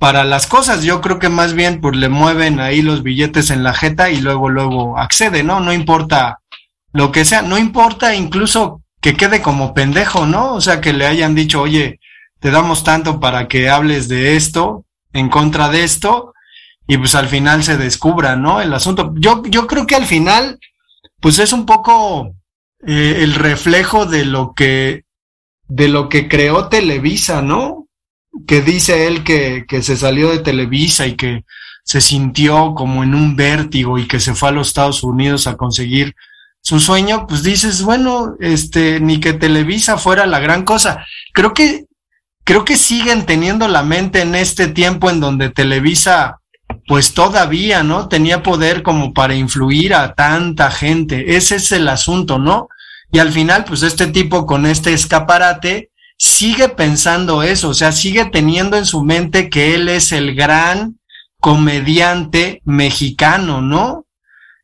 para 0.05 0.25
las 0.25 0.47
cosas. 0.47 0.85
Yo 0.85 1.01
creo 1.01 1.19
que 1.19 1.31
más 1.31 1.55
bien, 1.55 1.81
pues 1.81 1.97
le 1.97 2.11
mueven 2.11 2.61
ahí 2.61 2.83
los 2.83 3.03
billetes 3.03 3.49
en 3.49 3.63
la 3.63 3.73
jeta 3.73 4.11
y 4.11 4.21
luego, 4.21 4.51
luego 4.51 4.99
accede, 4.99 5.43
¿no? 5.43 5.61
No 5.61 5.73
importa 5.73 6.41
lo 6.93 7.11
que 7.11 7.25
sea, 7.25 7.41
no 7.41 7.57
importa 7.57 8.15
incluso 8.15 8.83
que 9.01 9.17
quede 9.17 9.41
como 9.41 9.73
pendejo, 9.73 10.27
¿no? 10.27 10.53
O 10.53 10.61
sea, 10.61 10.83
que 10.83 10.93
le 10.93 11.07
hayan 11.07 11.35
dicho, 11.35 11.63
oye, 11.63 12.01
te 12.39 12.51
damos 12.51 12.85
tanto 12.85 13.19
para 13.19 13.49
que 13.49 13.71
hables 13.71 14.07
de 14.09 14.37
esto, 14.37 14.85
en 15.15 15.31
contra 15.31 15.71
de 15.71 15.85
esto, 15.85 16.35
y 16.87 16.99
pues 16.99 17.15
al 17.15 17.29
final 17.29 17.65
se 17.65 17.79
descubra, 17.79 18.37
¿no? 18.37 18.61
El 18.61 18.75
asunto. 18.75 19.15
Yo, 19.17 19.43
yo 19.47 19.67
creo 19.67 19.87
que 19.87 19.97
al 19.97 20.05
final, 20.05 20.59
pues 21.19 21.39
es 21.39 21.55
un 21.55 21.65
poco 21.65 22.35
eh, 22.87 23.21
el 23.21 23.35
reflejo 23.35 24.05
de 24.05 24.27
lo 24.27 24.53
que, 24.53 25.07
de 25.67 25.89
lo 25.89 26.11
que 26.11 26.29
creó 26.29 26.69
Televisa, 26.69 27.41
¿no? 27.41 27.84
Que 28.47 28.63
dice 28.63 29.07
él 29.07 29.25
que, 29.25 29.65
que 29.67 29.83
se 29.83 29.97
salió 29.97 30.31
de 30.31 30.41
Televisa 30.41 31.07
y 31.07 31.15
que 31.15 31.45
se 31.85 32.01
sintió 32.01 32.75
como 32.75 33.05
en 33.05 33.15
un 33.15 33.37
vértigo 33.37 33.99
y 33.99 34.09
que 34.09 34.19
se 34.19 34.35
fue 34.35 34.49
a 34.49 34.53
los 34.53 34.69
Estados 34.69 35.03
Unidos 35.03 35.47
a 35.47 35.57
conseguir 35.57 36.15
su 36.65 36.81
sueño, 36.81 37.27
pues 37.27 37.43
dices, 37.43 37.83
bueno, 37.83 38.37
este, 38.41 38.99
ni 38.99 39.21
que 39.21 39.35
Televisa 39.35 39.99
fuera 39.99 40.25
la 40.25 40.41
gran 40.41 40.65
cosa. 40.65 41.05
Creo 41.35 41.53
que, 41.53 41.85
creo 42.43 42.65
que 42.65 42.79
siguen 42.79 43.27
teniendo 43.27 43.69
la 43.69 43.83
mente 43.83 44.23
en 44.23 44.35
este 44.35 44.69
tiempo 44.69 45.11
en 45.11 45.21
donde 45.21 45.51
Televisa, 45.51 46.39
pues 46.87 47.13
todavía, 47.13 47.83
¿no? 47.83 48.09
Tenía 48.09 48.43
poder 48.43 48.83
como 48.83 49.13
para 49.13 49.35
influir 49.35 49.93
a 49.93 50.15
tanta 50.15 50.71
gente. 50.71 51.37
Ese 51.37 51.57
es 51.57 51.71
el 51.71 51.87
asunto, 51.87 52.39
¿no? 52.39 52.69
Y 53.13 53.19
al 53.19 53.31
final, 53.31 53.65
pues 53.67 53.83
este 53.83 54.07
tipo 54.07 54.47
con 54.47 54.65
este 54.65 54.95
escaparate 54.95 55.91
sigue 56.25 56.71
pensando 56.71 57.43
eso, 57.43 57.69
o 57.69 57.75
sea, 57.75 57.93
sigue 57.93 58.25
teniendo 58.25 58.79
en 58.79 58.87
su 58.87 59.03
mente 59.03 59.51
que 59.51 59.75
él 59.75 59.89
es 59.91 60.11
el 60.11 60.35
gran 60.35 60.99
comediante 61.39 62.63
mexicano, 62.65 63.61
¿no? 63.61 64.07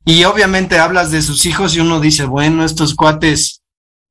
Y 0.06 0.24
obviamente 0.24 0.78
hablas 0.78 1.10
de 1.10 1.20
sus 1.20 1.44
hijos 1.44 1.76
y 1.76 1.80
uno 1.80 2.00
dice, 2.00 2.24
bueno, 2.24 2.64
estos 2.64 2.94
cuates, 2.94 3.62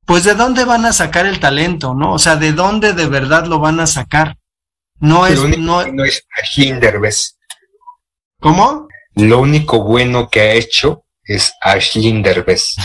pues 0.05 0.23
de 0.23 0.35
dónde 0.35 0.63
van 0.63 0.85
a 0.85 0.93
sacar 0.93 1.25
el 1.25 1.39
talento, 1.39 1.95
¿no? 1.95 2.13
O 2.13 2.19
sea, 2.19 2.35
de 2.35 2.53
dónde 2.53 2.93
de 2.93 3.07
verdad 3.07 3.47
lo 3.47 3.59
van 3.59 3.79
a 3.79 3.87
sacar. 3.87 4.37
No 4.99 5.25
es, 5.25 5.41
no, 5.57 5.85
no 5.87 6.03
es 6.03 6.23
Derbez. 6.55 7.37
¿Cómo? 8.39 8.87
Lo 9.15 9.39
único 9.39 9.83
bueno 9.83 10.29
que 10.29 10.41
ha 10.41 10.53
hecho 10.53 11.03
es 11.23 11.51
Ashlyn 11.61 12.21
Derbez. 12.21 12.75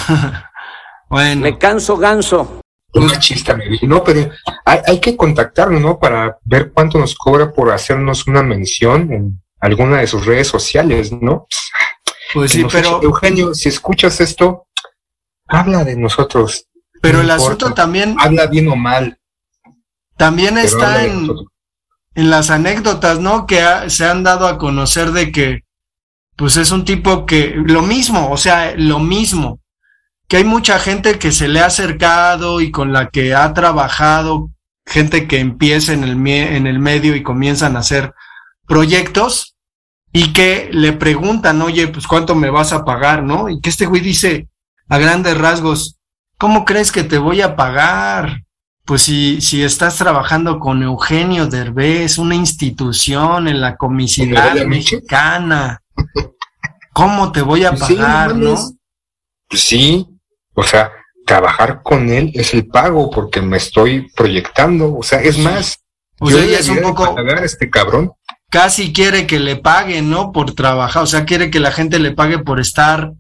bueno. 1.11 1.43
Me 1.43 1.59
canso 1.59 1.99
ganso. 1.99 2.61
Un 2.95 3.11
chista 3.19 3.57
me 3.57 3.69
dijo, 3.69 3.87
no, 3.87 4.05
pero 4.05 4.31
hay, 4.65 4.81
hay 4.87 5.01
que 5.01 5.17
contactarlo, 5.17 5.81
¿no? 5.81 5.99
Para 5.99 6.39
ver 6.45 6.73
cuánto 6.73 6.99
nos 6.99 7.15
cobra 7.15 7.53
por 7.53 7.73
hacernos 7.73 8.27
una 8.27 8.43
mención 8.43 9.13
en 9.13 9.43
alguna 9.61 9.99
de 9.99 10.07
sus 10.07 10.25
redes 10.25 10.47
sociales, 10.47 11.11
¿no? 11.11 11.47
Pues 12.33 12.53
sí, 12.53 12.65
pero. 12.71 13.03
Eugenio, 13.03 13.55
si 13.55 13.69
escuchas 13.69 14.21
esto, 14.21 14.67
habla 15.49 15.85
de 15.85 15.97
nosotros. 15.97 16.67
Pero 17.01 17.21
el 17.21 17.31
asunto 17.31 17.75
también. 17.75 18.17
Habla 18.19 18.47
bien 18.47 18.69
o 18.69 18.77
mal. 18.77 19.19
También 20.17 20.59
está 20.59 21.05
en, 21.05 21.29
en 22.15 22.31
las 22.31 22.51
anécdotas, 22.51 23.19
¿no? 23.19 23.47
Que 23.47 23.65
se 23.89 24.05
han 24.07 24.23
dado 24.23 24.47
a 24.47 24.59
conocer 24.59 25.11
de 25.13 25.33
que, 25.33 25.65
pues 26.37 26.57
es 26.57 26.71
un 26.71 26.85
tipo 26.85 27.27
que, 27.27 27.55
lo 27.57 27.83
mismo, 27.83 28.31
o 28.31 28.37
sea, 28.37 28.75
lo 28.77 29.01
mismo, 29.01 29.61
que 30.29 30.39
hay 30.39 30.45
mucha 30.45 30.79
gente 30.79 31.19
que 31.19 31.33
se 31.33 31.49
le 31.49 31.61
ha 31.61 31.67
acercado 31.67 32.61
y 32.61 32.71
con 32.71 32.93
la 32.93 33.09
que 33.09 33.35
ha 33.35 33.53
trabajado, 33.53 34.51
gente 34.87 35.27
que 35.27 35.39
empieza 35.39 35.93
en 35.93 36.05
el, 36.05 36.27
en 36.27 36.67
el 36.67 36.79
medio 36.79 37.15
y 37.15 37.23
comienzan 37.23 37.77
a 37.77 37.81
hacer 37.81 38.15
proyectos 38.67 39.57
y 40.13 40.33
que 40.33 40.71
le 40.73 40.93
preguntan, 40.93 41.61
oye, 41.61 41.89
pues 41.89 42.07
cuánto 42.07 42.35
me 42.35 42.49
vas 42.49 42.73
a 42.73 42.85
pagar, 42.85 43.23
¿no? 43.23 43.49
Y 43.49 43.61
que 43.61 43.71
este 43.71 43.87
güey 43.87 44.01
dice 44.01 44.49
a 44.89 44.99
grandes 44.99 45.37
rasgos, 45.37 45.99
¿cómo 46.39 46.65
crees 46.65 46.93
que 46.93 47.03
te 47.03 47.19
voy 47.19 47.41
a 47.41 47.57
pagar? 47.57 48.45
Pues 48.85 49.03
si, 49.03 49.41
si 49.41 49.63
estás 49.63 49.97
trabajando 49.97 50.61
con 50.61 50.83
Eugenio 50.83 51.47
Derbez, 51.47 52.19
una 52.19 52.35
institución 52.35 53.49
en 53.49 53.61
la 53.61 53.77
comicidad 53.77 54.55
mexicana, 54.67 55.83
¿cómo 56.93 57.33
te 57.33 57.43
voy 57.43 57.65
a 57.65 57.75
pagar, 57.75 58.37
no? 58.37 58.55
Pues 59.49 59.63
sí, 59.63 60.14
o 60.55 60.63
sea, 60.63 60.93
trabajar 61.27 61.83
con 61.83 62.11
él 62.11 62.31
es 62.35 62.55
el 62.55 62.67
pago 62.67 63.11
porque 63.11 63.41
me 63.41 63.57
estoy 63.57 64.11
proyectando, 64.13 64.95
o 64.95 65.03
sea, 65.03 65.21
es 65.21 65.39
más, 65.39 65.79
o 66.21 66.31
sea, 66.31 66.45
es 66.45 66.69
un 66.69 66.81
poco 66.81 67.15
pagar 67.15 67.39
a 67.39 67.45
este 67.45 67.71
cabrón. 67.71 68.13
Casi 68.51 68.93
quiere 68.93 69.27
que 69.27 69.41
le 69.41 69.57
paguen, 69.57 70.11
¿no? 70.11 70.31
Por 70.31 70.55
trabajar, 70.55 71.03
o 71.03 71.07
sea, 71.07 71.25
quiere 71.25 71.51
que 71.51 71.61
la 71.61 71.73
gente 71.73 71.99
le 71.99 72.13
pague 72.13 72.39
por 72.39 72.61
estar 72.61 73.13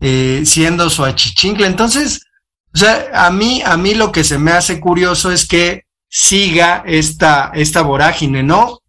eh, 0.00 0.42
siendo 0.44 0.90
su 0.90 1.04
achichincle. 1.04 1.66
Entonces, 1.66 2.26
o 2.74 2.78
sea, 2.78 3.10
a 3.14 3.30
mí, 3.30 3.62
a 3.64 3.76
mí 3.76 3.94
lo 3.94 4.10
que 4.10 4.24
se 4.24 4.38
me 4.38 4.50
hace 4.50 4.80
curioso 4.80 5.30
es 5.30 5.46
que 5.46 5.84
siga 6.08 6.82
esta, 6.86 7.52
esta 7.54 7.82
vorágine, 7.82 8.42
¿no? 8.42 8.80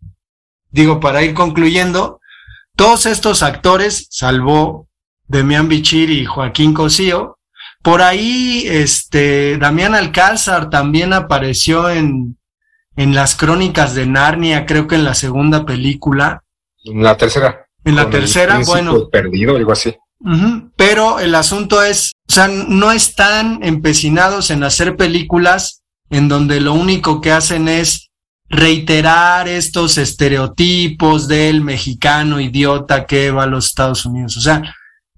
Digo, 0.71 0.99
para 0.99 1.21
ir 1.21 1.33
concluyendo, 1.33 2.19
todos 2.75 3.05
estos 3.05 3.43
actores, 3.43 4.07
salvo 4.09 4.87
Demián 5.27 5.67
Bichir 5.67 6.09
y 6.09 6.25
Joaquín 6.25 6.73
Cosío, 6.73 7.37
por 7.83 8.01
ahí, 8.01 8.63
este, 8.65 9.57
Damián 9.57 9.93
Alcázar 9.93 10.69
también 10.69 11.11
apareció 11.11 11.89
en, 11.89 12.37
en 12.95 13.13
las 13.13 13.35
crónicas 13.35 13.93
de 13.93 14.07
Narnia, 14.07 14.65
creo 14.65 14.87
que 14.87 14.95
en 14.95 15.03
la 15.03 15.13
segunda 15.13 15.65
película. 15.65 16.43
En 16.85 17.03
la 17.03 17.17
tercera. 17.17 17.67
En 17.83 17.97
la 17.97 18.09
tercera, 18.09 18.59
bueno. 18.65 19.09
Perdido, 19.09 19.57
algo 19.57 19.73
así. 19.73 19.93
Pero 20.77 21.19
el 21.19 21.35
asunto 21.35 21.83
es, 21.83 22.13
o 22.29 22.33
sea, 22.33 22.47
no 22.47 22.93
están 22.93 23.59
empecinados 23.61 24.49
en 24.51 24.63
hacer 24.63 24.95
películas 24.95 25.83
en 26.09 26.29
donde 26.29 26.61
lo 26.61 26.73
único 26.73 27.19
que 27.19 27.33
hacen 27.33 27.67
es 27.67 28.09
reiterar 28.47 29.49
estos 29.49 29.97
estereotipos 29.97 31.27
del 31.27 31.59
mexicano 31.59 32.39
idiota 32.39 33.05
que 33.05 33.31
va 33.31 33.43
a 33.43 33.47
los 33.47 33.65
Estados 33.65 34.05
Unidos. 34.05 34.37
O 34.37 34.41
sea, 34.41 34.61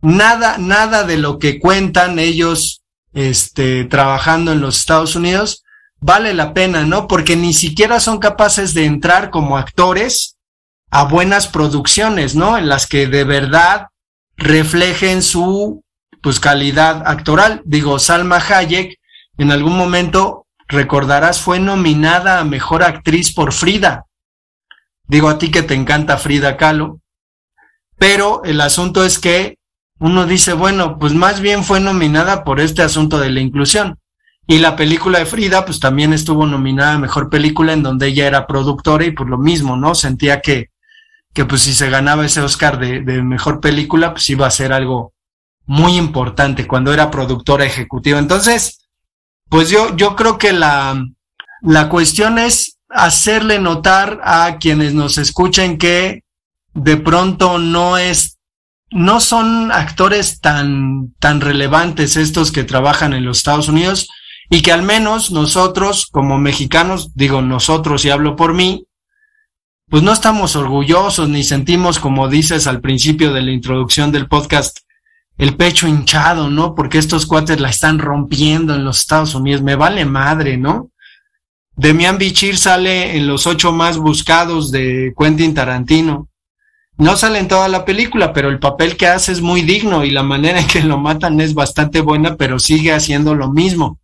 nada, 0.01 0.57
nada 0.57 1.03
de 1.03 1.17
lo 1.17 1.39
que 1.39 1.59
cuentan 1.59 2.19
ellos, 2.19 2.81
este, 3.13 3.85
trabajando 3.85 4.51
en 4.51 4.61
los 4.61 4.77
Estados 4.77 5.15
Unidos 5.15 5.63
vale 6.05 6.35
la 6.35 6.53
pena, 6.53 6.85
¿no? 6.85 7.07
Porque 7.07 7.35
ni 7.35 7.51
siquiera 7.51 7.99
son 7.99 8.19
capaces 8.19 8.75
de 8.75 8.85
entrar 8.85 9.31
como 9.31 9.57
actores 9.57 10.37
a 10.91 11.05
buenas 11.05 11.47
producciones, 11.47 12.35
¿no? 12.35 12.59
En 12.59 12.69
las 12.69 12.85
que 12.85 13.07
de 13.07 13.23
verdad 13.23 13.87
reflejen 14.37 15.23
su 15.23 15.83
pues 16.21 16.39
calidad 16.39 17.07
actoral. 17.07 17.63
Digo, 17.65 17.97
Salma 17.97 18.37
Hayek 18.37 18.99
en 19.39 19.51
algún 19.51 19.75
momento 19.75 20.45
recordarás 20.67 21.41
fue 21.41 21.59
nominada 21.59 22.39
a 22.39 22.43
mejor 22.43 22.83
actriz 22.83 23.33
por 23.33 23.51
Frida. 23.51 24.05
Digo 25.07 25.27
a 25.27 25.39
ti 25.39 25.49
que 25.49 25.63
te 25.63 25.73
encanta 25.73 26.17
Frida 26.17 26.55
Kahlo, 26.55 26.99
pero 27.97 28.43
el 28.43 28.61
asunto 28.61 29.03
es 29.05 29.17
que 29.17 29.57
uno 29.99 30.25
dice, 30.25 30.53
bueno, 30.53 30.97
pues 30.99 31.13
más 31.13 31.41
bien 31.41 31.63
fue 31.63 31.79
nominada 31.79 32.43
por 32.43 32.59
este 32.59 32.81
asunto 32.81 33.19
de 33.19 33.29
la 33.29 33.41
inclusión. 33.41 33.99
Y 34.47 34.59
la 34.59 34.75
película 34.75 35.19
de 35.19 35.25
Frida, 35.25 35.65
pues 35.65 35.79
también 35.79 36.13
estuvo 36.13 36.45
nominada 36.45 36.93
a 36.93 36.99
mejor 36.99 37.29
película 37.29 37.73
en 37.73 37.81
donde 37.81 38.07
ella 38.07 38.27
era 38.27 38.45
productora 38.45 39.05
y 39.05 39.11
pues 39.11 39.29
lo 39.29 39.37
mismo, 39.37 39.75
¿no? 39.75 39.95
Sentía 39.95 40.41
que, 40.41 40.69
que 41.33 41.45
pues 41.45 41.61
si 41.61 41.73
se 41.73 41.89
ganaba 41.89 42.25
ese 42.25 42.41
Oscar 42.41 42.77
de, 42.77 43.01
de 43.01 43.23
mejor 43.23 43.59
película, 43.59 44.11
pues 44.11 44.29
iba 44.29 44.45
a 44.45 44.51
ser 44.51 44.71
algo 44.71 45.13
muy 45.65 45.97
importante 45.97 46.67
cuando 46.67 46.93
era 46.93 47.09
productora 47.09 47.65
ejecutiva. 47.65 48.19
Entonces, 48.19 48.87
pues 49.49 49.69
yo, 49.69 49.95
yo 49.95 50.15
creo 50.15 50.37
que 50.37 50.53
la, 50.53 51.03
la 51.61 51.89
cuestión 51.89 52.37
es 52.37 52.77
hacerle 52.89 53.59
notar 53.59 54.21
a 54.23 54.57
quienes 54.59 54.93
nos 54.93 55.17
escuchen 55.17 55.77
que 55.77 56.23
de 56.73 56.97
pronto 56.97 57.57
no 57.57 57.97
es, 57.97 58.34
no 58.95 59.19
son 59.19 59.73
actores 59.73 60.39
tan, 60.39 61.13
tan 61.19 61.41
relevantes 61.41 62.15
estos 62.15 62.53
que 62.53 62.63
trabajan 62.63 63.11
en 63.13 63.25
los 63.25 63.39
Estados 63.39 63.67
Unidos 63.67 64.07
y 64.49 64.61
que 64.61 64.71
al 64.71 64.83
menos 64.83 65.31
nosotros 65.31 66.05
como 66.05 66.37
mexicanos, 66.37 67.13
digo 67.13 67.41
nosotros 67.41 68.05
y 68.05 68.09
hablo 68.09 68.37
por 68.37 68.53
mí, 68.53 68.87
pues 69.89 70.01
no 70.01 70.13
estamos 70.13 70.55
orgullosos 70.55 71.27
ni 71.27 71.43
sentimos, 71.43 71.99
como 71.99 72.29
dices 72.29 72.67
al 72.67 72.79
principio 72.79 73.33
de 73.33 73.41
la 73.41 73.51
introducción 73.51 74.13
del 74.13 74.29
podcast, 74.29 74.77
el 75.37 75.57
pecho 75.57 75.89
hinchado, 75.89 76.49
¿no? 76.49 76.73
Porque 76.73 76.97
estos 76.97 77.25
cuates 77.25 77.59
la 77.59 77.71
están 77.71 77.99
rompiendo 77.99 78.73
en 78.75 78.85
los 78.85 78.99
Estados 78.99 79.35
Unidos. 79.35 79.61
Me 79.61 79.75
vale 79.75 80.05
madre, 80.05 80.55
¿no? 80.55 80.91
Demian 81.75 82.17
Bichir 82.17 82.57
sale 82.57 83.17
en 83.17 83.27
los 83.27 83.45
ocho 83.45 83.73
más 83.73 83.97
buscados 83.97 84.71
de 84.71 85.13
Quentin 85.19 85.53
Tarantino. 85.53 86.29
No 86.97 87.17
sale 87.17 87.39
en 87.39 87.47
toda 87.47 87.67
la 87.67 87.83
película, 87.83 88.31
pero 88.31 88.49
el 88.49 88.59
papel 88.59 88.95
que 88.95 89.07
hace 89.07 89.31
es 89.31 89.41
muy 89.41 89.61
digno 89.61 90.05
y 90.05 90.11
la 90.11 90.23
manera 90.23 90.59
en 90.59 90.67
que 90.67 90.81
lo 90.81 90.97
matan 90.97 91.41
es 91.41 91.53
bastante 91.53 91.99
buena, 91.99 92.37
pero 92.37 92.57
sigue 92.57 92.93
haciendo 92.93 93.35
lo 93.35 93.51
mismo. 93.51 93.99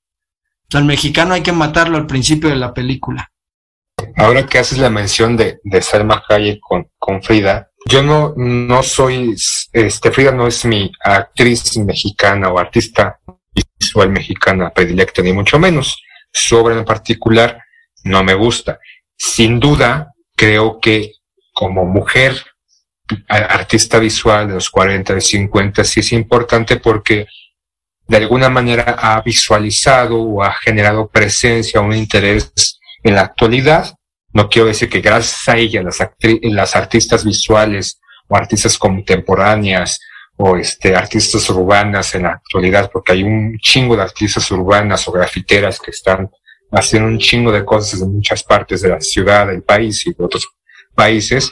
El 0.72 0.86
mexicano 0.86 1.34
hay 1.34 1.42
que 1.42 1.52
matarlo 1.52 1.98
al 1.98 2.08
principio 2.08 2.50
de 2.50 2.56
la 2.56 2.74
película. 2.74 3.30
Ahora 4.18 4.46
que 4.46 4.60
haces 4.60 4.78
la 4.78 4.89
mención 4.89 5.38
de, 5.38 5.60
de 5.64 5.82
Salma 5.82 6.24
Hayek 6.28 6.60
con, 6.60 6.89
con 6.98 7.22
Frida, 7.22 7.72
yo 7.86 8.04
no, 8.04 8.34
no 8.38 8.84
soy, 8.84 9.36
este, 9.74 10.12
Frida 10.12 10.32
no 10.32 10.48
es 10.48 10.66
mi 10.66 10.92
actriz 11.04 11.78
mexicana 11.78 12.50
o 12.50 12.60
artista 12.60 13.20
visual 13.80 14.10
mexicana 14.10 14.70
predilecta, 14.70 15.22
ni 15.22 15.34
mucho 15.34 15.60
menos. 15.60 16.02
Su 16.32 16.58
obra 16.58 16.78
en 16.78 16.86
particular 16.86 17.62
no 18.04 18.24
me 18.24 18.34
gusta. 18.34 18.80
Sin 19.18 19.60
duda, 19.60 20.14
creo 20.36 20.80
que 20.80 21.14
como 21.54 21.86
mujer, 21.86 22.36
artista 23.28 23.99
visual 23.99 24.47
de 24.47 24.55
los 24.55 24.70
40, 24.70 25.16
de 25.16 25.22
50, 25.22 25.84
sí 25.84 25.99
es 25.99 26.12
importante 26.14 26.78
porque 26.78 27.28
de 28.07 28.18
alguna 28.18 28.49
manera 28.49 28.97
ha 28.99 29.22
visualizado 29.22 30.22
o 30.22 30.43
ha 30.43 30.53
generado 30.53 31.07
presencia, 31.07 31.82
un 31.82 31.93
interés 31.93 32.80
en 33.03 33.16
la 33.16 33.22
actualidad. 33.22 33.95
No 34.34 34.49
quiero 34.49 34.68
decir 34.68 34.89
que 34.89 35.01
gracias 35.01 35.47
a 35.47 35.57
ella 35.57 35.82
las, 35.82 35.99
las 36.43 36.76
artistas 36.76 37.24
visuales 37.24 37.99
o 38.28 38.36
artistas 38.36 38.78
contemporáneas 38.78 39.99
o 40.38 40.57
este, 40.57 40.95
artistas 40.95 41.49
urbanas 41.49 42.16
en 42.16 42.24
la 42.24 42.32
actualidad, 42.32 42.89
porque 42.91 43.14
hay 43.14 43.24
un 43.24 43.57
chingo 43.59 43.95
de 43.95 44.03
artistas 44.03 44.49
urbanas 44.51 45.07
o 45.07 45.12
grafiteras 45.12 45.80
que 45.80 45.91
están 45.91 46.30
haciendo 46.72 47.07
un 47.09 47.20
chingo 47.20 47.51
de 47.51 47.64
cosas 47.64 48.01
en 48.01 48.14
muchas 48.14 48.43
partes 48.43 48.82
de 48.82 48.89
la 48.89 49.01
ciudad, 49.01 49.47
del 49.47 49.64
país 49.64 50.05
y 50.07 50.14
de 50.14 50.24
otros 50.24 50.47
países, 50.95 51.51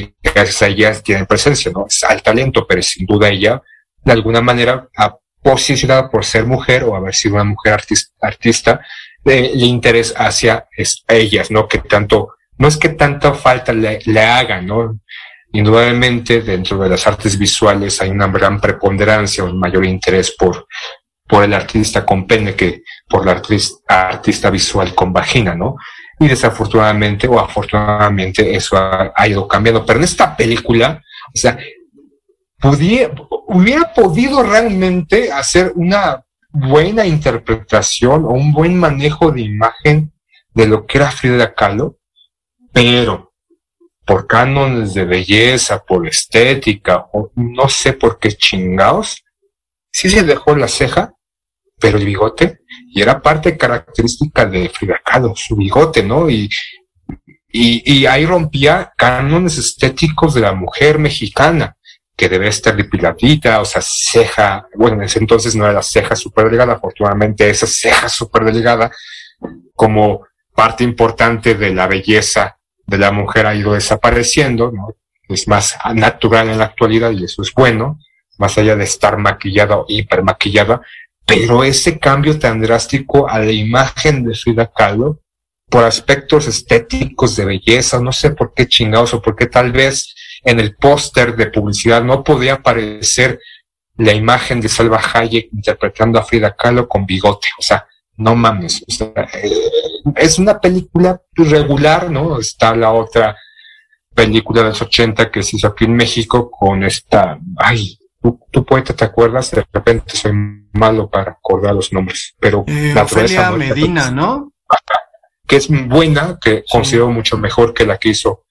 que 0.00 0.14
gracias 0.22 0.62
a 0.62 0.66
ellas 0.68 1.02
tienen 1.02 1.26
presencia, 1.26 1.70
¿no? 1.72 1.86
Es 1.88 2.02
al 2.04 2.22
talento, 2.22 2.66
pero 2.66 2.82
sin 2.82 3.06
duda 3.06 3.28
ella, 3.28 3.62
de 4.02 4.12
alguna 4.12 4.40
manera, 4.40 4.88
ha 4.96 5.16
posicionado 5.42 6.10
por 6.10 6.24
ser 6.24 6.46
mujer 6.46 6.84
o 6.84 6.96
haber 6.96 7.14
sido 7.14 7.34
una 7.34 7.44
mujer 7.44 7.74
artista, 7.74 8.10
artista 8.20 8.80
de- 9.24 9.46
el 9.52 9.62
interés 9.62 10.14
hacia 10.16 10.66
ellas, 11.08 11.50
¿no? 11.50 11.68
Que 11.68 11.78
tanto, 11.78 12.34
no 12.58 12.68
es 12.68 12.76
que 12.76 12.90
tanta 12.90 13.34
falta 13.34 13.72
le, 13.72 14.00
le 14.06 14.20
hagan, 14.22 14.66
¿no? 14.66 14.98
Indudablemente, 15.52 16.40
dentro 16.40 16.78
de 16.78 16.88
las 16.88 17.06
artes 17.06 17.38
visuales 17.38 18.00
hay 18.02 18.10
una 18.10 18.26
gran 18.26 18.60
preponderancia, 18.60 19.44
un 19.44 19.58
mayor 19.58 19.84
interés 19.84 20.34
por, 20.36 20.66
por 21.28 21.44
el 21.44 21.54
artista 21.54 22.04
con 22.04 22.26
pene 22.26 22.54
que 22.54 22.82
por 23.08 23.24
la 23.24 23.32
artista, 23.32 24.08
artista 24.08 24.50
visual 24.50 24.94
con 24.94 25.12
vagina, 25.12 25.54
¿no? 25.54 25.76
Y 26.18 26.28
desafortunadamente 26.28 27.26
o 27.26 27.38
afortunadamente 27.38 28.54
eso 28.54 28.76
ha, 28.76 29.28
ido 29.28 29.48
cambiando. 29.48 29.84
Pero 29.84 29.98
en 29.98 30.04
esta 30.04 30.36
película, 30.36 31.02
o 31.34 31.38
sea, 31.38 31.58
pudiera, 32.58 33.12
hubiera 33.48 33.92
podido 33.92 34.42
realmente 34.42 35.32
hacer 35.32 35.72
una 35.74 36.24
buena 36.50 37.04
interpretación 37.04 38.24
o 38.24 38.30
un 38.30 38.52
buen 38.52 38.78
manejo 38.78 39.32
de 39.32 39.42
imagen 39.42 40.12
de 40.54 40.66
lo 40.68 40.86
que 40.86 40.98
era 40.98 41.10
Frida 41.10 41.52
Kahlo, 41.52 41.98
pero 42.72 43.32
por 44.06 44.26
cánones 44.26 44.94
de 44.94 45.04
belleza, 45.04 45.82
por 45.84 46.06
estética, 46.06 47.06
o 47.12 47.30
no 47.34 47.68
sé 47.68 47.94
por 47.94 48.18
qué 48.18 48.32
chingados, 48.32 49.24
sí 49.90 50.10
se 50.10 50.22
dejó 50.22 50.54
la 50.54 50.68
ceja, 50.68 51.14
pero 51.80 51.98
el 51.98 52.04
bigote, 52.04 52.60
y 52.88 53.00
era 53.02 53.20
parte 53.20 53.56
característica 53.56 54.46
de 54.46 54.68
Frida 54.68 55.00
Kahlo, 55.04 55.34
su 55.36 55.56
bigote, 55.56 56.02
¿no? 56.02 56.28
Y, 56.28 56.48
y, 57.56 58.06
ahí 58.06 58.26
rompía 58.26 58.92
cánones 58.96 59.58
estéticos 59.58 60.34
de 60.34 60.40
la 60.40 60.54
mujer 60.54 60.98
mexicana, 60.98 61.76
que 62.16 62.28
debe 62.28 62.48
estar 62.48 62.74
depiladita, 62.76 63.60
o 63.60 63.64
sea, 63.64 63.82
ceja, 63.84 64.66
bueno, 64.76 64.96
en 64.96 65.04
ese 65.04 65.20
entonces 65.20 65.54
no 65.54 65.64
era 65.64 65.74
la 65.74 65.82
ceja 65.82 66.16
súper 66.16 66.48
delgada, 66.48 66.74
afortunadamente 66.74 67.48
esa 67.48 67.66
ceja 67.66 68.08
súper 68.08 68.44
delgada, 68.44 68.90
como 69.74 70.26
parte 70.54 70.84
importante 70.84 71.54
de 71.54 71.74
la 71.74 71.86
belleza 71.86 72.58
de 72.86 72.98
la 72.98 73.12
mujer 73.12 73.46
ha 73.46 73.54
ido 73.54 73.72
desapareciendo, 73.72 74.70
¿no? 74.72 74.96
Es 75.28 75.48
más 75.48 75.76
natural 75.94 76.50
en 76.50 76.58
la 76.58 76.66
actualidad 76.66 77.10
y 77.12 77.24
eso 77.24 77.42
es 77.42 77.52
bueno, 77.54 77.98
más 78.38 78.58
allá 78.58 78.76
de 78.76 78.84
estar 78.84 79.16
maquillada 79.16 79.76
o 79.76 79.86
hipermaquillada, 79.88 80.80
pero 81.26 81.64
ese 81.64 81.98
cambio 81.98 82.38
tan 82.38 82.60
drástico 82.60 83.28
a 83.28 83.38
la 83.38 83.52
imagen 83.52 84.24
de 84.24 84.34
Frida 84.34 84.70
Kahlo, 84.70 85.20
por 85.70 85.84
aspectos 85.84 86.46
estéticos 86.46 87.36
de 87.36 87.46
belleza, 87.46 87.98
no 88.00 88.12
sé 88.12 88.30
por 88.30 88.52
qué 88.54 88.68
chingados 88.68 89.14
o 89.14 89.22
por 89.22 89.34
qué 89.34 89.46
tal 89.46 89.72
vez 89.72 90.14
en 90.44 90.60
el 90.60 90.76
póster 90.76 91.34
de 91.36 91.46
publicidad 91.46 92.04
no 92.04 92.22
podía 92.22 92.54
aparecer 92.54 93.40
la 93.96 94.12
imagen 94.12 94.60
de 94.60 94.68
Salva 94.68 95.00
Hayek 95.12 95.48
interpretando 95.52 96.18
a 96.18 96.24
Frida 96.24 96.54
Kahlo 96.54 96.88
con 96.88 97.06
bigote, 97.06 97.48
o 97.58 97.62
sea, 97.62 97.86
no 98.16 98.34
mames, 98.34 98.84
o 98.86 98.92
sea, 98.92 99.12
eh, 99.42 99.52
es 100.16 100.38
una 100.38 100.60
película 100.60 101.20
regular, 101.32 102.10
¿no? 102.10 102.38
Está 102.38 102.74
la 102.76 102.92
otra 102.92 103.36
película 104.14 104.62
de 104.62 104.68
los 104.68 104.82
80 104.82 105.30
que 105.30 105.42
se 105.42 105.56
hizo 105.56 105.68
aquí 105.68 105.84
en 105.84 105.96
México 105.96 106.50
con 106.50 106.84
esta, 106.84 107.38
ay, 107.56 107.98
tú, 108.24 108.40
tú 108.50 108.64
poeta 108.64 108.94
te 108.94 109.04
acuerdas, 109.04 109.50
de 109.50 109.66
repente 109.70 110.16
soy 110.16 110.32
malo 110.72 111.10
para 111.10 111.32
acordar 111.32 111.74
los 111.74 111.92
nombres, 111.92 112.34
pero 112.40 112.64
Eh, 112.66 112.92
Naturaleza 112.94 113.50
Muerta, 113.50 113.74
Medina, 113.74 114.10
¿no? 114.10 114.52
que 115.46 115.56
es 115.56 115.68
buena, 115.68 116.38
que 116.40 116.64
considero 116.66 117.10
mucho 117.10 117.36
mejor 117.36 117.74
que 117.74 117.84
la 117.84 117.98
que 117.98 118.08
hizo 118.08 118.46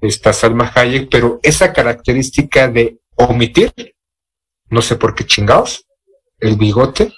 esta 0.00 0.32
Salma 0.32 0.70
Hayek, 0.74 1.08
pero 1.08 1.38
esa 1.44 1.72
característica 1.72 2.66
de 2.66 2.98
omitir, 3.14 3.72
no 4.68 4.82
sé 4.82 4.96
por 4.96 5.14
qué 5.14 5.24
chingados, 5.24 5.86
el 6.40 6.56
bigote, 6.56 7.12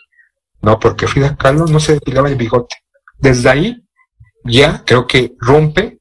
no, 0.60 0.78
porque 0.78 1.06
Frida 1.06 1.34
Kahlo 1.34 1.64
no 1.64 1.80
se 1.80 1.94
depilaba 1.94 2.28
el 2.28 2.36
bigote. 2.36 2.76
Desde 3.16 3.48
ahí 3.48 3.82
ya 4.44 4.84
creo 4.84 5.06
que 5.06 5.34
rompe 5.38 5.98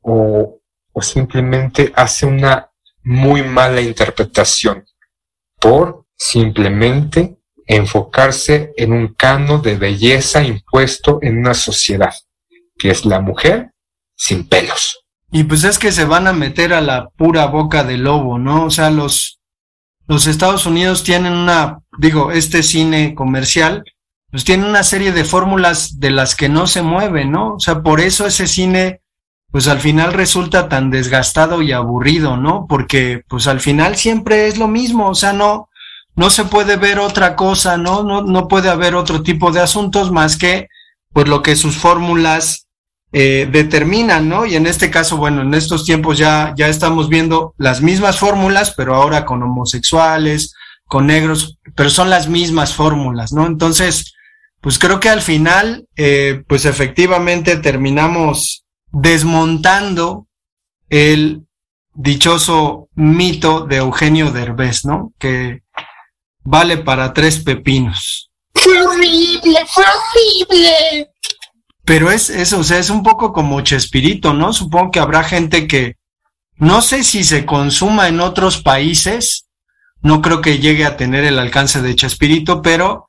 o, 0.00 0.60
o 0.92 1.02
simplemente 1.02 1.92
hace 1.94 2.26
una 2.26 2.70
muy 3.04 3.42
mala 3.42 3.80
interpretación 3.80 4.84
por 5.62 6.04
simplemente 6.18 7.38
enfocarse 7.66 8.72
en 8.76 8.92
un 8.92 9.14
cano 9.14 9.58
de 9.58 9.76
belleza 9.76 10.42
impuesto 10.42 11.20
en 11.22 11.38
una 11.38 11.54
sociedad, 11.54 12.12
que 12.76 12.90
es 12.90 13.06
la 13.06 13.20
mujer 13.20 13.70
sin 14.16 14.48
pelos. 14.48 15.04
Y 15.30 15.44
pues 15.44 15.64
es 15.64 15.78
que 15.78 15.92
se 15.92 16.04
van 16.04 16.26
a 16.26 16.32
meter 16.32 16.74
a 16.74 16.80
la 16.80 17.08
pura 17.10 17.46
boca 17.46 17.84
del 17.84 18.02
lobo, 18.02 18.38
¿no? 18.38 18.66
O 18.66 18.70
sea, 18.70 18.90
los, 18.90 19.40
los 20.06 20.26
Estados 20.26 20.66
Unidos 20.66 21.04
tienen 21.04 21.32
una, 21.32 21.78
digo, 21.98 22.32
este 22.32 22.62
cine 22.62 23.14
comercial, 23.14 23.84
pues 24.30 24.44
tiene 24.44 24.66
una 24.66 24.82
serie 24.82 25.12
de 25.12 25.24
fórmulas 25.24 26.00
de 26.00 26.10
las 26.10 26.34
que 26.34 26.48
no 26.48 26.66
se 26.66 26.82
mueve, 26.82 27.24
¿no? 27.24 27.54
O 27.54 27.60
sea, 27.60 27.82
por 27.82 28.00
eso 28.00 28.26
ese 28.26 28.46
cine, 28.46 29.01
pues 29.52 29.68
al 29.68 29.80
final 29.80 30.14
resulta 30.14 30.68
tan 30.68 30.90
desgastado 30.90 31.60
y 31.62 31.72
aburrido, 31.72 32.38
¿no? 32.38 32.66
Porque 32.68 33.22
pues 33.28 33.46
al 33.46 33.60
final 33.60 33.96
siempre 33.96 34.48
es 34.48 34.56
lo 34.56 34.66
mismo, 34.66 35.10
o 35.10 35.14
sea, 35.14 35.34
no, 35.34 35.68
no 36.16 36.30
se 36.30 36.44
puede 36.44 36.76
ver 36.76 36.98
otra 36.98 37.36
cosa, 37.36 37.76
¿no? 37.76 38.02
No, 38.02 38.22
no 38.22 38.48
puede 38.48 38.70
haber 38.70 38.94
otro 38.94 39.22
tipo 39.22 39.52
de 39.52 39.60
asuntos 39.60 40.10
más 40.10 40.36
que 40.38 40.68
pues 41.12 41.28
lo 41.28 41.42
que 41.42 41.54
sus 41.54 41.76
fórmulas 41.76 42.66
eh, 43.12 43.46
determinan, 43.52 44.26
¿no? 44.26 44.46
Y 44.46 44.56
en 44.56 44.66
este 44.66 44.90
caso, 44.90 45.18
bueno, 45.18 45.42
en 45.42 45.52
estos 45.52 45.84
tiempos 45.84 46.16
ya, 46.16 46.54
ya 46.56 46.68
estamos 46.68 47.10
viendo 47.10 47.54
las 47.58 47.82
mismas 47.82 48.18
fórmulas, 48.18 48.72
pero 48.74 48.94
ahora 48.94 49.26
con 49.26 49.42
homosexuales, 49.42 50.54
con 50.86 51.08
negros, 51.08 51.58
pero 51.74 51.90
son 51.90 52.08
las 52.08 52.28
mismas 52.28 52.74
fórmulas, 52.74 53.34
¿no? 53.34 53.46
Entonces, 53.46 54.14
pues 54.62 54.78
creo 54.78 54.98
que 54.98 55.10
al 55.10 55.20
final, 55.20 55.86
eh, 55.96 56.42
pues 56.48 56.64
efectivamente 56.64 57.56
terminamos 57.56 58.61
desmontando 58.92 60.26
el 60.88 61.46
dichoso 61.94 62.88
mito 62.94 63.66
de 63.66 63.76
Eugenio 63.76 64.30
Derbez, 64.30 64.84
¿no? 64.84 65.12
Que 65.18 65.62
vale 66.44 66.78
para 66.78 67.12
tres 67.12 67.40
pepinos. 67.40 68.30
Fue 68.54 68.82
horrible, 68.82 69.58
fue 69.66 69.84
horrible. 69.84 71.10
Pero 71.84 72.10
es 72.10 72.30
eso, 72.30 72.60
o 72.60 72.64
sea, 72.64 72.78
es 72.78 72.90
un 72.90 73.02
poco 73.02 73.32
como 73.32 73.60
Chespirito, 73.62 74.32
¿no? 74.32 74.52
Supongo 74.52 74.90
que 74.92 75.00
habrá 75.00 75.24
gente 75.24 75.66
que 75.66 75.96
no 76.56 76.80
sé 76.80 77.02
si 77.02 77.24
se 77.24 77.44
consuma 77.44 78.08
en 78.08 78.20
otros 78.20 78.62
países, 78.62 79.48
no 80.00 80.22
creo 80.22 80.40
que 80.40 80.58
llegue 80.58 80.84
a 80.84 80.96
tener 80.96 81.24
el 81.24 81.38
alcance 81.38 81.82
de 81.82 81.96
Chespirito, 81.96 82.62
pero 82.62 83.08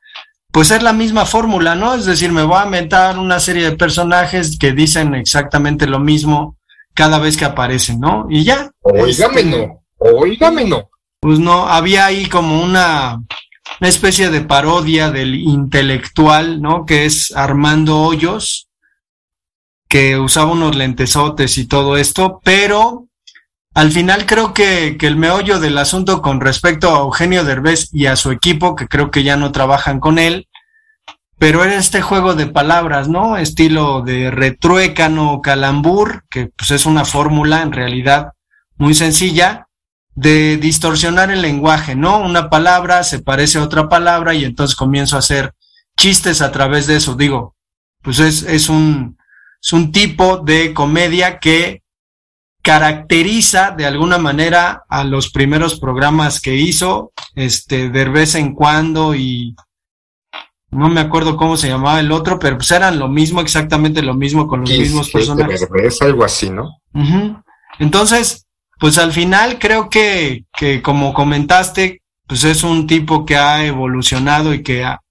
pues 0.53 0.69
es 0.69 0.83
la 0.83 0.93
misma 0.93 1.25
fórmula, 1.25 1.73
¿no? 1.73 1.95
Es 1.95 2.05
decir, 2.05 2.31
me 2.31 2.43
voy 2.43 2.57
a 2.59 2.65
inventar 2.65 3.17
una 3.17 3.39
serie 3.39 3.71
de 3.71 3.75
personajes 3.75 4.55
que 4.59 4.71
dicen 4.71 5.15
exactamente 5.15 5.87
lo 5.87 5.99
mismo 5.99 6.57
cada 6.93 7.17
vez 7.17 7.35
que 7.37 7.45
aparecen, 7.45 7.99
¿no? 7.99 8.27
Y 8.29 8.43
ya. 8.43 8.69
Óigame 8.81 9.41
Este, 9.41 9.45
no, 9.45 9.81
óigame 9.97 10.65
no. 10.65 10.91
Pues 11.19 11.39
no, 11.39 11.67
había 11.67 12.05
ahí 12.05 12.27
como 12.27 12.61
una, 12.61 13.19
una 13.81 13.89
especie 13.89 14.29
de 14.29 14.41
parodia 14.41 15.09
del 15.09 15.33
intelectual, 15.33 16.61
¿no? 16.61 16.85
Que 16.85 17.05
es 17.05 17.35
Armando 17.35 18.01
Hoyos, 18.01 18.69
que 19.89 20.19
usaba 20.19 20.51
unos 20.51 20.75
lentesotes 20.75 21.57
y 21.57 21.65
todo 21.65 21.97
esto, 21.97 22.39
pero 22.43 23.07
al 23.73 23.91
final 23.91 24.25
creo 24.25 24.53
que, 24.53 24.97
que 24.97 25.07
el 25.07 25.15
meollo 25.15 25.59
del 25.59 25.77
asunto 25.77 26.21
con 26.21 26.41
respecto 26.41 26.95
a 26.95 26.99
Eugenio 26.99 27.43
Derbez 27.43 27.89
y 27.91 28.05
a 28.05 28.15
su 28.15 28.31
equipo, 28.31 28.75
que 28.75 28.87
creo 28.87 29.09
que 29.11 29.23
ya 29.23 29.35
no 29.35 29.51
trabajan 29.51 29.99
con 29.99 30.19
él, 30.19 30.47
pero 31.39 31.63
era 31.63 31.75
este 31.75 32.01
juego 32.01 32.35
de 32.35 32.47
palabras, 32.47 33.09
¿no? 33.09 33.35
Estilo 33.35 34.01
de 34.01 34.31
retruécano, 34.31 35.41
calambur, 35.41 36.23
que 36.29 36.47
pues 36.55 36.71
es 36.71 36.85
una 36.85 37.03
fórmula 37.03 37.61
en 37.63 37.73
realidad 37.73 38.29
muy 38.77 38.93
sencilla, 38.93 39.67
de 40.15 40.57
distorsionar 40.57 41.31
el 41.31 41.41
lenguaje, 41.41 41.95
¿no? 41.95 42.19
Una 42.19 42.49
palabra 42.49 43.03
se 43.03 43.19
parece 43.19 43.57
a 43.57 43.63
otra 43.63 43.89
palabra 43.89 44.33
y 44.33 44.45
entonces 44.45 44.75
comienzo 44.75 45.15
a 45.15 45.19
hacer 45.19 45.53
chistes 45.97 46.41
a 46.41 46.51
través 46.51 46.87
de 46.87 46.95
eso. 46.95 47.15
Digo, 47.15 47.55
pues 48.01 48.19
es, 48.19 48.43
es 48.43 48.69
un, 48.69 49.17
es 49.61 49.73
un 49.73 49.91
tipo 49.91 50.37
de 50.37 50.73
comedia 50.73 51.39
que 51.39 51.82
caracteriza 52.63 53.71
de 53.71 53.85
alguna 53.85 54.17
manera 54.17 54.83
a 54.87 55.03
los 55.03 55.29
primeros 55.29 55.79
programas 55.79 56.39
que 56.39 56.55
hizo, 56.55 57.11
este, 57.35 57.89
de 57.89 58.05
vez 58.05 58.35
en 58.35 58.53
cuando 58.53 59.13
y 59.13 59.53
no 60.71 60.87
me 60.89 61.01
acuerdo 61.01 61.35
cómo 61.35 61.57
se 61.57 61.67
llamaba 61.67 61.99
el 61.99 62.11
otro, 62.11 62.39
pero 62.39 62.57
pues 62.57 62.71
eran 62.71 62.97
lo 62.97 63.09
mismo, 63.09 63.41
exactamente 63.41 64.01
lo 64.01 64.15
mismo 64.15 64.47
con 64.47 64.61
los 64.61 64.69
mismos 64.69 65.09
personajes. 65.11 65.67
Es 65.83 66.01
algo 66.01 66.23
así, 66.23 66.49
¿no? 66.49 66.79
Entonces, 67.79 68.47
pues 68.79 68.97
al 68.97 69.11
final 69.11 69.59
creo 69.59 69.89
que, 69.89 70.45
que 70.57 70.81
como 70.81 71.13
comentaste, 71.13 72.01
pues 72.25 72.45
es 72.45 72.63
un 72.63 72.87
tipo 72.87 73.25
que 73.25 73.35
ha 73.35 73.65
evolucionado 73.65 74.53
y 74.53 74.63
que 74.63 74.85
ha, 74.85 75.01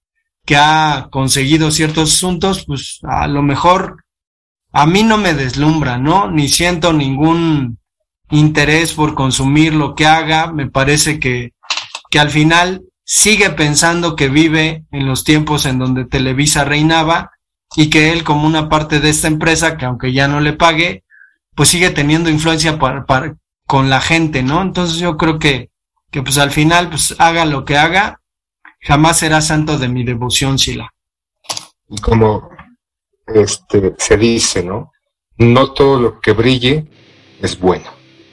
que 0.43 0.57
ha 0.57 1.07
conseguido 1.11 1.69
ciertos 1.69 2.15
asuntos, 2.15 2.65
pues 2.65 2.99
a 3.03 3.27
lo 3.27 3.43
mejor 3.43 4.02
a 4.73 4.87
mí 4.87 5.03
no 5.03 5.17
me 5.17 5.35
deslumbra, 5.35 5.99
¿no? 5.99 6.29
Ni 6.31 6.49
siento 6.49 6.93
ningún 6.93 7.77
interés 8.31 8.93
por 8.93 9.13
consumir 9.13 9.75
lo 9.75 9.93
que 9.93 10.07
haga. 10.07 10.51
Me 10.51 10.67
parece 10.67 11.19
que, 11.19 11.53
que 12.09 12.19
al 12.19 12.31
final 12.31 12.81
sigue 13.05 13.51
pensando 13.51 14.15
que 14.15 14.29
vive 14.29 14.85
en 14.91 15.05
los 15.05 15.23
tiempos 15.23 15.67
en 15.67 15.77
donde 15.77 16.05
Televisa 16.05 16.65
reinaba 16.65 17.31
y 17.75 17.91
que 17.91 18.11
él 18.11 18.23
como 18.23 18.47
una 18.47 18.67
parte 18.67 18.99
de 18.99 19.09
esta 19.09 19.27
empresa, 19.27 19.77
que 19.77 19.85
aunque 19.85 20.11
ya 20.11 20.27
no 20.27 20.39
le 20.39 20.53
pague, 20.53 21.03
pues 21.55 21.69
sigue 21.69 21.91
teniendo 21.91 22.31
influencia 22.31 22.79
para, 22.79 23.05
con 23.67 23.91
la 23.91 24.01
gente, 24.01 24.41
¿no? 24.41 24.63
Entonces 24.63 24.97
yo 24.97 25.17
creo 25.17 25.37
que, 25.37 25.69
que 26.09 26.23
pues 26.23 26.39
al 26.39 26.49
final, 26.49 26.89
pues 26.89 27.15
haga 27.19 27.45
lo 27.45 27.63
que 27.63 27.77
haga, 27.77 28.21
jamás 28.79 29.19
será 29.19 29.39
santo 29.41 29.77
de 29.77 29.87
mi 29.87 30.03
devoción, 30.03 30.57
Sila. 30.57 30.91
Como 32.01 32.49
este, 33.27 33.93
se 33.97 34.17
dice, 34.17 34.63
¿no? 34.63 34.91
No 35.37 35.71
todo 35.71 35.99
lo 35.99 36.19
que 36.19 36.31
brille 36.31 36.85
es 37.41 37.59
bueno. 37.59 37.85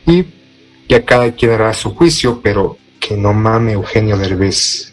Y 0.07 0.25
ya 0.89 1.05
cada 1.05 1.33
quien 1.33 1.53
hará 1.53 1.73
su 1.75 1.95
juicio, 1.95 2.41
pero 2.43 2.77
que 2.99 3.17
no 3.17 3.33
mame 3.33 3.73
Eugenio 3.73 4.17
Derbez. 4.17 4.93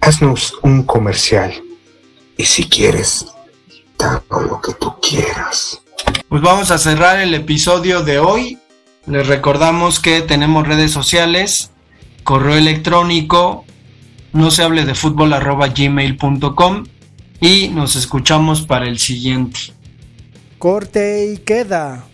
Haznos 0.00 0.54
un 0.62 0.82
comercial. 0.84 1.52
Y 2.36 2.44
si 2.44 2.68
quieres, 2.68 3.26
todo 3.96 4.40
lo 4.42 4.60
que 4.60 4.74
tú 4.74 4.94
quieras. 5.00 5.80
Pues 6.28 6.42
vamos 6.42 6.70
a 6.70 6.78
cerrar 6.78 7.18
el 7.20 7.34
episodio 7.34 8.02
de 8.02 8.18
hoy. 8.18 8.58
Les 9.06 9.26
recordamos 9.26 9.98
que 10.00 10.20
tenemos 10.20 10.68
redes 10.68 10.92
sociales, 10.92 11.70
correo 12.22 12.56
electrónico, 12.56 13.64
no 14.32 14.50
se 14.50 14.62
hable 14.62 14.84
de 14.84 14.94
fútbol 14.94 15.32
arroba 15.32 15.68
gmail.com 15.68 16.84
y 17.40 17.68
nos 17.68 17.96
escuchamos 17.96 18.62
para 18.62 18.86
el 18.86 18.98
siguiente. 18.98 19.58
Corte 20.58 21.32
y 21.32 21.38
queda. 21.38 22.04